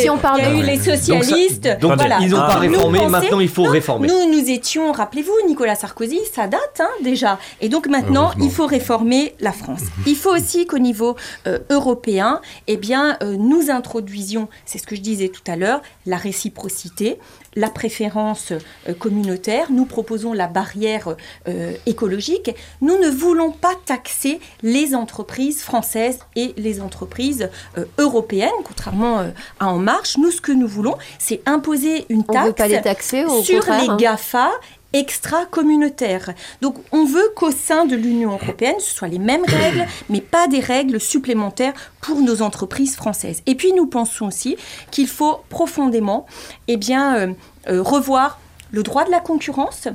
[0.00, 1.68] si on parle, il y a eu les socialistes.
[1.80, 4.08] Donc, ils n'ont pas réformé, maintenant il faut réformer.
[4.08, 7.38] Nous, nous étions, rappelez-vous, Nicolas Sarkozy, ça date hein, déjà.
[7.60, 9.82] Et donc maintenant, il faut réformer la France.
[10.06, 11.16] Il faut aussi qu'au niveau
[11.46, 15.82] euh, européen, eh bien, euh, nous introduisions, c'est ce que je disais tout à l'heure,
[16.06, 17.18] la réciprocité
[17.56, 21.09] la préférence euh, communautaire, nous proposons la barrière
[21.48, 22.54] euh, écologique.
[22.80, 29.24] Nous ne voulons pas taxer les entreprises françaises et les entreprises euh, européennes, contrairement
[29.58, 30.16] à En Marche.
[30.18, 33.96] Nous, ce que nous voulons, c'est imposer une taxe sur les hein.
[33.98, 34.50] GAFA
[34.92, 36.34] extra-communautaire.
[36.60, 40.48] Donc on veut qu'au sein de l'Union européenne, ce soit les mêmes règles, mais pas
[40.48, 43.42] des règles supplémentaires pour nos entreprises françaises.
[43.46, 44.56] Et puis nous pensons aussi
[44.90, 46.26] qu'il faut profondément
[46.68, 47.32] eh bien, euh,
[47.68, 48.40] euh, revoir
[48.72, 49.88] le droit de la concurrence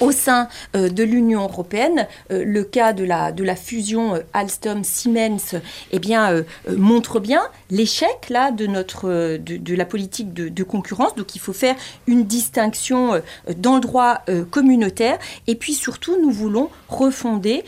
[0.00, 2.06] au sein euh, de l'Union européenne.
[2.30, 5.60] Euh, le cas de la, de la fusion euh, Alstom-Siemens
[5.92, 6.44] eh bien,
[6.76, 11.14] montre bien l'échec là, de, notre, de, la politique de, concurrence.
[11.14, 11.76] Donc il faut faire
[12.06, 13.20] une distinction
[13.56, 15.18] dans le droit communautaire.
[15.46, 17.64] Et puis surtout, nous voulons refonder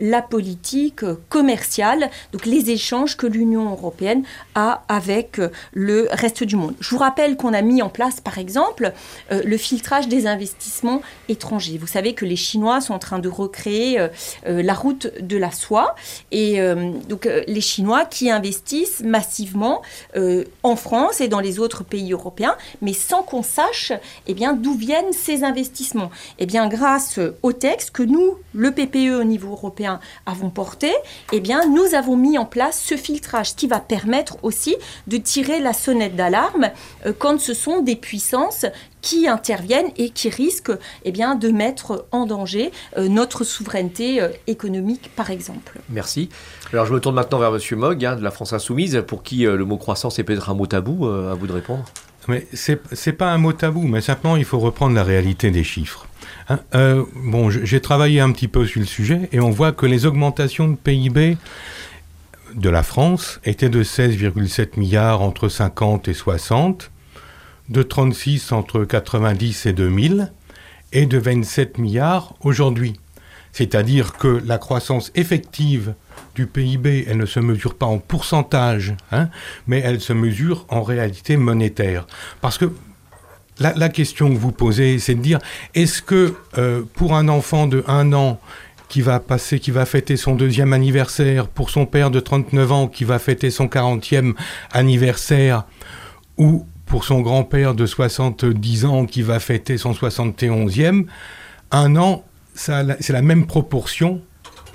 [0.00, 4.22] la politique commerciale, donc les échanges que l'Union européenne
[4.54, 5.40] a avec
[5.72, 6.74] le reste du monde.
[6.80, 8.92] Je vous rappelle qu'on a mis en place, par exemple,
[9.30, 11.73] le filtrage des investissements étrangers.
[11.78, 14.08] Vous savez que les Chinois sont en train de recréer euh,
[14.46, 15.94] euh, la route de la soie.
[16.30, 19.82] Et euh, donc, les Chinois qui investissent massivement
[20.62, 23.92] en France et dans les autres pays européens, mais sans qu'on sache
[24.26, 26.10] eh d'où viennent ces investissements.
[26.38, 30.92] Eh bien, grâce au texte que nous, le PPE au niveau européen, avons porté,
[31.32, 34.76] eh nous avons mis en place ce filtrage, qui va permettre aussi
[35.06, 36.70] de tirer la sonnette d'alarme
[37.18, 38.66] quand ce sont des puissances
[39.04, 40.72] qui interviennent et qui risquent
[41.04, 45.78] eh bien, de mettre en danger euh, notre souveraineté euh, économique, par exemple.
[45.90, 46.30] Merci.
[46.72, 47.78] Alors je me tourne maintenant vers M.
[47.78, 50.54] Mogg, hein, de la France Insoumise, pour qui euh, le mot croissance est peut-être un
[50.54, 51.06] mot tabou.
[51.06, 51.84] à vous de répondre.
[52.28, 55.64] Mais c'est n'est pas un mot tabou, mais simplement il faut reprendre la réalité des
[55.64, 56.08] chiffres.
[56.48, 56.60] Hein.
[57.14, 60.68] bon, j'ai travaillé un petit peu sur le sujet et on voit que les augmentations
[60.68, 61.36] de PIB
[62.54, 66.90] de la France étaient de 16,7 milliards entre 50 et 60
[67.68, 70.32] de 36 entre 90 et 2000
[70.92, 72.94] et de 27 milliards aujourd'hui.
[73.52, 75.94] C'est-à-dire que la croissance effective
[76.34, 79.28] du PIB, elle ne se mesure pas en pourcentage, hein,
[79.66, 82.06] mais elle se mesure en réalité monétaire.
[82.40, 82.72] Parce que
[83.60, 85.38] la, question que vous posez, c'est de dire,
[85.74, 88.40] est-ce que euh, pour un enfant de 1 an
[88.88, 92.88] qui va passer, qui va fêter son deuxième anniversaire, pour son père de 39 ans
[92.88, 94.34] qui va fêter son 40e
[94.72, 95.64] anniversaire,
[96.36, 101.06] ou pour son grand-père de 70 ans qui va fêter son 71e,
[101.72, 102.22] un an,
[102.54, 104.20] c'est la même proportion.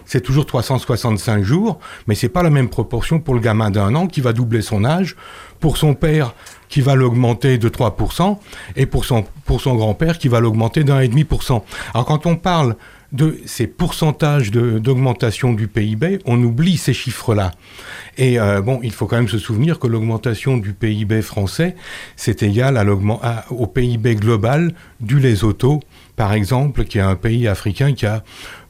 [0.06, 4.06] C'est toujours 365 jours, mais c'est pas la même proportion pour le gamin d'un an
[4.06, 5.16] qui va doubler son âge,
[5.62, 6.34] pour son père
[6.68, 8.38] qui va l'augmenter de 3%,
[8.76, 11.26] et pour son, pour son grand-père qui va l'augmenter d'un et demi.
[11.94, 12.76] Alors quand on parle
[13.11, 17.52] de ces pourcentages d'augmentation du PIB, on oublie ces chiffres-là.
[18.18, 21.76] Et euh, bon, il faut quand même se souvenir que l'augmentation du PIB français,
[22.15, 22.86] c'est égal à
[23.49, 25.80] au PIB global du Lesotho,
[26.15, 28.23] par exemple, qui est un pays africain qui a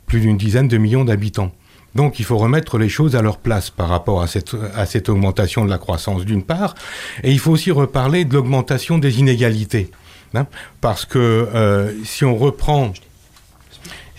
[0.05, 1.51] plus d'une dizaine de millions d'habitants.
[1.95, 5.09] Donc il faut remettre les choses à leur place par rapport à cette, à cette
[5.09, 6.75] augmentation de la croissance d'une part,
[7.23, 9.89] et il faut aussi reparler de l'augmentation des inégalités.
[10.35, 10.45] Hein,
[10.79, 12.93] parce que euh, si on reprend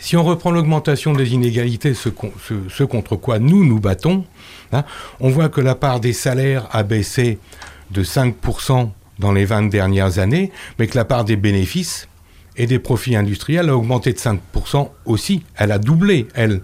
[0.01, 2.09] si on reprend l'augmentation des inégalités, ce,
[2.85, 4.25] contre quoi nous nous battons,
[4.73, 4.85] hein,
[5.21, 7.39] on voit que la part des salaires a baissé
[7.91, 12.09] de 5% dans les 20 dernières années, mais que la part des bénéfices
[12.57, 15.43] et des profits industriels a augmenté de 5% aussi.
[15.57, 16.63] Elle a doublé, elle.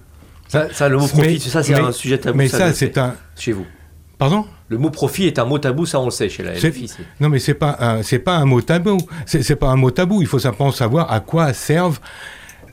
[0.48, 2.38] Ça, le mot profit, ça c'est un sujet tabou.
[2.38, 3.14] Mais ça, c'est un...
[3.36, 3.66] Chez vous.
[4.18, 4.46] Pardon?
[4.68, 6.90] Le mot profit est un mot tabou, ça on le sait chez la LFI.
[7.20, 8.98] Non, mais c'est pas c'est pas un mot tabou.
[9.26, 10.22] C'est pas un mot tabou.
[10.22, 12.00] Il faut simplement savoir à quoi servent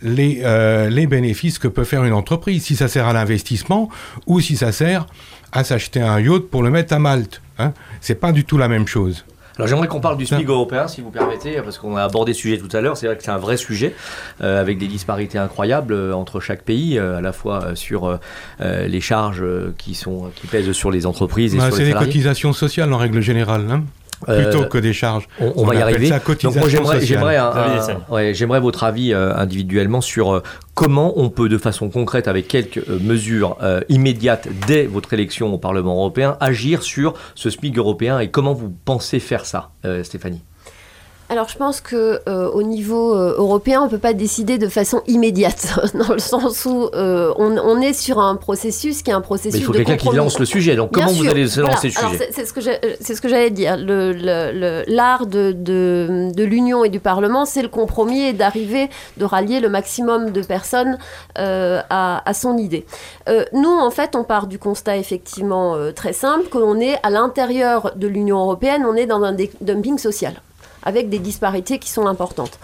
[0.04, 2.64] les, euh, les bénéfices que peut faire une entreprise.
[2.64, 3.90] Si ça sert à l'investissement
[4.28, 5.08] ou si ça sert
[5.52, 7.42] à s'acheter un yacht pour le mettre à Malte.
[7.58, 7.74] Hein.
[8.02, 9.26] C'est pas du tout la même chose.
[9.56, 12.40] Alors j'aimerais qu'on parle du SMIC européen, si vous permettez, parce qu'on a abordé ce
[12.40, 12.98] sujet tout à l'heure.
[12.98, 13.94] C'est vrai que c'est un vrai sujet,
[14.42, 18.20] euh, avec des disparités incroyables euh, entre chaque pays, à la fois sur
[18.60, 19.46] les charges
[19.78, 22.00] qui, sont, qui pèsent sur les entreprises et bah, sur les salariés.
[22.00, 23.68] C'est les cotisations sociales en règle générale.
[23.70, 23.84] Hein
[24.26, 25.28] Plutôt euh, que des charges.
[25.40, 26.10] On, va y arriver.
[26.42, 31.90] Donc moi j'aimerais, j'aimerais, votre avis euh, individuellement sur euh, comment on peut de façon
[31.90, 33.58] concrète, avec quelques mesures
[33.90, 38.74] immédiates dès votre élection au Parlement européen, agir sur ce SMIC européen et comment vous
[38.86, 39.72] pensez faire ça,
[40.04, 40.42] Stéphanie?
[41.34, 44.68] Alors je pense que euh, au niveau euh, européen, on ne peut pas décider de
[44.68, 49.22] façon immédiate, dans le sens où euh, on, est sur un processus qui est un
[49.22, 49.54] processus.
[49.54, 50.76] Mais il faut quelqu'un qui lance le sujet.
[50.76, 53.78] Donc comment vous allez lancer le sujet C'est ce que j'allais dire.
[53.78, 59.70] L'art de, de, l'Union et du Parlement, c'est le compromis et d'arriver, de rallier le
[59.70, 61.00] maximum de personnes
[61.36, 62.86] à, à, son idée.
[63.54, 68.08] nous, en fait, on part du constat effectivement très simple qu'on est à l'intérieur de
[68.08, 70.36] l'Union européenne, on est dans un dumping social
[70.86, 72.58] avec des disparités qui sont importantes.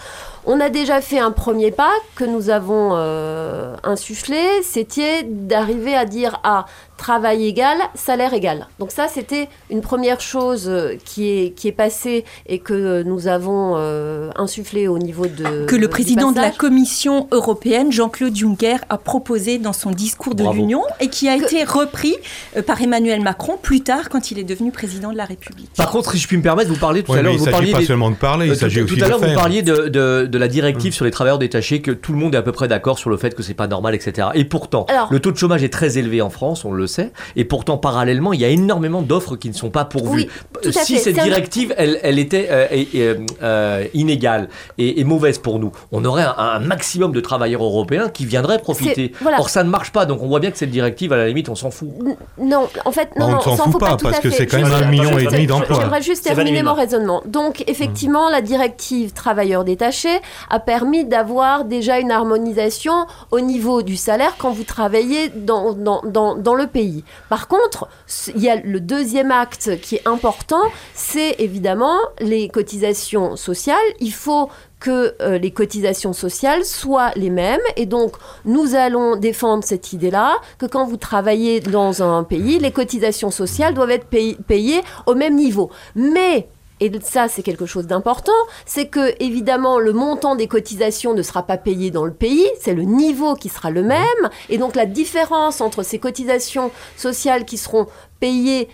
[0.45, 6.05] On a déjà fait un premier pas que nous avons euh, insufflé, c'était d'arriver à
[6.05, 6.65] dire à
[6.99, 8.67] travail égal, salaire égal.
[8.77, 13.27] Donc ça, c'était une première chose euh, qui est, qui est passée et que nous
[13.27, 15.65] avons euh, insufflé au niveau de...
[15.65, 20.43] Que le président de la Commission européenne, Jean-Claude Juncker, a proposé dans son discours de
[20.51, 22.15] l'Union et qui a été repris
[22.57, 25.71] euh, par Emmanuel Macron plus tard quand il est devenu président de la République.
[25.77, 27.33] Par contre, si je puis me permettre, vous parlez tout à l'heure...
[27.33, 29.33] Il ne s'agit pas seulement de parler, il s'agit aussi de Tout à l'heure, vous
[29.33, 30.95] parliez de, de, la directive hum.
[30.95, 33.17] sur les travailleurs détachés, que tout le monde est à peu près d'accord sur le
[33.17, 34.29] fait que c'est pas normal, etc.
[34.33, 37.45] Et pourtant, le taux de chômage est très élevé en France, on le sait, et
[37.45, 40.27] pourtant parallèlement, il y a énormément d'offres qui ne sont pas pourvues.
[40.71, 46.25] si cette directive, elle, était euh, euh, euh, inégale et, mauvaise pour nous, on aurait
[46.37, 49.13] un, maximum de travailleurs européens qui viendraient profiter.
[49.37, 51.49] Or, ça ne marche pas, donc on voit bien que cette directive, à la limite,
[51.49, 51.89] on s'en fout.
[52.37, 54.89] Non, en fait, non, on ne s'en fout, pas, parce que c'est quand même un
[54.89, 55.79] million et demi d'emplois.
[55.81, 57.23] J'aimerais juste terminer mon raisonnement.
[57.25, 60.18] Donc, effectivement, la directive travailleurs détachés
[60.49, 66.01] a permis d'avoir déjà une harmonisation au niveau du salaire quand vous travaillez dans, dans,
[66.03, 67.03] dans, le pays.
[67.29, 67.87] Par contre,
[68.35, 70.61] il y a le deuxième acte qui est important,
[70.93, 73.77] c'est évidemment les cotisations sociales.
[73.99, 77.59] Il faut que euh, les cotisations sociales soient les mêmes.
[77.75, 78.13] Et donc,
[78.45, 83.73] nous allons défendre cette idée-là, que quand vous travaillez dans un pays, les cotisations sociales
[83.73, 85.69] doivent être payées au même niveau.
[85.95, 86.47] Mais
[86.79, 88.31] et ça c'est quelque chose d'important,
[88.65, 92.73] c'est que évidemment le montant des cotisations ne sera pas payé dans le pays, c'est
[92.73, 97.57] le niveau qui sera le même, et donc la différence entre ces cotisations sociales qui
[97.57, 97.87] seront
[98.19, 98.69] payées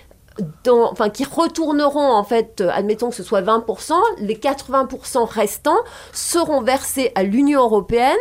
[0.70, 5.78] enfin, qui retourneront en fait, admettons que ce soit 20%, les 80% restants
[6.12, 8.16] seront versés à l'Union européenne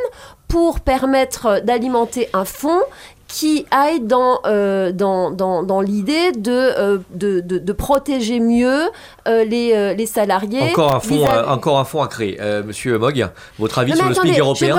[0.49, 2.83] pour permettre d'alimenter un fonds
[3.35, 8.83] qui aille dans, euh, dans, dans, dans l'idée de, euh, de, de, protéger mieux
[9.27, 10.71] euh, les, les salariés.
[10.71, 12.39] Encore un fonds, encore un fonds à créer.
[12.65, 13.29] Monsieur Mog,
[13.59, 14.77] votre avis sur le SMIC européen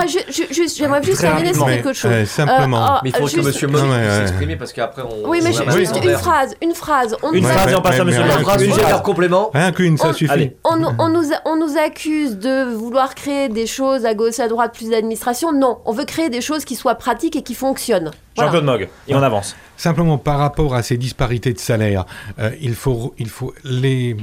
[0.74, 2.24] J'aimerais juste terminer sur quelque chose.
[2.24, 2.78] simplement.
[2.80, 5.28] Ah, mais il faut que Monsieur Mog puisse s'exprimer parce qu'après on.
[5.28, 6.54] Oui, mais juste une phrase.
[6.62, 7.14] Une phrase.
[7.22, 8.48] On une phrase et on passe à Monsieur Mog.
[8.48, 9.50] Un sujet par complément.
[9.52, 10.52] Rien qu'une, ça suffit.
[10.64, 14.72] On, on, nous, on nous accuse de vouloir créer des choses à gauche, à droite,
[14.74, 15.52] plus d'administration.
[15.52, 18.12] Non, on veut créer des choses qui soient pratiques et qui fonctionnent.
[18.36, 19.56] Jean-Claude Mogg, et on avance.
[19.76, 22.06] Simplement par rapport à ces disparités de salaire,
[22.38, 24.16] euh, il faut, il faut les,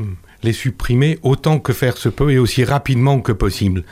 [0.44, 3.84] les supprimer autant que faire se peut et aussi rapidement que possible.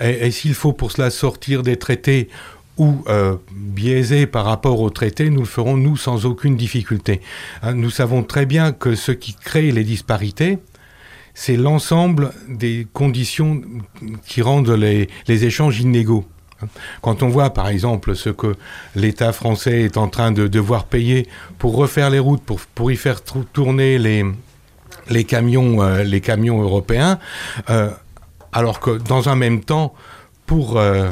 [0.00, 2.28] Et, s'il faut pour cela sortir des traités
[2.76, 7.20] ou euh, biaisés par rapport aux traités, nous le ferons, nous, sans aucune difficulté.
[7.62, 10.58] Hein, nous savons très bien que ce qui crée les disparités,
[11.34, 13.60] c'est l'ensemble des conditions
[14.26, 16.24] qui rendent les, les échanges inégaux.
[17.02, 18.56] Quand on voit par exemple ce que
[18.96, 21.28] l'État français est en train de devoir payer
[21.58, 24.24] pour refaire les routes, pour, pour y faire tourner les,
[25.08, 27.18] les, camions, euh, les camions européens,
[27.70, 27.90] euh,
[28.52, 29.94] alors que dans un même temps,
[30.46, 31.10] pour, euh,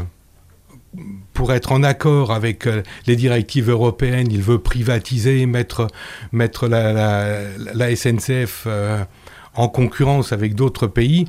[1.32, 2.66] pour être en accord avec
[3.06, 5.86] les directives européennes, il veut privatiser, mettre,
[6.32, 8.66] mettre la, SNCF
[9.55, 11.28] en concurrence avec d'autres pays.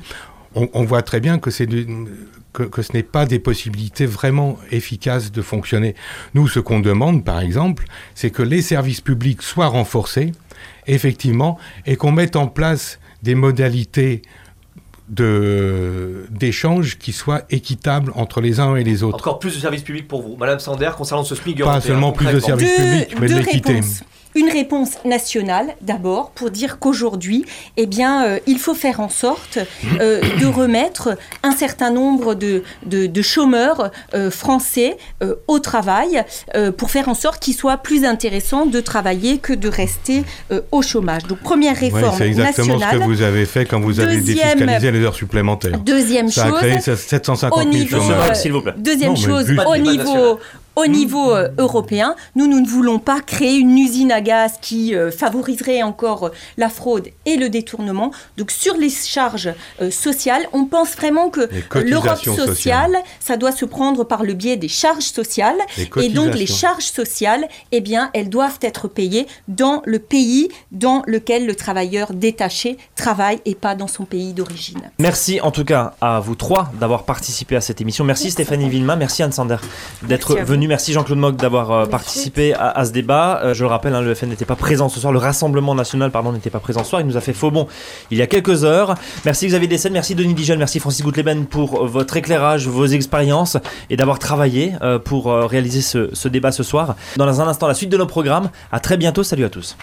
[0.54, 1.66] On, on, voit très bien que c'est
[2.66, 5.94] que, ce n'est pas des possibilités vraiment efficaces de fonctionner.
[6.34, 10.32] Nous, ce qu'on demande, par exemple, c'est que les services publics soient renforcés,
[10.86, 14.22] effectivement, et qu'on mette en place des modalités
[15.08, 19.16] d'échanges qui soient équitables entre les uns et les autres.
[19.16, 20.36] Encore plus de services publics pour vous.
[20.36, 23.80] Madame Sander, concernant ce SMIC Pas seulement plus de services publics, mais de l'équité
[24.38, 27.44] une réponse nationale d'abord pour dire qu'aujourd'hui,
[27.76, 29.58] eh bien, euh, il faut faire en sorte
[30.00, 34.96] euh, de remettre un certain nombre de, de, chômeurs euh, français
[35.48, 36.24] au travail
[36.76, 40.22] pour faire en sorte qu'il soit plus intéressant de travailler que de rester
[40.70, 41.24] au chômage.
[41.24, 45.00] Donc première réforme C'est exactement ce que vous avez fait quand vous avez défiscalisé les
[45.00, 45.78] heures supplémentaires.
[45.78, 48.36] Deuxième Ça chose, a créé 750 000 chômeurs.
[48.36, 48.74] S'il vous plaît.
[48.76, 50.38] Deuxième chose, au niveau
[50.78, 54.94] au niveau euh, européen, nous, nous ne voulons pas créer une usine à gaz qui
[54.94, 58.12] euh, favoriserait encore euh, la fraude et le détournement.
[58.36, 59.52] Donc sur les charges
[59.90, 61.48] sociales, on pense vraiment que
[61.80, 65.58] l'Europe sociale, ça doit se prendre par le biais des charges sociales.
[66.00, 71.02] Et donc les charges sociales, eh bien, elles doivent être payées dans le pays dans
[71.06, 74.90] lequel le travailleur détaché travaille et pas dans son pays d'origine.
[74.98, 78.04] Merci en tout cas à vous trois d'avoir participé à cette émission.
[78.04, 79.56] Merci, Stéphanie Villemain, merci Anne Sander
[80.02, 83.40] d'être venue Merci Jean-Claude Mock d'avoir euh, participé à, ce débat.
[83.42, 86.10] Euh, je le rappelle, hein, le FN n'était pas présent ce soir, le Rassemblement national
[86.10, 87.00] pardon n'était pas présent ce soir.
[87.00, 87.66] Il nous a fait faux bon
[88.10, 88.94] il y a quelques heures.
[89.24, 93.56] Merci Xavier Dessel, merci Denis Dijon, merci Francis Goutleben pour votre éclairage, vos expériences
[93.88, 96.96] et d'avoir travaillé euh, pour réaliser ce, ce débat ce soir.
[97.16, 98.50] Dans un instant, la suite de nos programmes.
[98.70, 99.22] À très bientôt.
[99.22, 99.74] Salut à tous.